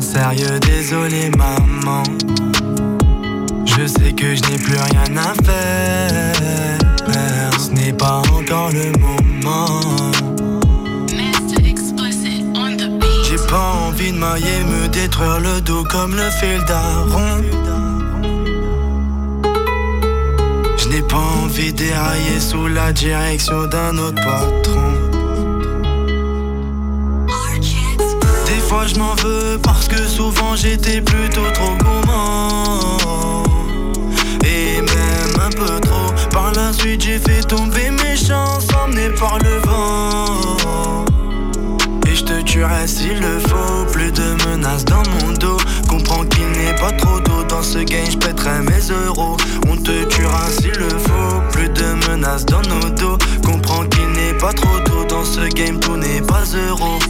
Sérieux, 0.00 0.60
désolé, 0.60 1.30
maman. 1.38 2.02
Je 3.64 3.86
sais 3.86 4.12
que 4.12 4.34
je 4.34 4.42
n'ai 4.42 4.58
plus 4.58 4.76
rien 4.76 5.16
à 5.16 5.32
faire. 5.42 6.78
Ce 7.58 7.70
n'est 7.70 7.94
pas 7.94 8.22
encore 8.30 8.70
le 8.72 8.92
moment. 8.98 9.23
Mailler, 14.34 14.64
me 14.64 14.88
détruire 14.88 15.40
le 15.40 15.60
dos 15.60 15.84
comme 15.84 16.14
le 16.14 16.28
fil 16.30 16.62
d'Aaron. 16.64 17.42
Je 20.76 20.88
n'ai 20.88 21.02
pas 21.02 21.24
envie 21.42 21.72
d'érailler 21.72 22.40
sous 22.40 22.66
la 22.66 22.92
direction 22.92 23.66
d'un 23.66 23.96
autre 23.98 24.22
patron. 24.22 24.92
Des 28.46 28.60
fois 28.68 28.86
je 28.86 28.96
m'en 28.96 29.14
veux 29.16 29.58
parce 29.62 29.86
que 29.88 30.06
souvent 30.06 30.56
j'étais 30.56 31.00
plutôt 31.00 31.48
trop 31.52 31.76
gourmand. 31.82 33.42
Et 34.44 34.80
même 34.80 35.34
un 35.46 35.50
peu 35.50 35.80
trop. 35.80 36.10
Par 36.30 36.52
la 36.52 36.72
suite 36.72 37.02
j'ai 37.02 37.18
fait 37.18 37.42
tomber 37.42 37.90
mes 37.90 38.16
chances 38.16 38.66
emmenées 38.82 39.10
par 39.10 39.38
le 39.38 39.58
vent. 39.58 41.03
Te 42.54 42.58
tuerai 42.60 42.86
s'il 42.86 43.18
le 43.18 43.40
faut 43.40 43.84
Plus 43.92 44.12
de 44.12 44.36
menaces 44.46 44.84
dans 44.84 45.02
mon 45.18 45.32
dos. 45.32 45.56
Comprends 45.88 46.24
qu'il 46.24 46.46
n'est 46.52 46.74
pas 46.76 46.92
trop 46.92 47.18
d'eau 47.18 47.42
Dans 47.48 47.64
ce 47.64 47.78
game 47.80 48.08
je 48.08 48.16
pèterai 48.16 48.60
mes 48.60 48.94
euros. 49.08 49.36
On 49.68 49.76
te 49.76 50.04
tuera 50.04 50.48
s'il 50.52 50.70
le 50.70 50.88
faut 50.88 51.40
Plus 51.50 51.68
de 51.70 52.08
menaces 52.08 52.46
dans 52.46 52.62
nos 52.62 52.90
dos. 52.90 53.18
Comprends 53.44 53.84
qu'il 53.86 54.06
n'est 54.12 54.38
pas 54.38 54.52
trop 54.52 54.78
d'eau 54.86 55.04
Dans 55.08 55.24
ce 55.24 55.48
game 55.48 55.80
tout 55.80 55.96
n'est 55.96 56.20
pas 56.20 56.44
euro 56.68 57.00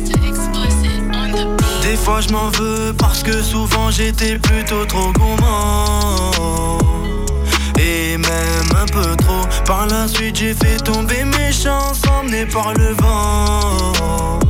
Des 1.83 1.97
fois 1.97 2.23
je 2.23 2.33
m'en 2.33 2.49
veux 2.49 2.95
Parce 2.97 3.23
que 3.23 3.43
souvent 3.43 3.91
j'étais 3.91 4.39
plutôt 4.39 4.87
trop 4.87 5.13
gourmand. 5.13 6.79
Et 7.79 8.17
même 8.17 8.81
un 8.81 8.87
peu 8.87 9.15
trop. 9.17 9.45
Par 9.67 9.87
la 9.89 10.09
suite 10.09 10.37
j'ai 10.37 10.55
fait 10.55 10.79
tomber 10.83 11.23
mes 11.23 11.53
chances 11.53 12.01
Emmenées 12.09 12.47
par 12.47 12.73
le 12.73 12.95
vent 12.95 14.44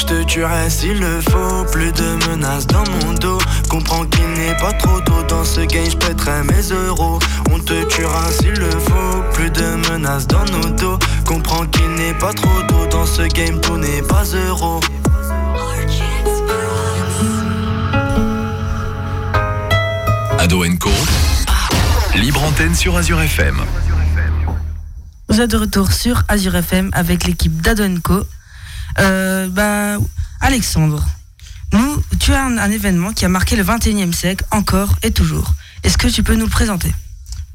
je 0.00 0.06
te 0.06 0.22
tuerai 0.24 0.70
s'il 0.70 0.98
le 0.98 1.20
faut 1.20 1.64
Plus 1.70 1.92
de 1.92 2.28
menaces 2.28 2.66
dans 2.66 2.84
mon 2.90 3.12
dos 3.14 3.38
Comprends 3.68 4.06
qu'il 4.06 4.26
n'est 4.32 4.56
pas 4.56 4.72
trop 4.72 5.00
tôt 5.00 5.22
Dans 5.28 5.44
ce 5.44 5.60
game 5.60 5.90
je 5.90 5.96
pèterai 5.96 6.42
mes 6.44 6.74
euros 6.74 7.18
On 7.50 7.58
te 7.58 7.84
tuera 7.84 8.30
s'il 8.32 8.52
le 8.52 8.70
faut 8.70 9.22
Plus 9.34 9.50
de 9.50 9.90
menaces 9.90 10.26
dans 10.26 10.44
nos 10.46 10.70
dos 10.70 10.98
Comprends 11.26 11.66
qu'il 11.66 11.88
n'est 11.90 12.14
pas 12.14 12.32
trop 12.32 12.62
tôt 12.68 12.86
Dans 12.90 13.04
ce 13.04 13.22
game 13.22 13.60
tout 13.60 13.76
n'est 13.76 14.02
pas 14.02 14.24
euro 14.24 14.80
Ado 20.38 20.64
Co. 20.80 20.90
Libre 22.14 22.42
antenne 22.42 22.74
sur 22.74 22.96
Azure 22.96 23.20
FM. 23.20 23.60
Vous 25.28 25.40
êtes 25.40 25.50
de 25.50 25.58
retour 25.58 25.92
sur 25.92 26.22
Azure 26.28 26.56
FM 26.56 26.90
avec 26.92 27.24
l'équipe 27.24 27.60
d'Adonco. 27.60 28.24
Euh, 29.00 29.48
bah, 29.48 29.98
Alexandre, 30.40 31.06
nous, 31.72 32.02
tu 32.18 32.32
as 32.32 32.44
un, 32.44 32.58
un 32.58 32.70
événement 32.70 33.12
qui 33.12 33.24
a 33.24 33.28
marqué 33.28 33.56
le 33.56 33.64
21e 33.64 34.12
siècle 34.12 34.44
encore 34.50 34.96
et 35.02 35.10
toujours. 35.10 35.54
Est-ce 35.82 35.96
que 35.96 36.08
tu 36.08 36.22
peux 36.22 36.34
nous 36.34 36.44
le 36.44 36.50
présenter? 36.50 36.92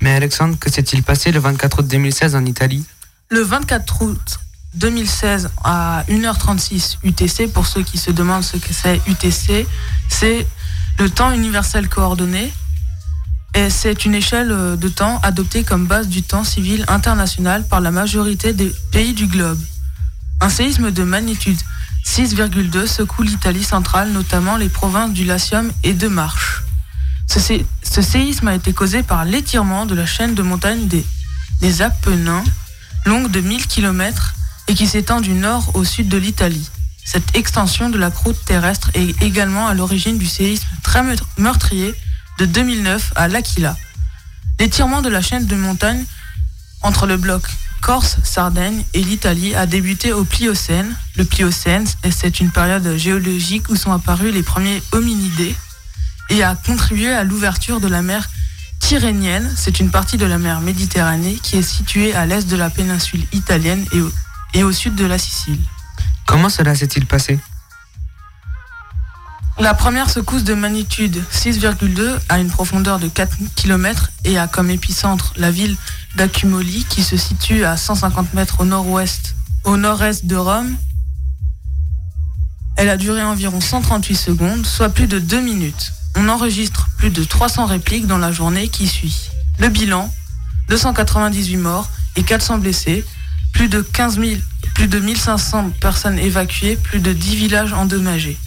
Mais 0.01 0.11
Alexandre, 0.11 0.57
que 0.59 0.71
s'est-il 0.71 1.03
passé 1.03 1.31
le 1.31 1.39
24 1.39 1.79
août 1.79 1.87
2016 1.87 2.35
en 2.35 2.45
Italie? 2.45 2.83
Le 3.29 3.41
24 3.41 4.01
août 4.01 4.39
2016 4.75 5.49
à 5.63 6.03
1h36 6.09 6.97
UTC, 7.03 7.47
pour 7.51 7.65
ceux 7.65 7.83
qui 7.83 7.97
se 7.97 8.11
demandent 8.11 8.43
ce 8.43 8.57
que 8.57 8.73
c'est 8.73 8.99
UTC, 9.07 9.65
c'est 10.09 10.45
le 10.99 11.09
temps 11.09 11.31
universel 11.31 11.87
coordonné. 11.89 12.51
Et 13.53 13.69
c'est 13.69 14.03
une 14.03 14.15
échelle 14.15 14.51
euh, 14.51 14.75
de 14.75 14.89
temps 14.89 15.19
adoptée 15.23 15.63
comme 15.63 15.87
base 15.87 16.09
du 16.09 16.23
temps 16.23 16.43
civil 16.43 16.83
international 16.89 17.65
par 17.65 17.79
la 17.79 17.89
majorité 17.89 18.51
des 18.51 18.73
pays 18.91 19.13
du 19.13 19.27
globe. 19.27 19.59
Un 20.41 20.49
séisme 20.49 20.91
de 20.91 21.03
magnitude 21.03 21.57
6,2 22.05 22.85
secoue 22.87 23.23
l'Italie 23.23 23.63
centrale, 23.63 24.11
notamment 24.11 24.57
les 24.57 24.69
provinces 24.69 25.11
du 25.11 25.25
Latium 25.25 25.71
et 25.83 25.93
de 25.93 26.07
Marche. 26.07 26.63
Ce, 27.27 27.39
sé- 27.39 27.65
ce 27.81 28.01
séisme 28.01 28.47
a 28.47 28.53
été 28.55 28.73
causé 28.73 29.01
par 29.01 29.25
l'étirement 29.25 29.85
de 29.85 29.95
la 29.95 30.05
chaîne 30.05 30.35
de 30.35 30.43
montagnes 30.43 30.87
des, 30.87 31.81
Apennins, 31.81 32.43
longue 33.05 33.31
de 33.31 33.41
1000 33.41 33.65
km, 33.67 34.35
et 34.67 34.75
qui 34.75 34.85
s'étend 34.87 35.19
du 35.19 35.31
nord 35.33 35.71
au 35.75 35.83
sud 35.83 36.09
de 36.09 36.17
l'Italie. 36.17 36.69
Cette 37.03 37.35
extension 37.35 37.89
de 37.89 37.97
la 37.97 38.11
croûte 38.11 38.37
terrestre 38.45 38.91
est 38.93 39.19
également 39.23 39.67
à 39.67 39.73
l'origine 39.73 40.17
du 40.19 40.27
séisme 40.27 40.67
très 40.83 41.01
meurtr- 41.01 41.23
meurtrier 41.37 41.95
de 42.39 42.45
2009 42.45 43.13
à 43.15 43.27
L'Aquila. 43.27 43.75
L'étirement 44.59 45.01
de 45.01 45.09
la 45.09 45.21
chaîne 45.21 45.45
de 45.47 45.55
montagnes 45.55 46.05
entre 46.81 47.07
le 47.07 47.17
bloc 47.17 47.43
Corse-Sardaigne 47.85 48.83
et 48.95 49.03
l'Italie 49.03 49.53
a 49.53 49.67
débuté 49.67 50.11
au 50.11 50.25
Pliocène. 50.25 50.95
Le 51.17 51.23
Pliocène, 51.23 51.85
c'est 52.09 52.39
une 52.39 52.49
période 52.49 52.97
géologique 52.97 53.69
où 53.69 53.75
sont 53.75 53.91
apparus 53.91 54.33
les 54.33 54.41
premiers 54.41 54.81
hominidés 54.91 55.55
et 56.31 56.41
a 56.41 56.55
contribué 56.55 57.11
à 57.11 57.23
l'ouverture 57.23 57.79
de 57.79 57.87
la 57.87 58.01
mer 58.01 58.27
Tyrrhénienne. 58.79 59.53
C'est 59.55 59.79
une 59.79 59.91
partie 59.91 60.17
de 60.17 60.25
la 60.25 60.39
mer 60.39 60.61
Méditerranée 60.61 61.35
qui 61.35 61.57
est 61.57 61.61
située 61.61 62.15
à 62.15 62.25
l'est 62.25 62.47
de 62.47 62.55
la 62.55 62.71
péninsule 62.71 63.23
italienne 63.33 63.85
et 63.91 64.01
au, 64.01 64.11
et 64.55 64.63
au 64.63 64.71
sud 64.71 64.95
de 64.95 65.05
la 65.05 65.19
Sicile. 65.19 65.59
Comment 66.25 66.49
cela 66.49 66.73
s'est-il 66.73 67.05
passé? 67.05 67.37
La 69.59 69.75
première 69.75 70.09
secousse 70.09 70.43
de 70.43 70.53
magnitude 70.53 71.23
6,2 71.31 72.17
à 72.29 72.39
une 72.39 72.49
profondeur 72.49 72.99
de 72.99 73.07
4 73.07 73.37
km 73.55 74.09
et 74.25 74.39
a 74.39 74.47
comme 74.47 74.69
épicentre 74.69 75.33
la 75.37 75.49
ville 75.49 75.77
d'Accumoli 76.15 76.85
qui 76.89 77.03
se 77.03 77.17
situe 77.17 77.65
à 77.65 77.77
150 77.77 78.33
mètres 78.33 78.61
au 78.61 78.65
nord-ouest, 78.65 79.35
au 79.63 79.77
nord-est 79.77 80.25
de 80.25 80.35
Rome. 80.35 80.75
Elle 82.77 82.89
a 82.89 82.97
duré 82.97 83.23
environ 83.23 83.61
138 83.61 84.15
secondes, 84.15 84.65
soit 84.65 84.89
plus 84.89 85.07
de 85.07 85.19
2 85.19 85.41
minutes. 85.41 85.93
On 86.15 86.29
enregistre 86.29 86.89
plus 86.97 87.09
de 87.09 87.23
300 87.23 87.65
répliques 87.65 88.07
dans 88.07 88.17
la 88.17 88.31
journée 88.31 88.67
qui 88.69 88.87
suit. 88.87 89.29
Le 89.59 89.69
bilan 89.69 90.11
298 90.69 91.57
morts 91.57 91.89
et 92.15 92.23
400 92.23 92.59
blessés, 92.59 93.05
plus 93.53 93.67
de 93.67 93.81
15 93.81 94.19
000, 94.19 94.31
plus 94.73 94.87
de 94.87 94.99
1500 94.99 95.71
personnes 95.79 96.19
évacuées, 96.19 96.75
plus 96.75 96.99
de 96.99 97.13
10 97.13 97.35
villages 97.35 97.73
endommagés. 97.73 98.37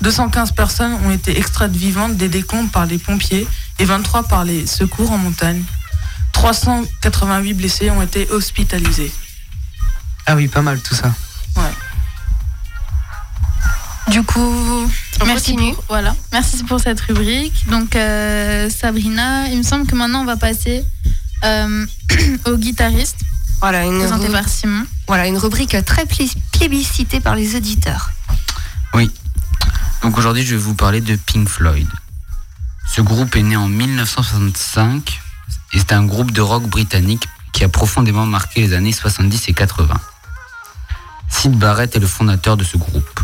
215 0.00 0.52
personnes 0.52 0.92
ont 1.04 1.10
été 1.10 1.38
extraites 1.38 1.74
vivantes 1.74 2.16
des 2.16 2.28
décombres 2.28 2.70
par 2.70 2.86
les 2.86 2.98
pompiers 2.98 3.46
et 3.78 3.84
23 3.84 4.24
par 4.24 4.44
les 4.44 4.66
secours 4.66 5.12
en 5.12 5.18
montagne. 5.18 5.62
388 6.34 7.54
blessés 7.54 7.90
ont 7.90 8.02
été 8.02 8.28
hospitalisés. 8.30 9.12
Ah 10.26 10.36
oui, 10.36 10.48
pas 10.48 10.62
mal 10.62 10.80
tout 10.80 10.94
ça. 10.94 11.12
Du 14.08 14.22
coup, 14.22 14.38
On 14.38 15.26
merci 15.26 15.54
continue. 15.54 15.74
pour, 15.74 15.84
voilà, 15.88 16.14
merci 16.30 16.62
pour 16.64 16.78
cette 16.78 17.00
rubrique. 17.00 17.66
Donc 17.68 17.96
euh, 17.96 18.68
Sabrina, 18.68 19.48
il 19.48 19.58
me 19.58 19.62
semble 19.62 19.86
que 19.86 19.94
maintenant 19.94 20.20
on 20.20 20.24
va 20.26 20.36
passer 20.36 20.84
euh, 21.44 21.86
au 22.46 22.56
guitariste. 22.56 23.16
Voilà, 23.60 23.84
une, 23.84 23.98
présenté 23.98 24.28
par 24.28 24.46
Simon. 24.46 24.84
voilà, 25.08 25.26
une 25.26 25.38
rubrique 25.38 25.76
très 25.86 26.04
plébiscitée 26.52 27.20
par 27.20 27.34
les 27.34 27.56
auditeurs. 27.56 28.10
Oui. 28.92 29.10
Donc 30.02 30.18
aujourd'hui, 30.18 30.44
je 30.44 30.54
vais 30.54 30.60
vous 30.60 30.74
parler 30.74 31.00
de 31.00 31.16
Pink 31.16 31.48
Floyd. 31.48 31.88
Ce 32.94 33.00
groupe 33.00 33.34
est 33.36 33.42
né 33.42 33.56
en 33.56 33.68
1965 33.68 35.22
et 35.74 35.78
c'est 35.78 35.92
un 35.92 36.04
groupe 36.04 36.30
de 36.30 36.40
rock 36.40 36.62
britannique 36.62 37.26
qui 37.52 37.64
a 37.64 37.68
profondément 37.68 38.26
marqué 38.26 38.60
les 38.60 38.72
années 38.72 38.92
70 38.92 39.48
et 39.48 39.52
80. 39.52 39.94
Sid 41.28 41.58
Barrett 41.58 41.94
est 41.94 42.00
le 42.00 42.06
fondateur 42.06 42.56
de 42.56 42.64
ce 42.64 42.76
groupe. 42.76 43.20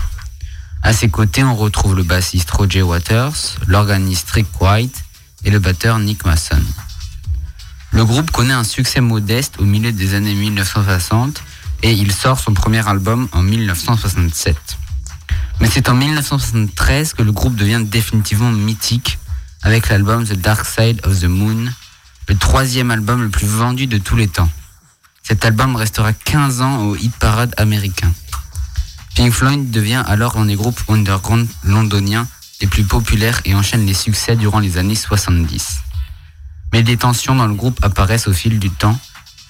À 0.83 0.93
ses 0.93 1.09
côtés, 1.09 1.45
on 1.45 1.55
retrouve 1.55 1.95
le 1.95 2.03
bassiste 2.03 2.51
Roger 2.51 2.83
Waters, 2.83 3.57
l'organiste 3.67 4.31
Rick 4.31 4.61
White 4.61 5.05
et 5.45 5.51
le 5.51 5.59
batteur 5.59 5.99
Nick 5.99 6.25
Mason. 6.25 6.63
Le 7.93 8.05
groupe 8.05 8.31
connaît 8.31 8.55
un 8.55 8.65
succès 8.65 9.01
modeste 9.01 9.55
au 9.59 9.65
milieu 9.65 9.93
des 9.93 10.15
années 10.15 10.35
1960 10.35 11.43
et 11.83 11.93
il 11.93 12.13
sort 12.13 12.41
son 12.41 12.55
premier 12.55 12.87
album 12.89 13.29
en 13.33 13.43
1967. 13.43 14.57
Mais 15.61 15.69
c'est 15.69 15.89
en 15.89 15.95
1973 15.95 17.15
que 17.15 17.23
le 17.23 17.33
groupe 17.33 17.55
devient 17.55 17.83
définitivement 17.85 18.51
mythique 18.51 19.19
avec 19.63 19.89
l'album 19.89 20.25
The 20.25 20.35
Dark 20.35 20.65
Side 20.65 21.01
of 21.05 21.21
the 21.21 21.25
Moon, 21.25 21.71
le 22.29 22.37
troisième 22.37 22.91
album 22.91 23.23
le 23.23 23.29
plus 23.29 23.47
vendu 23.47 23.87
de 23.87 23.99
tous 23.99 24.17
les 24.17 24.29
temps. 24.29 24.51
Cet 25.23 25.45
album 25.45 25.77
restera 25.77 26.13
15 26.13 26.61
ans 26.61 26.85
au 26.85 26.97
hit 26.97 27.15
parade 27.17 27.55
américain. 27.57 28.13
Pink 29.15 29.33
Floyd 29.33 29.71
devient 29.71 30.03
alors 30.07 30.37
un 30.37 30.47
des 30.47 30.55
groupes 30.55 30.81
underground 30.89 31.49
londoniens 31.65 32.27
les 32.61 32.67
plus 32.67 32.85
populaires 32.85 33.41
et 33.45 33.55
enchaîne 33.55 33.87
les 33.87 33.95
succès 33.95 34.37
durant 34.37 34.59
les 34.59 34.79
années 34.79 34.95
70. 34.95 35.79
Mais 36.73 36.83
des 36.83 36.97
tensions 36.97 37.35
dans 37.35 37.47
le 37.47 37.55
groupe 37.55 37.79
apparaissent 37.83 38.29
au 38.29 38.33
fil 38.33 38.59
du 38.59 38.71
temps. 38.71 38.99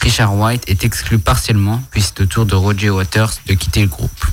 Richard 0.01 0.35
White 0.35 0.65
est 0.69 0.85
exclu 0.85 1.19
partiellement, 1.19 1.83
puis 1.91 2.03
c'est 2.03 2.21
au 2.21 2.27
tour 2.27 2.47
de 2.47 2.55
Roger 2.55 2.91
Waters 2.91 3.33
de 3.47 3.55
quitter 3.55 3.83
le 3.83 3.89
groupe. 3.89 4.27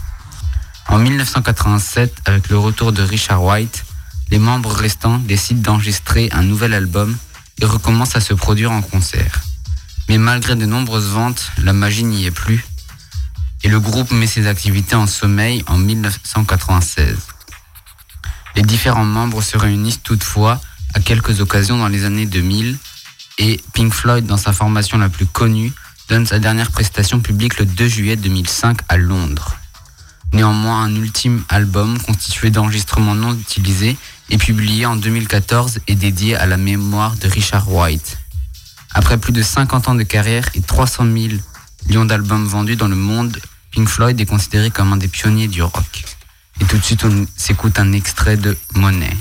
En 0.88 1.00
1987, 1.00 2.22
avec 2.26 2.50
le 2.50 2.58
retour 2.58 2.94
de 2.94 3.02
Richard 3.02 3.44
White, 3.44 3.84
les 4.32 4.40
membres 4.40 4.72
restants 4.72 5.18
décident 5.20 5.62
d'enregistrer 5.62 6.30
un 6.32 6.44
nouvel 6.44 6.74
album 6.74 7.18
et 7.62 7.66
recommencent 7.66 8.16
à 8.16 8.22
se 8.22 8.34
produire 8.34 8.72
en 8.72 8.82
concert. 8.82 9.41
Mais 10.10 10.18
malgré 10.18 10.55
de 10.55 10.66
nombreuses 10.66 11.10
ventes, 11.10 11.51
la 11.64 11.74
magie 11.74 12.03
n'y 12.03 12.26
est 12.26 12.32
plus 12.32 12.66
et 13.64 13.70
le 13.70 13.80
groupe 13.80 14.12
met 14.12 14.28
ses 14.28 14.47
activités 14.47 14.95
en 14.95 15.08
sommeil 15.08 15.64
en 15.68 15.78
1996. 15.78 17.18
Les 18.55 18.62
différents 18.62 19.05
membres 19.05 19.41
se 19.41 19.58
réunissent 19.58 20.01
toutefois 20.03 20.62
à 20.93 20.99
quelques 20.99 21.41
occasions 21.41 21.78
dans 21.78 21.88
les 21.88 22.05
années 22.05 22.26
2000 22.26 22.78
et 23.39 23.62
Pink 23.74 23.93
Floyd, 23.93 24.26
dans 24.26 24.38
sa 24.38 24.53
formation 24.53 24.97
la 24.97 25.10
plus 25.10 25.26
connue, 25.26 25.74
donne 26.10 26.26
sa 26.26 26.39
dernière 26.39 26.72
prestation 26.72 27.20
publique 27.20 27.60
le 27.60 27.66
2 27.66 27.88
juillet 27.88 28.16
2005 28.16 28.80
à 28.88 28.97
Londres. 28.97 29.58
Néanmoins, 30.34 30.84
un 30.84 30.95
ultime 30.95 31.43
album 31.49 31.99
constitué 31.99 32.49
d'enregistrements 32.49 33.16
non 33.16 33.34
utilisés 33.34 33.97
est 34.30 34.38
publié 34.38 34.86
en 34.86 34.96
2014 34.96 35.80
et 35.88 35.96
dédié 35.96 36.36
à 36.36 36.46
la 36.46 36.58
mémoire 36.58 37.16
de 37.16 37.28
Richard 37.28 37.72
White. 37.72 38.18
Après 38.94 39.18
plus 39.18 39.34
de 39.34 39.42
50 39.42 39.90
ans 39.90 39.96
de 39.96 40.04
carrière 40.04 40.50
et 40.56 40.62
300 40.62 41.06
000 41.06 41.16
millions 41.88 42.06
d'albums 42.06 42.46
vendus 42.46 42.76
dans 42.76 42.88
le 42.88 42.96
monde, 42.96 43.38
Pink 43.72 43.88
Floyd 43.88 44.20
est 44.20 44.26
considéré 44.26 44.72
comme 44.72 44.94
un 44.94 44.98
des 44.98 45.08
pionniers 45.08 45.48
du 45.48 45.62
rock. 45.62 46.06
Et 46.60 46.66
tout 46.66 46.78
de 46.78 46.84
suite, 46.84 47.06
on 47.06 47.28
s'écoute 47.36 47.80
un 47.80 47.94
extrait 47.94 48.38
de 48.38 48.58
Monet. 48.74 49.16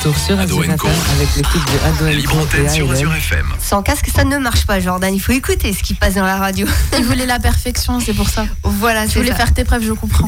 Retour 0.00 0.18
sur 0.18 0.38
Azure 0.40 0.64
FM 0.64 0.92
avec 1.16 1.36
l'équipe 1.36 1.64
de 1.66 1.86
Ado 1.86 2.08
Libre 2.08 2.38
antenne 2.38 2.70
sur 2.70 2.90
Azure 2.90 3.14
FM. 3.14 3.46
Sans 3.60 3.82
casque, 3.82 4.08
ça 4.14 4.24
ne 4.24 4.38
marche 4.38 4.64
pas, 4.64 4.80
Jordan. 4.80 5.14
Il 5.14 5.20
faut 5.20 5.32
écouter 5.32 5.74
ce 5.74 5.82
qui 5.82 5.92
passe 5.92 6.14
dans 6.14 6.24
la 6.24 6.38
radio. 6.38 6.66
Il 6.98 7.04
voulait 7.04 7.26
la 7.26 7.38
perfection, 7.38 8.00
c'est 8.00 8.14
pour 8.14 8.30
ça. 8.30 8.46
Voilà, 8.64 9.06
Tu 9.06 9.18
voulais 9.18 9.32
ça. 9.32 9.36
faire 9.36 9.52
tes 9.52 9.64
preuves, 9.64 9.84
je 9.84 9.92
comprends. 9.92 10.26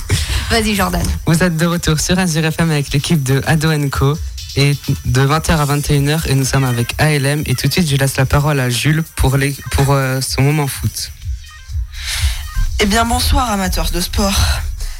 Vas-y, 0.50 0.74
Jordan. 0.74 1.02
Vous 1.26 1.42
êtes 1.42 1.56
de 1.56 1.64
retour 1.64 1.98
sur 2.00 2.18
Azure 2.18 2.44
FM 2.44 2.70
avec 2.70 2.92
l'équipe 2.92 3.22
de 3.22 3.40
Ado 3.46 3.70
Co. 3.88 4.18
Et 4.56 4.76
de 5.06 5.26
20h 5.26 5.50
à 5.56 5.66
21h, 5.66 6.28
et 6.28 6.34
nous 6.34 6.44
sommes 6.44 6.64
avec 6.64 6.94
ALM. 6.98 7.42
Et 7.46 7.54
tout 7.54 7.66
de 7.66 7.72
suite, 7.72 7.88
je 7.88 7.96
laisse 7.96 8.16
la 8.18 8.26
parole 8.26 8.60
à 8.60 8.68
Jules 8.68 9.02
pour, 9.16 9.36
les, 9.38 9.56
pour 9.70 9.86
euh, 9.90 10.20
son 10.20 10.42
moment 10.42 10.66
foot. 10.66 11.10
Eh 12.78 12.86
bien, 12.86 13.04
bonsoir 13.04 13.50
amateurs 13.50 13.90
de 13.90 14.00
sport. 14.00 14.34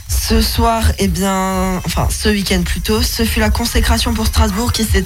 Ce 0.08 0.40
soir, 0.40 0.82
eh 0.98 1.08
bien, 1.08 1.80
enfin, 1.84 2.08
ce 2.10 2.28
week-end 2.28 2.62
plutôt, 2.62 3.02
ce 3.02 3.24
fut 3.24 3.40
la 3.40 3.50
consécration 3.50 4.14
pour 4.14 4.26
Strasbourg 4.26 4.72
qui 4.72 4.84
s'est 4.84 5.04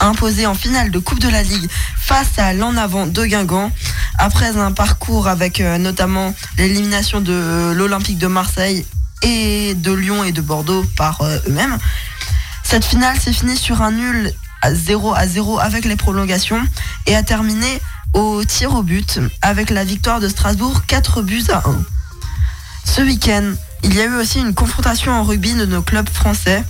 imposé 0.00 0.46
en 0.46 0.54
finale 0.54 0.90
de 0.90 0.98
Coupe 0.98 1.20
de 1.20 1.28
la 1.28 1.42
Ligue 1.42 1.68
face 1.98 2.38
à 2.38 2.52
l'en 2.52 2.76
avant 2.76 3.06
de 3.06 3.24
Guingamp. 3.24 3.70
Après 4.18 4.56
un 4.56 4.72
parcours 4.72 5.28
avec 5.28 5.60
euh, 5.60 5.78
notamment 5.78 6.34
l'élimination 6.58 7.20
de 7.20 7.72
l'Olympique 7.74 8.18
de 8.18 8.26
Marseille 8.26 8.84
et 9.22 9.74
de 9.74 9.92
Lyon 9.92 10.24
et 10.24 10.32
de 10.32 10.40
Bordeaux 10.40 10.84
par 10.96 11.20
euh, 11.22 11.38
eux-mêmes. 11.48 11.78
Cette 12.64 12.84
finale 12.84 13.18
s'est 13.18 13.32
finie 13.32 13.56
sur 13.56 13.82
un 13.82 13.92
nul 13.92 14.32
à 14.62 14.74
0 14.74 15.14
à 15.14 15.26
0 15.26 15.58
avec 15.58 15.84
les 15.84 15.96
prolongations 15.96 16.62
et 17.06 17.16
a 17.16 17.22
terminé 17.22 17.80
au 18.12 18.44
tir 18.44 18.74
au 18.74 18.82
but 18.82 19.20
avec 19.42 19.70
la 19.70 19.84
victoire 19.84 20.20
de 20.20 20.28
Strasbourg 20.28 20.82
4 20.86 21.22
buts 21.22 21.44
à 21.50 21.62
1. 21.68 21.82
Ce 22.84 23.02
week-end, 23.02 23.54
il 23.82 23.94
y 23.94 24.00
a 24.00 24.04
eu 24.04 24.14
aussi 24.14 24.40
une 24.40 24.54
confrontation 24.54 25.12
en 25.12 25.24
rugby 25.24 25.54
de 25.54 25.66
nos 25.66 25.82
clubs 25.82 26.08
français, 26.08 26.64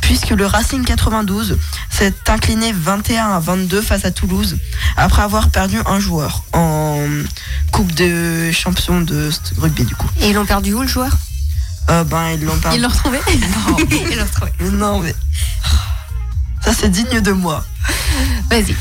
puisque 0.00 0.30
le 0.30 0.46
Racing 0.46 0.84
92 0.84 1.58
s'est 1.90 2.14
incliné 2.28 2.72
21 2.72 3.30
à 3.30 3.40
22 3.40 3.82
face 3.82 4.04
à 4.04 4.10
Toulouse, 4.10 4.56
après 4.96 5.22
avoir 5.22 5.50
perdu 5.50 5.78
un 5.86 6.00
joueur 6.00 6.44
en 6.52 7.06
Coupe 7.72 7.92
de 7.94 8.50
champion 8.52 9.00
de 9.00 9.30
rugby 9.58 9.84
du 9.84 9.94
coup. 9.94 10.08
Et 10.20 10.28
ils 10.28 10.34
l'ont 10.34 10.46
perdu 10.46 10.74
où 10.74 10.82
le 10.82 10.88
joueur? 10.88 11.12
Euh, 11.90 12.04
ben, 12.04 12.30
ils 12.30 12.44
l'ont 12.44 12.56
perdu. 12.58 12.78
Ils 12.78 12.82
l'ont 12.82 12.88
retrouvé? 12.88 13.18
Non, 13.28 13.76
ils 13.90 14.16
l'ont 14.16 14.24
retrouvé. 14.24 14.52
Non, 14.72 14.98
mais. 15.00 15.14
Ça, 16.64 16.72
c'est 16.72 16.88
digne 16.88 17.20
de 17.20 17.32
moi. 17.32 17.62
Vas-y. 18.50 18.74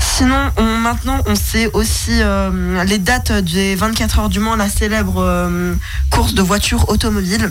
Sinon, 0.00 0.50
on- 0.56 0.78
maintenant, 0.78 1.20
on 1.26 1.34
sait 1.34 1.70
aussi 1.74 2.10
euh, 2.22 2.82
les 2.84 2.98
dates 2.98 3.32
des 3.32 3.74
24 3.76 4.18
heures 4.20 4.28
du 4.28 4.40
Mans, 4.40 4.56
la 4.56 4.68
célèbre 4.68 5.18
euh, 5.22 5.74
course 6.10 6.34
de 6.34 6.42
voitures 6.42 6.88
automobiles. 6.88 7.50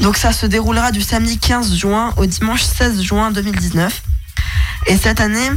Donc, 0.00 0.16
ça 0.16 0.32
se 0.32 0.46
déroulera 0.46 0.92
du 0.92 1.02
samedi 1.02 1.38
15 1.38 1.74
juin 1.76 2.12
au 2.16 2.26
dimanche 2.26 2.62
16 2.62 3.02
juin 3.02 3.30
2019. 3.30 4.02
Et 4.86 4.96
cette 4.96 5.20
année, 5.20 5.50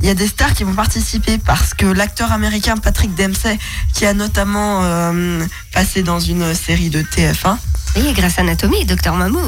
il 0.00 0.06
y 0.08 0.10
a 0.10 0.14
des 0.14 0.26
stars 0.26 0.52
qui 0.52 0.64
vont 0.64 0.74
participer 0.74 1.38
parce 1.38 1.72
que 1.74 1.86
l'acteur 1.86 2.32
américain 2.32 2.76
Patrick 2.76 3.14
Dempsey, 3.14 3.58
qui 3.94 4.04
a 4.04 4.12
notamment 4.14 4.80
euh, 4.82 5.44
passé 5.72 6.02
dans 6.02 6.18
une 6.20 6.54
série 6.54 6.90
de 6.90 7.02
TF1. 7.02 7.56
Oui, 7.96 8.12
grâce 8.12 8.38
à 8.38 8.42
Anatomie, 8.42 8.84
Docteur 8.84 9.14
Mamour, 9.14 9.42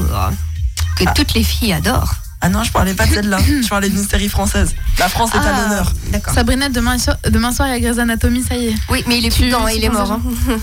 que 0.97 1.05
toutes 1.15 1.35
les 1.35 1.43
filles 1.45 1.73
adorent. 1.73 2.15
Ah 2.47 2.49
non, 2.49 2.63
je 2.63 2.71
parlais 2.71 2.95
pas 2.95 3.07
de 3.07 3.13
celle-là. 3.13 3.39
je 3.63 3.69
parlais 3.69 3.89
d'une 3.89 4.07
série 4.07 4.29
française. 4.29 4.75
La 5.01 5.09
France 5.09 5.31
est 5.35 5.39
à 5.39 5.43
Ah, 5.53 5.63
l'honneur. 5.63 5.93
D'accord. 6.13 6.33
Sabrina, 6.33 6.69
demain, 6.69 6.97
soir- 6.97 7.17
demain 7.29 7.51
soir, 7.51 7.67
il 7.69 7.73
y 7.73 7.75
a 7.75 7.81
Grey's 7.81 7.99
Anatomy, 7.99 8.43
ça 8.45 8.55
y 8.55 8.69
est. 8.69 8.75
Oui, 8.89 9.03
mais 9.09 9.19
il 9.19 9.27
est 9.27 9.31
Tu- 9.31 9.41
plus 9.41 9.47
dedans, 9.51 9.67
il 9.67 9.83
est 9.85 9.89
mort. 9.89 10.13
hein. 10.13 10.23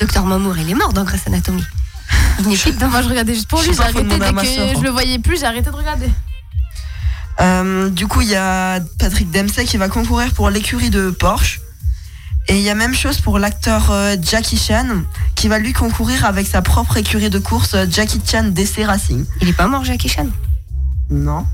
Docteur 0.00 0.26
Mamour, 0.26 0.58
il 0.58 0.68
est 0.68 0.74
mort 0.74 0.92
dans 0.92 1.04
Grâce 1.04 1.26
Anatomie. 1.28 1.62
Il 2.40 2.48
n'est 2.48 2.56
plus 2.56 2.72
dedans. 2.72 2.88
Moi, 2.88 3.02
je 3.02 3.08
regardais 3.08 3.34
juste 3.34 3.46
pour 3.48 3.62
lui, 3.62 3.72
j'ai 3.72 3.80
arrêté 3.80 4.02
dès 4.02 4.18
que 4.18 4.78
je 4.78 4.82
le 4.82 4.90
voyais 4.90 5.20
plus, 5.20 5.38
j'ai 5.38 5.46
arrêté 5.46 5.70
de 5.70 5.76
regarder. 5.76 6.10
Euh, 7.40 7.90
du 7.90 8.06
coup, 8.08 8.20
il 8.22 8.28
y 8.28 8.34
a 8.36 8.80
Patrick 8.98 9.30
Dempsey 9.30 9.64
qui 9.64 9.76
va 9.76 9.88
concourir 9.88 10.32
pour 10.32 10.50
l'écurie 10.50 10.90
de 10.90 11.10
Porsche. 11.10 11.60
Et 12.48 12.56
il 12.56 12.62
y 12.62 12.70
a 12.70 12.74
même 12.74 12.94
chose 12.94 13.20
pour 13.20 13.38
l'acteur 13.38 13.90
euh, 13.90 14.16
Jackie 14.20 14.58
Chan 14.58 14.86
qui 15.34 15.48
va 15.48 15.58
lui 15.58 15.72
concourir 15.72 16.26
avec 16.26 16.46
sa 16.46 16.60
propre 16.60 16.96
écurie 16.98 17.30
de 17.30 17.38
course 17.38 17.72
euh, 17.74 17.86
Jackie 17.90 18.20
Chan 18.30 18.44
DC 18.50 18.84
Racing. 18.84 19.24
Il 19.40 19.48
est 19.48 19.52
pas 19.54 19.66
mort, 19.66 19.84
Jackie 19.84 20.08
Chan? 20.10 20.26
Non. 21.10 21.46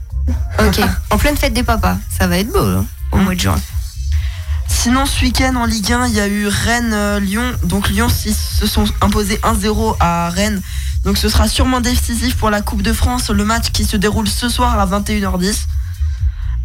Ok. 0.59 0.81
en 1.11 1.19
pleine 1.19 1.37
fête 1.37 1.53
des 1.53 1.63
papas. 1.63 1.97
Ça 2.17 2.27
va 2.27 2.39
être 2.39 2.53
beau, 2.53 2.59
hein, 2.59 2.87
au 3.13 3.19
mois 3.19 3.35
de 3.35 3.41
juin. 3.41 3.61
Sinon, 4.69 5.05
ce 5.05 5.21
week-end 5.23 5.57
en 5.57 5.67
Ligue 5.67 5.93
1, 5.93 6.07
il 6.07 6.15
y 6.15 6.21
a 6.21 6.29
eu 6.29 6.47
Rennes-Lyon. 6.47 7.53
Donc 7.65 7.89
Lyon 7.91 8.09
se 8.09 8.67
sont 8.67 8.85
imposés 9.01 9.39
1-0 9.43 9.97
à 10.01 10.31
Rennes. 10.31 10.63
Donc 11.05 11.19
ce 11.19 11.29
sera 11.29 11.49
sûrement 11.49 11.81
décisif 11.81 12.37
pour 12.37 12.51
la 12.51 12.63
Coupe 12.63 12.83
de 12.83 12.93
France, 12.93 13.31
le 13.31 13.45
match 13.45 13.71
qui 13.73 13.85
se 13.85 13.97
déroule 13.97 14.29
ce 14.29 14.49
soir 14.49 14.79
à 14.79 14.87
21h10. 14.87 15.67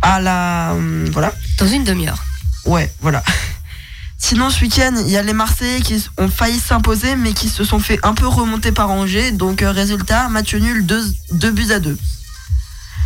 À 0.01 0.21
la. 0.21 0.71
hum, 0.73 1.05
voilà. 1.11 1.33
Dans 1.57 1.67
une 1.67 1.83
demi-heure. 1.83 2.23
Ouais, 2.65 2.93
voilà. 3.01 3.23
Sinon, 4.17 4.49
ce 4.49 4.61
week-end, 4.61 4.93
il 5.05 5.09
y 5.09 5.17
a 5.17 5.21
les 5.21 5.33
Marseillais 5.33 5.81
qui 5.81 6.03
ont 6.17 6.29
failli 6.29 6.57
s'imposer, 6.57 7.15
mais 7.15 7.33
qui 7.33 7.49
se 7.49 7.63
sont 7.63 7.79
fait 7.79 7.99
un 8.03 8.13
peu 8.13 8.27
remonter 8.27 8.71
par 8.71 8.89
Angers. 8.91 9.31
Donc, 9.31 9.61
euh, 9.61 9.71
résultat, 9.71 10.29
match 10.29 10.55
nul, 10.55 10.85
2 10.85 11.51
buts 11.51 11.71
à 11.71 11.79
2. 11.79 11.97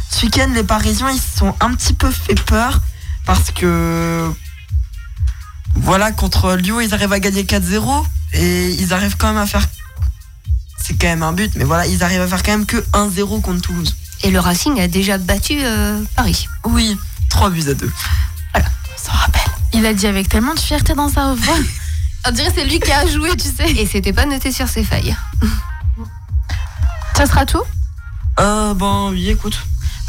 Ce 0.09 0.25
week-end, 0.25 0.49
les 0.53 0.63
Parisiens, 0.63 1.11
ils 1.11 1.19
se 1.19 1.37
sont 1.37 1.55
un 1.59 1.73
petit 1.73 1.93
peu 1.93 2.09
fait 2.11 2.35
peur 2.35 2.79
parce 3.25 3.51
que. 3.51 4.31
Voilà, 5.75 6.11
contre 6.11 6.55
Lyon, 6.55 6.81
ils 6.81 6.93
arrivent 6.93 7.13
à 7.13 7.19
gagner 7.19 7.43
4-0 7.43 8.03
et 8.33 8.69
ils 8.71 8.93
arrivent 8.93 9.17
quand 9.17 9.27
même 9.27 9.37
à 9.37 9.45
faire. 9.45 9.65
C'est 10.77 10.99
quand 10.99 11.07
même 11.07 11.23
un 11.23 11.33
but, 11.33 11.51
mais 11.55 11.63
voilà, 11.63 11.85
ils 11.85 12.03
arrivent 12.03 12.21
à 12.21 12.27
faire 12.27 12.41
quand 12.41 12.51
même 12.51 12.65
que 12.65 12.77
1-0 12.93 13.41
contre 13.41 13.61
Toulouse. 13.61 13.95
Et 14.23 14.31
le 14.31 14.39
Racing 14.39 14.79
a 14.79 14.87
déjà 14.87 15.17
battu 15.17 15.59
euh, 15.61 16.01
Paris. 16.15 16.47
Oui, 16.65 16.97
3 17.29 17.51
buts 17.51 17.69
à 17.69 17.73
2. 17.73 17.91
Ça 18.97 19.11
rappelle. 19.13 19.41
Il 19.73 19.85
a 19.85 19.93
dit 19.93 20.07
avec 20.07 20.27
tellement 20.27 20.53
de 20.53 20.59
fierté 20.59 20.93
dans 20.93 21.09
sa 21.09 21.33
voix. 21.33 21.55
On 22.27 22.31
dirait 22.31 22.49
que 22.49 22.55
c'est 22.55 22.65
lui 22.65 22.79
qui 22.79 22.91
a 22.91 23.07
joué, 23.07 23.29
tu 23.37 23.47
sais. 23.47 23.71
Et 23.71 23.85
c'était 23.85 24.11
pas 24.11 24.25
noté 24.25 24.51
sur 24.51 24.67
ses 24.67 24.83
feuilles. 24.83 25.15
Ça 27.15 27.25
sera 27.25 27.45
tout? 27.45 27.63
Euh, 28.39 28.73
bon, 28.73 29.11
oui, 29.11 29.29
écoute. 29.29 29.57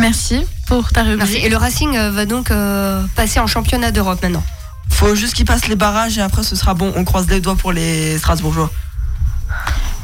Merci 0.01 0.45
pour 0.67 0.91
ta 0.91 1.03
rubrique. 1.03 1.19
Merci. 1.31 1.37
Et 1.45 1.49
le 1.49 1.57
Racing 1.57 1.97
euh, 1.97 2.11
va 2.11 2.27
donc 2.27 2.51
euh, 2.51 3.05
passer 3.15 3.39
en 3.41 3.47
championnat 3.47 3.91
d'Europe 3.93 4.21
maintenant. 4.23 4.45
Faut 4.89 5.15
juste 5.15 5.35
qu'ils 5.35 5.45
passent 5.47 5.69
les 5.69 5.77
barrages 5.77 6.19
et 6.19 6.21
après 6.23 6.43
ce 6.43 6.57
sera 6.57 6.75
bon. 6.75 6.93
On 6.97 7.05
croise 7.05 7.29
les 7.29 7.41
doigts 7.41 7.57
pour 7.57 7.73
les 7.73 8.19
Strasbourgeois. 8.19 8.71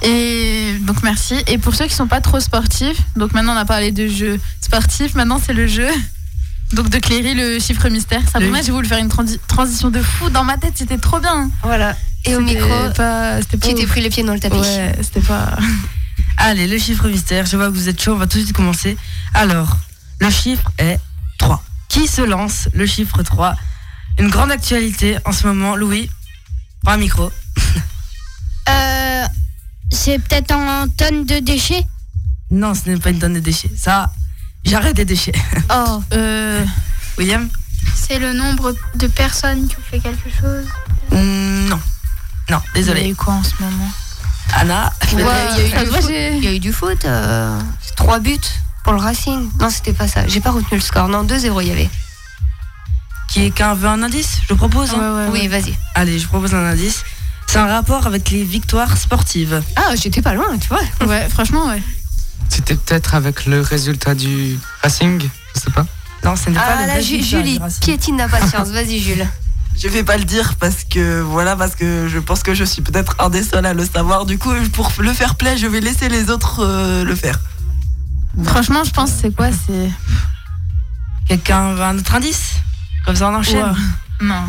Et 0.02 0.74
donc 0.82 1.02
merci. 1.02 1.36
Et 1.46 1.58
pour 1.58 1.74
ceux 1.74 1.86
qui 1.86 1.94
sont 1.94 2.06
pas 2.06 2.20
trop 2.20 2.40
sportifs, 2.40 2.98
donc 3.16 3.32
maintenant 3.32 3.54
on 3.54 3.58
a 3.58 3.64
parlé 3.64 3.92
de 3.92 4.06
jeux 4.08 4.38
sportifs, 4.60 5.14
maintenant 5.14 5.40
c'est 5.44 5.54
le 5.54 5.66
jeu. 5.66 5.88
Donc 6.72 6.90
de 6.90 6.98
Cléry, 6.98 7.34
le 7.34 7.58
chiffre 7.60 7.88
mystère. 7.88 8.20
Sabrina, 8.30 8.58
Le- 8.58 8.64
j'ai 8.64 8.72
voulu 8.72 8.86
faire 8.88 8.98
une 8.98 9.08
transi- 9.08 9.38
transition 9.46 9.88
de 9.90 10.02
fou 10.02 10.30
dans 10.30 10.44
ma 10.44 10.56
tête, 10.58 10.72
c'était 10.76 10.98
trop 10.98 11.20
bien. 11.20 11.48
Voilà. 11.62 11.94
Et 12.24 12.34
au 12.34 12.40
micro, 12.40 12.68
pas, 12.96 13.40
c'était 13.40 13.56
pas 13.56 13.68
tu 13.68 13.74
t'es 13.74 13.86
pris 13.86 14.00
les 14.00 14.10
pieds 14.10 14.24
dans 14.24 14.34
le 14.34 14.40
tapis. 14.40 14.56
Ouais, 14.56 14.92
c'était 15.00 15.20
pas. 15.20 15.56
Allez, 16.38 16.66
le 16.66 16.76
chiffre 16.76 17.08
mystère, 17.08 17.46
je 17.46 17.56
vois 17.56 17.66
que 17.68 17.74
vous 17.74 17.88
êtes 17.88 18.02
chaud, 18.02 18.14
on 18.14 18.16
va 18.18 18.26
tout 18.26 18.38
de 18.38 18.42
suite 18.42 18.56
commencer. 18.56 18.96
Alors, 19.32 19.76
le 20.20 20.30
chiffre 20.30 20.70
est 20.78 20.98
3. 21.38 21.62
Qui 21.88 22.06
se 22.08 22.22
lance 22.22 22.68
Le 22.74 22.86
chiffre 22.86 23.22
3. 23.22 23.54
Une 24.18 24.28
grande 24.28 24.50
actualité 24.50 25.18
en 25.24 25.32
ce 25.32 25.46
moment, 25.46 25.76
Louis. 25.76 26.10
Prends 26.82 26.92
un 26.92 26.96
micro. 26.98 27.30
Euh, 28.68 29.24
c'est 29.92 30.18
peut-être 30.18 30.50
en 30.52 30.88
tonnes 30.88 31.24
de 31.24 31.38
déchets? 31.38 31.84
Non, 32.50 32.74
ce 32.74 32.88
n'est 32.88 32.96
pas 32.98 33.10
une 33.10 33.20
tonne 33.20 33.34
de 33.34 33.38
déchets. 33.38 33.70
Ça, 33.76 34.12
j'arrête 34.64 34.96
des 34.96 35.04
déchets. 35.04 35.32
Oh. 35.70 36.02
Euh, 36.12 36.64
William? 37.16 37.48
C'est 37.94 38.18
le 38.18 38.32
nombre 38.32 38.74
de 38.96 39.06
personnes 39.06 39.68
qui 39.68 39.76
ont 39.76 39.82
fait 39.88 40.00
quelque 40.00 40.28
chose? 40.30 40.66
Hmm, 41.12 41.68
Non. 41.68 41.80
Non, 42.50 42.60
Il 42.74 42.80
y 42.80 42.90
a 42.90 42.94
désolé. 42.94 43.08
eu 43.10 43.14
quoi 43.14 43.34
en 43.34 43.44
ce 43.44 43.52
moment? 43.60 43.90
Anna 44.52 44.92
Ouais, 45.12 45.20
il 45.20 45.20
y 45.20 45.22
a 45.22 45.66
eu 45.66 45.70
Ça 45.70 45.78
du 45.80 45.84
se 45.86 45.90
voit, 45.90 46.00
foot. 46.00 46.10
j'ai- 46.10 46.36
Il 46.36 46.44
y 46.44 46.48
a 46.48 46.52
eu 46.52 46.58
du 46.60 46.72
foot. 46.72 47.04
euh, 47.04 47.60
Trois 47.96 48.18
buts 48.18 48.38
pour 48.86 48.92
le 48.94 49.00
Racing. 49.00 49.50
Non, 49.60 49.68
c'était 49.68 49.92
pas 49.92 50.06
ça. 50.06 50.28
J'ai 50.28 50.40
pas 50.40 50.52
retenu 50.52 50.68
le 50.78 50.80
score. 50.80 51.08
Non, 51.08 51.24
2-0 51.24 51.60
il 51.62 51.66
y 51.68 51.72
avait. 51.72 51.90
Qui 53.28 53.46
est 53.46 53.50
qu'un 53.50 53.74
veut 53.74 53.88
un 53.88 54.00
indice 54.00 54.38
Je 54.48 54.54
propose. 54.54 54.94
hein. 54.94 55.26
oui, 55.32 55.48
vas-y. 55.48 55.74
Allez, 55.96 56.20
je 56.20 56.28
propose 56.28 56.54
un 56.54 56.64
indice. 56.64 57.02
C'est 57.48 57.58
un 57.58 57.66
rapport 57.66 58.06
avec 58.06 58.30
les 58.30 58.44
victoires 58.44 58.96
sportives. 58.96 59.60
Ah, 59.74 59.96
j'étais 60.00 60.22
pas 60.22 60.34
loin, 60.34 60.56
tu 60.60 60.68
vois. 60.68 60.78
Ouais, 61.08 61.26
franchement, 61.28 61.66
ouais. 61.66 61.82
C'était 62.48 62.76
peut-être 62.76 63.16
avec 63.16 63.46
le 63.46 63.60
résultat 63.60 64.14
du 64.14 64.56
Racing 64.82 65.20
Je 65.56 65.60
sais 65.60 65.70
pas. 65.72 65.84
Non, 66.22 66.36
ce 66.36 66.48
n'est 66.50 66.54
pas 66.54 66.62
Ah 66.78 66.82
le 66.82 66.86
là, 66.86 66.98
victoire 67.00 67.42
Julie, 67.42 67.58
piétine 67.80 68.18
d'impatience. 68.18 68.68
Vas-y, 68.78 69.00
Jules. 69.00 69.26
Je 69.76 69.88
vais 69.88 70.04
pas 70.04 70.16
le 70.16 70.24
dire 70.24 70.54
parce 70.60 70.84
que 70.84 71.20
voilà 71.22 71.56
parce 71.56 71.74
que 71.74 72.06
je 72.08 72.18
pense 72.20 72.44
que 72.44 72.54
je 72.54 72.62
suis 72.62 72.82
peut-être 72.82 73.16
un 73.18 73.30
des 73.30 73.42
seuls 73.42 73.66
à 73.66 73.74
le 73.74 73.84
savoir. 73.84 74.26
Du 74.26 74.38
coup, 74.38 74.52
pour 74.72 74.92
le 75.00 75.12
faire 75.12 75.34
play, 75.34 75.56
je 75.58 75.66
vais 75.66 75.80
laisser 75.80 76.08
les 76.08 76.30
autres 76.30 76.60
euh, 76.64 77.02
le 77.04 77.14
faire. 77.16 77.40
Franchement, 78.44 78.84
je 78.84 78.90
pense 78.90 79.10
c'est 79.10 79.34
quoi 79.34 79.48
C'est. 79.52 79.90
Quelqu'un 81.28 81.74
veut 81.74 81.82
un 81.82 81.98
autre 81.98 82.14
indice 82.14 82.52
Comme 83.04 83.16
ça, 83.16 83.28
on 83.30 83.34
enchaîne. 83.34 83.64
Ouais. 83.64 83.72
Non. 84.26 84.44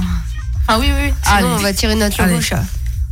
Enfin, 0.67 0.80
oui, 0.80 0.91
oui. 0.95 1.13
Sinon, 1.23 1.36
Allez. 1.38 1.47
on 1.47 1.57
va 1.57 1.73
tirer 1.73 1.95
notre 1.95 2.19
Allez. 2.21 2.36
bouche. 2.36 2.53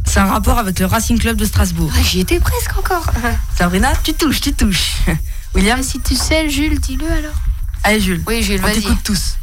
C'est 0.05 0.19
un 0.19 0.25
rapport 0.27 0.59
avec 0.59 0.79
le 0.79 0.85
Racing 0.85 1.17
Club 1.19 1.37
de 1.37 1.45
Strasbourg. 1.45 1.91
Ah, 1.95 2.01
J'y 2.03 2.19
étais 2.19 2.39
presque 2.39 2.77
encore. 2.77 3.05
Sabrina, 3.57 3.91
tu 4.03 4.13
touches, 4.13 4.41
tu 4.41 4.53
touches. 4.53 4.97
William 5.55 5.81
Si 5.81 5.99
tu 5.99 6.15
sais, 6.15 6.49
Jules, 6.49 6.79
dis-le 6.79 7.09
alors. 7.11 7.33
Allez, 7.83 7.99
Jules. 8.01 8.21
Oui, 8.27 8.43
Jules, 8.43 8.59
On 8.63 8.67
vas-y. 8.67 8.81
t'écoute 8.81 8.99
tous. 9.03 9.37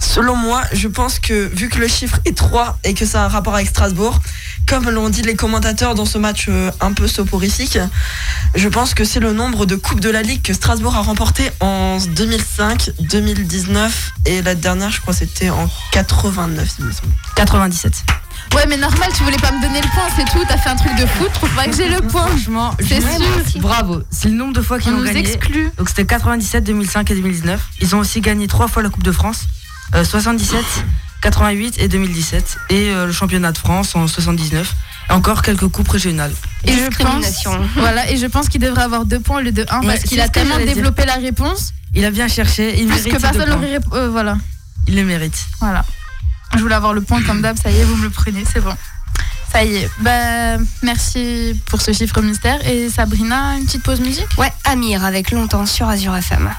Selon 0.00 0.36
moi, 0.36 0.62
je 0.72 0.88
pense 0.88 1.18
que 1.18 1.48
vu 1.54 1.68
que 1.68 1.78
le 1.78 1.88
chiffre 1.88 2.18
est 2.24 2.36
3 2.36 2.78
et 2.84 2.92
que 2.94 3.06
ça 3.06 3.22
a 3.22 3.24
un 3.26 3.28
rapport 3.28 3.54
avec 3.54 3.68
Strasbourg, 3.68 4.20
comme 4.66 4.88
l'ont 4.90 5.08
dit 5.10 5.22
les 5.22 5.34
commentateurs 5.34 5.94
dans 5.94 6.04
ce 6.06 6.18
match 6.18 6.46
euh, 6.48 6.70
un 6.80 6.92
peu 6.92 7.06
soporifique, 7.08 7.78
je 8.54 8.68
pense 8.68 8.94
que 8.94 9.04
c'est 9.04 9.20
le 9.20 9.32
nombre 9.32 9.66
de 9.66 9.76
Coupes 9.76 10.00
de 10.00 10.08
la 10.10 10.22
Ligue 10.22 10.42
que 10.42 10.54
Strasbourg 10.54 10.96
a 10.96 11.00
remporté 11.02 11.50
en 11.60 11.98
2005, 11.98 12.90
2019 13.00 14.12
et 14.26 14.42
la 14.42 14.54
dernière, 14.54 14.90
je 14.90 15.00
crois, 15.00 15.14
c'était 15.14 15.50
en 15.50 15.68
89, 15.92 16.68
il 16.78 16.84
me 16.86 16.92
semble. 16.92 17.12
97. 17.36 18.04
Ouais, 18.54 18.66
mais 18.68 18.76
normal, 18.76 19.08
tu 19.16 19.22
voulais 19.24 19.36
pas 19.38 19.52
me 19.52 19.60
donner 19.62 19.80
le 19.80 19.88
point, 19.88 20.04
c'est 20.16 20.24
tout. 20.24 20.44
T'as 20.48 20.58
fait 20.58 20.70
un 20.70 20.76
truc 20.76 20.94
de 20.96 21.06
foot, 21.06 21.32
trouve 21.32 21.50
pas 21.54 21.64
que 21.66 21.76
j'ai 21.76 21.88
le 21.88 22.00
point. 22.00 22.26
Franchement, 22.26 22.74
c'est 22.80 23.00
sûr. 23.00 23.60
Bravo. 23.60 24.02
C'est 24.10 24.28
le 24.28 24.34
nombre 24.34 24.52
de 24.52 24.60
fois 24.62 24.78
qu'ils 24.78 24.92
On 24.92 24.96
ont 24.96 25.00
nous 25.00 25.04
gagné. 25.06 25.20
exclut. 25.20 25.70
Donc 25.78 25.88
c'était 25.88 26.04
97, 26.06 26.64
2005 26.64 27.10
et 27.10 27.14
2019. 27.14 27.60
Ils 27.80 27.94
ont 27.94 27.98
aussi 28.00 28.20
gagné 28.20 28.48
trois 28.48 28.68
fois 28.68 28.82
la 28.82 28.88
Coupe 28.90 29.04
de 29.04 29.12
France. 29.12 29.44
euh, 29.94 30.04
77, 30.04 30.60
88 31.22 31.76
et 31.78 31.88
2017. 31.88 32.58
Et 32.70 32.90
euh, 32.90 33.06
le 33.06 33.12
championnat 33.12 33.52
de 33.52 33.58
France 33.58 33.94
en 33.96 34.06
79. 34.06 34.74
Et 35.08 35.12
encore 35.12 35.42
quelques 35.42 35.66
coupes 35.68 35.88
régionales. 35.88 36.32
Et 36.64 36.72
je 36.72 36.86
pense, 37.02 37.44
voilà, 37.76 38.10
et 38.10 38.16
je 38.16 38.26
pense 38.26 38.48
qu'il 38.48 38.60
devrait 38.60 38.82
avoir 38.82 39.04
deux 39.04 39.20
points 39.20 39.38
au 39.38 39.40
lieu 39.40 39.52
de 39.52 39.64
un 39.70 39.80
Ouais, 39.80 39.86
parce 39.86 40.02
qu'il 40.02 40.20
a 40.20 40.28
tellement 40.28 40.56
dire. 40.58 40.66
développé 40.74 41.04
la 41.04 41.14
réponse 41.14 41.72
Il 41.94 42.04
a 42.04 42.10
bien 42.10 42.28
cherché. 42.28 42.74
Il 42.80 42.86
plus 42.86 42.96
mérite 43.04 43.12
que 43.14 43.20
personne 43.20 43.50
rép- 43.64 43.94
euh, 43.94 44.08
voilà, 44.10 44.36
Il 44.86 44.94
les 44.94 45.04
mérite. 45.04 45.46
voilà. 45.60 45.84
Je 46.54 46.60
voulais 46.60 46.74
avoir 46.74 46.92
le 46.92 47.00
point 47.00 47.22
comme 47.22 47.40
d'hab, 47.40 47.56
ça 47.56 47.70
y 47.70 47.78
est, 47.80 47.84
vous 47.84 47.96
me 47.96 48.04
le 48.04 48.10
prenez, 48.10 48.44
c'est 48.52 48.60
bon. 48.60 48.74
Ça 49.50 49.64
y 49.64 49.76
est. 49.76 49.90
Bah, 50.00 50.58
merci 50.82 51.58
pour 51.66 51.80
ce 51.82 51.92
chiffre 51.92 52.20
mystère. 52.22 52.66
Et 52.66 52.88
Sabrina, 52.90 53.56
une 53.58 53.64
petite 53.66 53.82
pause 53.82 54.00
musique? 54.00 54.26
Ouais, 54.38 54.52
Amir 54.64 55.04
avec 55.04 55.30
longtemps 55.30 55.66
sur 55.66 55.88
Azure 55.88 56.14
FM. 56.16 56.50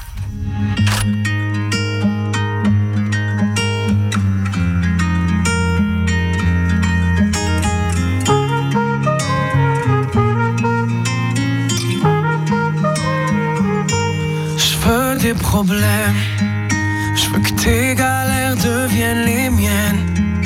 Je 17.16 17.28
veux 17.30 17.40
que 17.40 17.52
tes 17.52 17.94
galères 17.94 18.56
deviennent 18.56 19.24
les 19.24 19.50
miennes. 19.50 20.42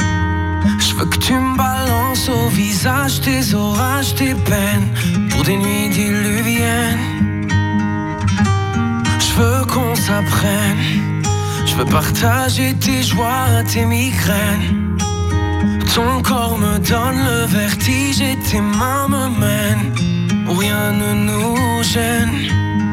Je 0.79 0.95
veux 0.95 1.07
que 1.07 1.19
tu 1.19 1.33
me 1.35 1.57
balances 1.57 2.29
au 2.29 2.49
visage 2.49 3.21
tes 3.21 3.55
orages, 3.55 4.15
tes 4.15 4.35
peines 4.35 4.89
pour 5.31 5.43
des 5.45 5.57
nuits 5.57 5.89
diluviennes. 5.91 7.49
Je 9.25 9.33
veux 9.39 9.65
qu'on 9.67 9.95
s'apprenne. 9.95 11.23
Je 11.67 11.75
veux 11.77 11.85
partager 11.87 12.75
tes 12.75 13.03
joies, 13.03 13.63
tes 13.73 13.85
migraines. 13.85 14.97
Ton 15.95 16.23
corps 16.23 16.59
me 16.59 16.79
donne 16.79 17.19
le 17.31 17.47
vertige 17.47 18.21
et 18.21 18.37
tes 18.49 18.61
mains 18.61 19.09
me 19.09 19.29
mènent 19.41 20.09
rien 20.55 20.93
ne 20.93 21.15
nous 21.15 21.83
gêne. 21.83 22.88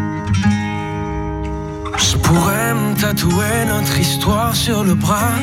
Je 2.25 2.31
pourrais 2.31 2.73
me 2.73 2.95
tatouer 2.95 3.65
notre 3.67 3.99
histoire 3.99 4.55
sur 4.55 4.83
le 4.83 4.95
bras, 4.95 5.35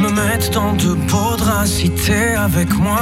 me 0.00 0.10
mettre 0.10 0.50
dans 0.52 0.74
de 0.74 0.94
beaux 0.94 1.34
draps 1.36 1.82
avec 2.38 2.72
moi. 2.78 3.00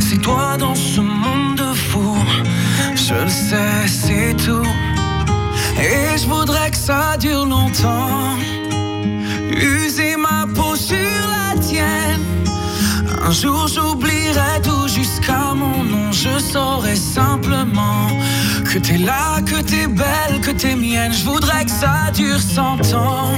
C'est 0.00 0.20
toi 0.20 0.56
dans 0.58 0.74
ce 0.74 1.00
monde 1.00 1.58
de 1.58 1.72
fous, 1.74 2.18
je 2.96 3.14
le 3.14 3.28
sais, 3.28 3.86
c'est 3.86 4.34
tout. 4.44 4.66
Et 5.78 6.18
je 6.18 6.26
voudrais 6.26 6.72
que 6.72 6.76
ça 6.76 7.16
dure 7.16 7.46
longtemps, 7.46 8.34
user 9.52 10.16
ma 10.16 10.52
peau 10.52 10.74
sur 10.74 11.20
la 11.34 11.56
tienne. 11.60 12.26
Un 13.24 13.30
jour 13.30 13.68
j'oublierai 13.68 14.60
tout 14.64 14.88
jusqu'à 14.88 15.54
mon 15.54 15.84
nom, 15.84 16.10
je 16.10 16.36
saurai 16.40 16.96
simplement 16.96 18.08
que 18.76 18.88
t'es 18.88 18.98
là, 18.98 19.40
que 19.40 19.62
t'es 19.62 19.86
belle, 19.86 20.40
que 20.42 20.50
t'es 20.50 20.76
mienne. 20.76 21.10
Je 21.10 21.24
voudrais 21.24 21.64
que 21.64 21.70
ça 21.70 22.10
dure 22.12 22.38
cent 22.38 22.78
ans, 22.94 23.32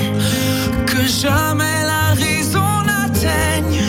que 0.85 1.07
jamais 1.07 1.85
la 1.87 2.15
raison 2.15 2.83
n'atteigne 2.85 3.85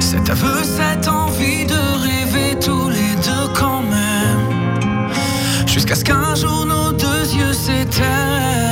cet 0.00 0.28
aveu, 0.28 0.64
cette 0.64 1.06
envie 1.06 1.66
de 1.66 1.80
rêver 2.06 2.58
tous 2.58 2.88
les 2.88 3.14
deux 3.26 3.48
quand 3.54 3.82
même, 3.82 5.12
jusqu'à 5.68 5.94
ce 5.94 6.04
qu'un 6.04 6.34
jour 6.34 6.66
nos 6.66 6.90
deux 6.90 7.26
yeux 7.32 7.52
s'éteignent. 7.52 8.71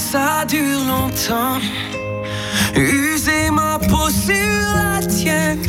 Que 0.00 0.12
ça 0.12 0.44
dure 0.46 0.84
longtemps. 0.86 1.60
User 2.74 3.50
ma 3.50 3.78
peau 3.78 4.08
sur 4.08 4.56
la 4.74 5.06
tienne. 5.06 5.62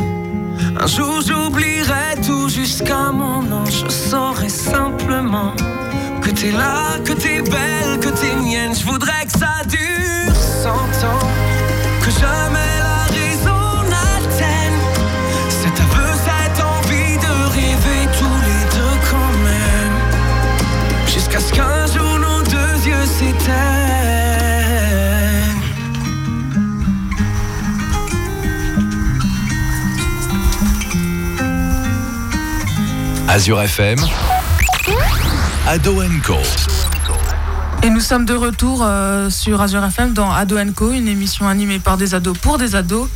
Un 0.79 0.87
jour 0.87 1.21
j'oublierai 1.25 2.15
tout 2.25 2.47
jusqu'à 2.47 3.11
mon 3.11 3.41
nom. 3.41 3.65
Je 3.65 3.89
saurai 3.89 4.49
simplement 4.49 5.53
que 6.21 6.29
t'es 6.29 6.51
là, 6.51 6.99
que 7.05 7.13
t'es 7.13 7.41
belle, 7.41 7.99
que 7.99 8.09
t'es 8.09 8.35
mienne. 8.35 8.73
Je 8.73 8.85
voudrais 8.85 9.25
que 9.25 9.37
ça 9.37 9.63
dure 9.67 10.35
cent 10.35 11.05
ans. 11.07 11.30
Azure 33.31 33.61
FM, 33.61 33.97
Ado 35.65 36.03
Co. 36.21 36.35
Et 37.81 37.89
nous 37.89 38.01
sommes 38.01 38.25
de 38.25 38.33
retour 38.33 38.81
euh, 38.83 39.29
sur 39.29 39.61
Azure 39.61 39.85
FM 39.85 40.11
dans 40.11 40.29
Ado 40.33 40.57
Co, 40.75 40.91
une 40.91 41.07
émission 41.07 41.47
animée 41.47 41.79
par 41.79 41.95
des 41.95 42.13
ados 42.13 42.37
pour 42.37 42.57
des 42.57 42.75
ados. 42.75 43.07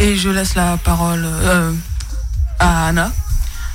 Et 0.00 0.16
je 0.16 0.30
laisse 0.30 0.56
la 0.56 0.78
parole 0.78 1.24
euh, 1.24 1.70
à 2.58 2.88
Anna. 2.88 3.12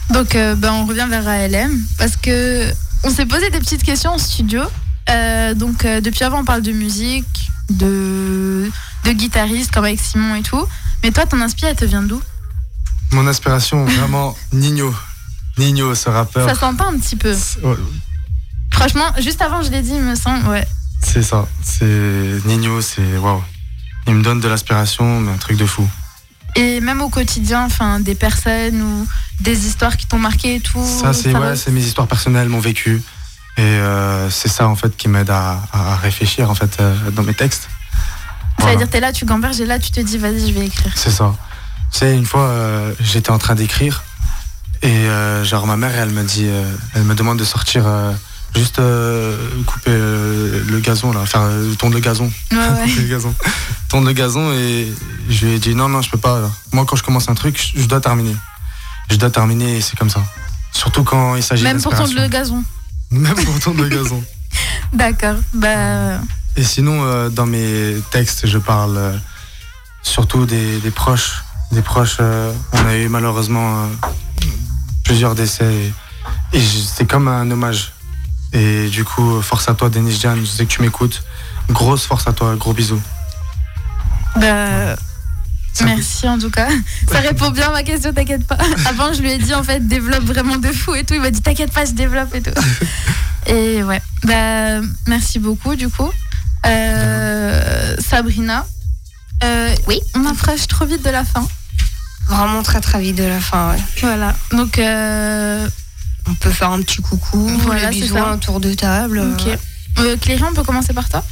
Donc, 0.10 0.36
euh, 0.36 0.56
ben, 0.56 0.74
on 0.74 0.86
revient 0.86 1.08
vers 1.10 1.26
ALM 1.26 1.80
parce 1.98 2.18
que 2.18 2.70
on 3.06 3.10
s'est 3.10 3.26
posé 3.26 3.50
des 3.50 3.60
petites 3.60 3.84
questions 3.84 4.12
en 4.12 4.18
studio 4.18 4.64
Euh, 5.10 5.54
donc, 5.54 5.86
euh, 5.86 6.02
depuis 6.02 6.26
avant, 6.26 6.42
on 6.42 6.44
parle 6.44 6.64
de 6.64 6.74
musique, 6.74 7.50
de, 7.70 8.70
de 9.06 9.12
guitariste, 9.14 9.72
comme 9.74 9.86
avec 9.86 10.02
Simon 10.02 10.36
et 10.36 10.42
tout. 10.44 10.68
Mais 11.02 11.12
toi, 11.12 11.26
ton 11.26 11.40
inspiration, 11.40 11.70
elle 11.70 11.76
te 11.78 11.86
vient 11.86 12.02
d'où? 12.04 12.22
Mon 13.14 13.26
inspiration, 13.26 13.86
vraiment, 13.86 14.36
Nino. 14.52 14.94
Nino, 15.58 15.96
ce 15.96 16.10
rappeur. 16.10 16.48
Ça 16.48 16.56
s'entend 16.56 16.90
un 16.90 16.98
petit 16.98 17.16
peu. 17.16 17.36
Ouais, 17.64 17.76
Franchement, 18.72 19.06
juste 19.20 19.42
avant, 19.42 19.62
je 19.64 19.72
l'ai 19.72 19.82
dit, 19.82 19.94
il 19.96 20.02
me 20.02 20.16
semble. 20.16 20.48
Ouais. 20.48 20.68
C'est 21.02 21.24
ça. 21.24 21.48
C'est 21.64 21.86
Nino, 22.46 22.82
c'est 22.82 23.18
waouh. 23.18 23.42
Il 24.08 24.14
me 24.16 24.24
donne 24.24 24.40
de 24.40 24.48
l'aspiration, 24.48 25.20
mais 25.20 25.32
un 25.32 25.38
truc 25.38 25.58
de 25.58 25.66
fou. 25.66 25.88
Et 26.56 26.80
même 26.80 27.02
au 27.02 27.10
quotidien, 27.10 27.66
enfin, 27.66 28.00
des 28.00 28.16
personnes 28.16 28.82
ou 28.82 29.08
des 29.42 29.68
histoires 29.68 29.98
qui 29.98 30.08
t'ont 30.08 30.20
marqué 30.20 30.56
et 30.56 30.60
tout. 30.60 30.84
Ça, 30.86 31.14
c'est 31.14 31.36
ouais, 31.36 31.56
c'est 31.56 31.72
mes 31.72 31.82
histoires 31.82 32.08
personnelles, 32.08 32.50
mon 32.50 32.60
vécu. 32.60 33.02
Et 33.58 33.62
euh, 33.62 34.30
c'est 34.30 34.48
ça, 34.50 34.68
en 34.68 34.76
fait, 34.76 34.96
qui 34.96 35.08
m'aide 35.08 35.30
à, 35.30 35.62
à 35.74 35.96
réfléchir, 35.96 36.50
en 36.50 36.56
fait, 36.56 36.78
euh, 36.80 37.12
dans 37.12 37.24
mes 37.24 37.34
textes. 37.34 37.68
Ça 38.60 38.72
veut 38.72 38.76
dire, 38.76 38.90
t'es 38.90 39.00
là, 39.00 39.12
tu 39.12 39.26
gamberges 39.26 39.60
et 39.62 39.66
là, 39.66 39.78
tu 39.80 39.92
te 39.92 40.00
dis, 40.00 40.18
vas-y, 40.18 40.48
je 40.50 40.54
vais 40.54 40.66
écrire. 40.66 40.92
C'est 40.96 41.12
ça. 41.12 41.34
Tu 41.92 42.00
sais, 42.00 42.16
une 42.16 42.26
fois, 42.26 42.42
euh, 42.44 42.94
j'étais 43.00 43.30
en 43.30 43.38
train 43.38 43.56
d'écrire 43.56 44.04
et 44.82 44.88
euh, 45.08 45.44
genre 45.44 45.66
ma 45.68 45.78
mère, 45.78 45.92
elle 45.96 46.12
me 46.12 46.24
dit, 46.24 46.46
euh, 46.48 46.64
elle 46.94 47.04
me 47.04 47.16
demande 47.16 47.40
de 47.40 47.44
sortir 47.44 47.84
euh, 47.86 48.12
juste 48.56 48.82
couper 49.66 49.92
le 49.92 50.80
gazon 50.80 51.12
là, 51.14 51.26
faire 51.26 51.48
tourner 51.78 51.96
le 51.96 52.02
gazon, 52.02 52.32
Ouais, 52.52 52.58
ouais. 52.58 52.88
Le 53.02 53.08
gazon, 53.08 53.34
tourner 53.90 54.08
le 54.08 54.14
gazon 54.14 54.52
et 54.54 54.92
je 55.30 55.46
lui 55.46 55.54
ai 55.56 55.60
dit 55.60 55.76
non 55.76 55.90
non 55.90 56.02
je 56.02 56.10
peux 56.10 56.18
pas. 56.18 56.40
là. 56.40 56.50
Moi 56.72 56.86
quand 56.88 56.96
je 56.96 57.04
commence 57.04 57.30
un 57.30 57.36
truc, 57.36 57.72
je, 57.76 57.86
dois 57.86 58.02
terminer. 58.02 58.36
Je 59.12 59.16
dois 59.18 59.30
terminer 59.30 59.78
et 59.78 59.82
c'est 59.82 59.98
comme 59.98 60.10
ça. 60.10 60.22
Surtout 60.72 61.04
quand 61.04 61.36
il 61.36 61.44
s'agit 61.44 61.64
Même 61.64 61.82
pour 61.82 61.94
tourner 61.96 62.14
le 62.22 62.28
gazon. 62.28 62.64
Même 63.12 63.36
pour 63.36 63.60
tourner 63.60 63.84
le 63.84 63.90
gazon. 63.90 64.24
D'accord. 64.94 65.36
Bah, 65.54 66.20
Et 66.56 66.64
sinon, 66.64 67.04
euh, 67.04 67.30
dans 67.30 67.46
mes 67.46 67.96
textes, 68.12 68.48
je 68.48 68.58
parle 68.58 68.98
euh, 68.98 69.18
surtout 70.02 70.46
des, 70.46 70.80
des 70.80 70.92
proches. 70.92 71.44
Des 71.72 71.82
proches, 71.82 72.18
euh, 72.22 72.52
on 72.74 72.86
a 72.86 72.96
eu 72.98 73.10
malheureusement 73.10 73.88
plusieurs 75.08 75.36
décès. 75.36 75.94
Et, 76.52 76.62
c'est 76.62 77.06
comme 77.06 77.30
un 77.30 77.50
hommage. 77.50 77.94
Et 78.52 78.90
du 78.90 79.06
coup, 79.06 79.42
force 79.42 79.70
à 79.70 79.74
toi, 79.74 79.90
Denis 79.90 80.20
Jan. 80.20 80.36
Je 80.36 80.46
sais 80.46 80.66
que 80.66 80.72
tu 80.72 80.82
m'écoutes. 80.82 81.24
Grosse 81.70 82.06
force 82.06 82.28
à 82.28 82.34
toi, 82.34 82.56
gros 82.56 82.74
bisous. 82.74 83.02
bah, 84.36 84.96
merci 85.84 86.28
en 86.28 86.38
tout 86.38 86.50
cas. 86.50 86.68
Ça 87.12 87.20
répond 87.20 87.52
bien 87.52 87.70
à 87.70 87.72
ma 87.72 87.84
question, 87.84 88.14
t'inquiète 88.14 88.46
pas. 88.46 88.58
Avant, 88.86 89.14
je 89.14 89.22
lui 89.22 89.32
ai 89.32 89.38
dit, 89.38 89.54
en 89.54 89.64
fait, 89.64 89.86
développe 89.88 90.24
vraiment 90.24 90.58
de 90.58 90.72
fou 90.72 90.94
et 90.94 91.06
tout. 91.06 91.14
Il 91.14 91.22
m'a 91.22 91.32
dit, 91.32 91.42
t'inquiète 91.42 91.72
pas, 91.72 91.86
je 91.86 91.94
développe 91.94 92.36
et 92.36 92.42
tout. 92.42 92.52
Et 93.50 93.82
ouais, 93.82 94.02
bah, 94.24 94.82
merci 95.08 95.40
beaucoup 95.40 95.76
du 95.76 95.88
coup. 95.88 96.12
Euh, 96.66 97.96
Sabrina. 97.98 98.66
oui. 99.88 100.02
On 100.16 100.26
approche 100.26 100.68
trop 100.68 100.86
vite 100.86 101.06
de 101.06 101.12
la 101.12 101.24
fin. 101.24 101.48
Vraiment 102.30 102.62
très 102.64 102.82
très 102.82 103.00
vite 103.00 103.16
de 103.18 103.24
la 103.24 103.40
fin, 103.40 103.72
ouais. 103.72 103.82
Voilà. 104.02 104.36
Donc, 104.52 104.78
euh, 104.80 105.68
on 106.28 106.34
peut 106.36 106.52
faire 106.52 106.72
un 106.72 106.82
petit 106.82 107.02
coucou, 107.02 107.48
Voilà, 107.64 107.88
le 107.88 107.94
c'est 107.94 108.02
bisou, 108.02 108.16
ça. 108.16 108.30
un 108.32 108.38
tour 108.38 108.60
de 108.60 108.74
table. 108.74 109.20
Ok. 109.34 109.48
Euh, 110.00 110.18
Cléry, 110.18 110.44
on 110.44 110.54
peut 110.54 110.64
commencer 110.64 110.94
par 110.94 111.08
toi? 111.10 111.24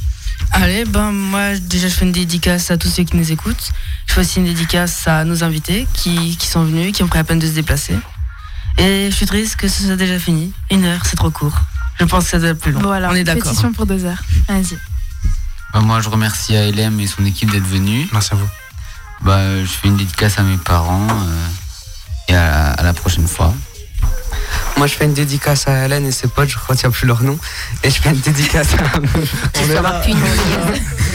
Allez, 0.52 0.84
ben 0.84 1.12
moi 1.12 1.56
déjà 1.58 1.88
je 1.88 1.94
fais 1.94 2.04
une 2.04 2.12
dédicace 2.12 2.70
à 2.70 2.76
tous 2.76 2.88
ceux 2.88 3.04
qui 3.04 3.16
nous 3.16 3.32
écoutent. 3.32 3.70
Je 4.06 4.12
fais 4.14 4.20
aussi 4.20 4.38
une 4.38 4.44
dédicace 4.44 5.06
à 5.08 5.24
nos 5.24 5.42
invités 5.44 5.86
qui, 5.94 6.36
qui 6.36 6.46
sont 6.46 6.62
venus, 6.64 6.92
qui 6.92 7.02
ont 7.02 7.08
pris 7.08 7.18
la 7.18 7.24
peine 7.24 7.38
de 7.38 7.46
se 7.46 7.52
déplacer. 7.52 7.94
Et 8.78 9.08
je 9.10 9.14
suis 9.16 9.26
triste 9.26 9.56
que 9.56 9.66
ce 9.68 9.82
soit 9.84 9.96
déjà 9.96 10.18
fini. 10.18 10.52
Une 10.70 10.84
heure, 10.84 11.04
c'est 11.06 11.16
trop 11.16 11.30
court. 11.30 11.58
Je 11.98 12.04
pense 12.04 12.24
que 12.24 12.30
ça 12.30 12.38
doit 12.38 12.50
être 12.50 12.60
plus 12.60 12.72
long. 12.72 12.80
Voilà, 12.80 13.10
On 13.10 13.14
est 13.14 13.24
d'accord. 13.24 13.44
pétition 13.44 13.72
pour 13.72 13.86
deux 13.86 14.04
heures. 14.04 14.22
Vas-y. 14.48 14.78
Bah, 15.72 15.80
moi, 15.80 16.00
je 16.00 16.08
remercie 16.10 16.54
ALM 16.56 17.00
et 17.00 17.06
son 17.06 17.24
équipe 17.24 17.50
d'être 17.50 17.66
venus. 17.66 18.08
Merci 18.12 18.34
à 18.34 18.36
vous. 18.36 18.48
Bah, 19.22 19.36
euh, 19.38 19.62
je 19.64 19.70
fais 19.70 19.88
une 19.88 19.96
dédicace 19.96 20.38
à 20.38 20.42
mes 20.42 20.56
parents 20.56 21.06
euh, 21.10 21.46
et 22.28 22.34
à, 22.36 22.72
à 22.72 22.82
la 22.82 22.92
prochaine 22.92 23.26
fois. 23.26 23.52
Moi, 24.76 24.86
je 24.86 24.94
fais 24.94 25.06
une 25.06 25.14
dédicace 25.14 25.66
à 25.68 25.86
Hélène 25.86 26.04
et 26.06 26.12
ses 26.12 26.28
potes, 26.28 26.48
je 26.50 26.58
retiens 26.68 26.90
plus 26.90 27.06
leur 27.06 27.22
nom. 27.22 27.38
Et 27.82 27.90
je 27.90 28.00
fais 28.00 28.10
une 28.10 28.20
dédicace 28.20 28.74
à. 28.74 28.98
On 28.98 29.70
est 29.70 29.74
là. 29.82 30.02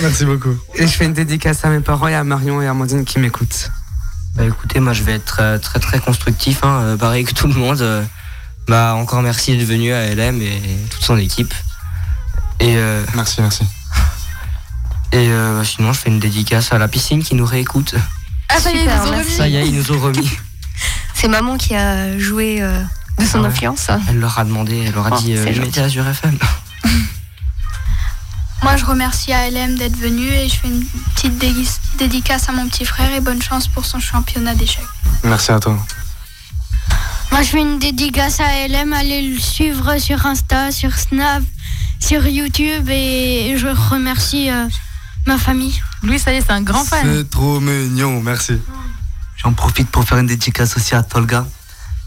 Merci 0.01 0.25
beaucoup. 0.25 0.57
Et 0.75 0.87
je 0.87 0.91
fais 0.93 1.05
une 1.05 1.13
dédicace 1.13 1.63
à 1.63 1.69
mes 1.69 1.79
parents 1.79 2.07
et 2.07 2.15
à 2.15 2.23
Marion 2.23 2.61
et 2.61 2.67
à 2.67 2.71
Amandine 2.71 3.05
qui 3.05 3.19
m'écoutent. 3.19 3.69
Bah 4.35 4.45
écoutez, 4.45 4.79
moi 4.79 4.93
je 4.93 5.03
vais 5.03 5.13
être 5.13 5.37
euh, 5.41 5.57
très 5.57 5.79
très 5.79 5.99
constructif, 5.99 6.63
hein, 6.63 6.79
euh, 6.81 6.97
pareil 6.97 7.25
que 7.25 7.33
tout 7.33 7.47
le 7.47 7.53
monde. 7.53 7.81
euh, 7.81 8.01
bah 8.67 8.93
encore 8.95 9.21
merci 9.21 9.55
d'être 9.57 9.67
venu 9.67 9.91
à 9.91 10.15
LM 10.15 10.41
et 10.41 10.61
toute 10.89 11.03
son 11.03 11.17
équipe. 11.17 11.53
Et 12.61 12.77
euh, 12.77 13.03
merci, 13.13 13.41
merci. 13.41 13.65
Et 15.13 15.27
euh, 15.29 15.57
bah, 15.59 15.65
sinon 15.65 15.93
je 15.93 15.99
fais 15.99 16.09
une 16.09 16.19
dédicace 16.19 16.71
à 16.71 16.77
la 16.77 16.87
piscine 16.87 17.23
qui 17.23 17.35
nous 17.35 17.45
réécoute. 17.45 17.95
Ah, 18.49 18.59
ça 18.59 18.71
y 18.71 18.77
est, 18.77 18.83
ils 18.83 18.89
Super, 18.89 19.03
nous 19.05 19.11
ont 19.11 19.17
remis. 19.17 19.31
Ça 19.31 19.47
y 19.47 19.55
est, 19.57 19.67
ils 19.67 19.75
nous 19.75 19.91
ont 19.91 19.99
remis. 20.07 20.31
C'est 21.13 21.27
maman 21.27 21.57
qui 21.57 21.75
a 21.75 22.17
joué 22.17 22.61
euh, 22.61 22.81
de 23.19 23.25
son 23.25 23.39
Ah 23.39 23.41
ouais. 23.41 23.47
influence. 23.47 23.87
Elle 24.09 24.19
leur 24.19 24.39
a 24.39 24.43
demandé, 24.45 24.83
elle 24.87 24.93
leur 24.93 25.07
a 25.07 25.09
Oh, 25.13 25.19
dit, 25.21 25.35
euh, 25.35 25.45
mettais 25.59 25.81
Azure 25.81 26.07
FM. 26.07 26.37
Moi, 28.63 28.77
je 28.77 28.85
remercie 28.85 29.33
ALM 29.33 29.75
d'être 29.75 29.97
venu 29.97 30.27
et 30.27 30.47
je 30.47 30.55
fais 30.55 30.67
une 30.67 30.85
petite 31.15 31.37
dédicace 31.97 32.47
à 32.47 32.51
mon 32.51 32.67
petit 32.67 32.85
frère 32.85 33.11
et 33.11 33.19
bonne 33.19 33.41
chance 33.41 33.67
pour 33.67 33.85
son 33.85 33.99
championnat 33.99 34.53
d'échecs. 34.53 34.83
Merci 35.23 35.51
à 35.51 35.59
toi. 35.59 35.77
Moi, 37.31 37.41
je 37.41 37.47
fais 37.47 37.59
une 37.61 37.79
dédicace 37.79 38.39
à 38.39 38.67
LM. 38.67 38.93
Allez 38.93 39.29
le 39.29 39.39
suivre 39.39 39.97
sur 39.97 40.25
Insta, 40.27 40.71
sur 40.71 40.93
Snap, 40.93 41.41
sur 41.99 42.27
YouTube. 42.27 42.87
Et 42.89 43.55
je 43.57 43.67
remercie 43.67 44.51
euh, 44.51 44.67
ma 45.25 45.37
famille. 45.37 45.81
Louis, 46.03 46.19
ça 46.19 46.33
y 46.33 46.37
est, 46.37 46.41
c'est 46.41 46.51
un 46.51 46.61
grand 46.61 46.83
fan. 46.83 47.05
C'est 47.05 47.29
trop 47.29 47.59
mignon, 47.59 48.21
merci. 48.21 48.53
J'en 49.37 49.53
profite 49.53 49.89
pour 49.89 50.03
faire 50.03 50.17
une 50.19 50.27
dédicace 50.27 50.75
aussi 50.77 50.95
à 50.95 51.03
Tolga. 51.03 51.45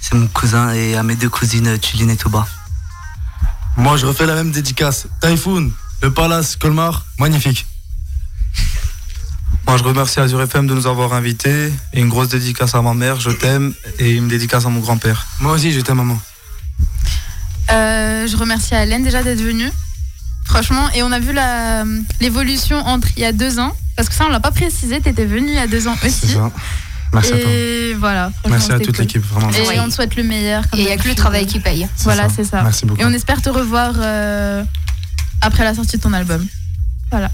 C'est 0.00 0.14
mon 0.14 0.26
cousin 0.26 0.72
et 0.72 0.96
à 0.96 1.02
mes 1.02 1.16
deux 1.16 1.30
cousines 1.30 1.78
Tuline 1.78 2.10
et 2.10 2.16
Touba. 2.16 2.46
Moi, 3.76 3.96
je 3.96 4.06
refais 4.06 4.26
la 4.26 4.34
même 4.34 4.52
dédicace. 4.52 5.06
Typhoon, 5.20 5.70
le 6.02 6.12
Palace, 6.12 6.56
Colmar, 6.56 7.04
magnifique. 7.18 7.66
Moi, 9.66 9.78
je 9.78 9.82
remercie 9.82 10.20
Azure 10.20 10.42
FM 10.42 10.66
de 10.66 10.74
nous 10.74 10.86
avoir 10.86 11.14
invités. 11.14 11.72
Et 11.92 12.00
une 12.00 12.08
grosse 12.08 12.28
dédicace 12.28 12.74
à 12.74 12.82
ma 12.82 12.94
mère, 12.94 13.18
je 13.18 13.30
t'aime. 13.30 13.72
Et 13.98 14.12
une 14.12 14.28
dédicace 14.28 14.66
à 14.66 14.68
mon 14.68 14.80
grand-père. 14.80 15.26
Moi 15.40 15.52
aussi, 15.52 15.72
je 15.72 15.80
t'aime, 15.80 15.96
maman. 15.96 16.20
Euh, 17.70 18.26
je 18.26 18.36
remercie 18.36 18.74
Hélène 18.74 19.02
déjà 19.02 19.22
d'être 19.22 19.40
venue. 19.40 19.70
Franchement, 20.44 20.88
et 20.94 21.02
on 21.02 21.10
a 21.12 21.18
vu 21.18 21.32
la- 21.32 21.84
l'évolution 22.20 22.78
entre 22.78 23.08
il 23.16 23.22
y 23.22 23.24
a 23.26 23.32
deux 23.32 23.58
ans. 23.58 23.74
Parce 23.96 24.08
que 24.08 24.14
ça, 24.14 24.24
on 24.26 24.28
l'a 24.30 24.40
pas 24.40 24.50
précisé, 24.50 25.00
t'étais 25.00 25.24
venue 25.24 25.48
il 25.48 25.54
y 25.54 25.58
a 25.58 25.66
deux 25.66 25.86
ans 25.88 25.94
aussi. 26.04 26.10
C'est 26.26 26.34
ça. 26.34 26.50
Merci 27.12 27.32
à 27.32 27.38
toi. 27.38 27.50
et 27.50 27.94
voilà. 27.94 28.32
Merci 28.48 28.72
à 28.72 28.78
toute 28.80 28.86
cool. 28.96 29.04
l'équipe, 29.04 29.22
vraiment. 29.24 29.50
Et 29.50 29.58
merci. 29.58 29.78
on 29.80 29.88
te 29.88 29.94
souhaite 29.94 30.16
le 30.16 30.24
meilleur. 30.24 30.68
comme 30.68 30.80
Et 30.80 30.82
il 30.82 30.88
y 30.88 30.92
a 30.92 30.96
que 30.96 31.06
le 31.08 31.14
travail 31.14 31.46
qui 31.46 31.60
paye. 31.60 31.88
Voilà, 31.98 32.28
ça. 32.28 32.34
c'est 32.36 32.44
ça. 32.44 32.62
Merci 32.62 32.86
beaucoup. 32.86 33.00
Et 33.00 33.04
on 33.04 33.12
espère 33.12 33.40
te 33.40 33.48
revoir 33.50 33.92
euh, 33.98 34.64
après 35.40 35.62
la 35.64 35.74
sortie 35.74 35.96
de 35.96 36.02
ton 36.02 36.12
album. 36.12 36.44
Voilà. 37.12 37.30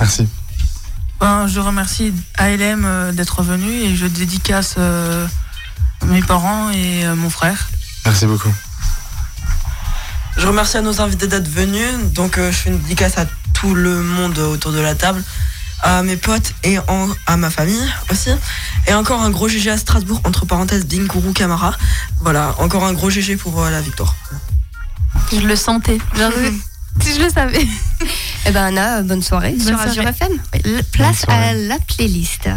Merci. 0.00 0.26
Ben, 1.20 1.46
je 1.48 1.60
remercie 1.60 2.14
ALM 2.38 2.84
euh, 2.86 3.12
d'être 3.12 3.42
venu 3.42 3.70
et 3.70 3.94
je 3.94 4.06
dédicace 4.06 4.76
euh, 4.78 5.26
mes 6.06 6.22
parents 6.22 6.70
et 6.70 7.04
euh, 7.04 7.14
mon 7.14 7.28
frère. 7.28 7.68
Merci 8.06 8.24
beaucoup. 8.26 8.52
Je 10.38 10.46
remercie 10.46 10.76
à 10.76 10.80
nos 10.82 11.00
invités 11.00 11.26
d'être 11.26 11.48
venus. 11.48 11.94
Donc, 12.14 12.38
euh, 12.38 12.50
je 12.52 12.56
fais 12.56 12.70
une 12.70 12.78
dédicace 12.78 13.18
à 13.18 13.26
tout 13.54 13.74
le 13.74 14.00
monde 14.02 14.38
autour 14.38 14.72
de 14.72 14.80
la 14.80 14.94
table, 14.94 15.22
à 15.82 16.02
mes 16.02 16.16
potes 16.16 16.52
et 16.64 16.78
en- 16.78 17.08
à 17.26 17.36
ma 17.36 17.50
famille 17.50 17.80
aussi. 18.10 18.30
Et 18.86 18.94
encore 18.94 19.20
un 19.22 19.30
gros 19.30 19.48
GG 19.48 19.70
à 19.70 19.76
Strasbourg, 19.76 20.20
entre 20.24 20.46
parenthèses, 20.46 20.86
Dinkourou 20.86 21.32
Camara. 21.32 21.74
Voilà, 22.20 22.54
encore 22.58 22.84
un 22.84 22.92
gros 22.92 23.10
GG 23.10 23.36
pour 23.36 23.60
euh, 23.62 23.70
la 23.70 23.80
victoire. 23.80 24.14
Je 25.32 25.40
le 25.46 25.56
sentais. 25.56 25.98
Si 27.00 27.14
je 27.14 27.20
le 27.22 27.30
savais. 27.30 27.64
Eh 28.46 28.50
ben 28.50 28.64
Anna, 28.76 29.02
bonne 29.02 29.22
soirée 29.22 29.50
Bonne 29.52 29.60
sur 29.60 29.74
soirée. 29.76 29.90
Azure 29.90 30.08
FM. 30.08 30.32
Place 30.90 31.24
à 31.28 31.52
la 31.54 31.76
playlist. 31.78 32.48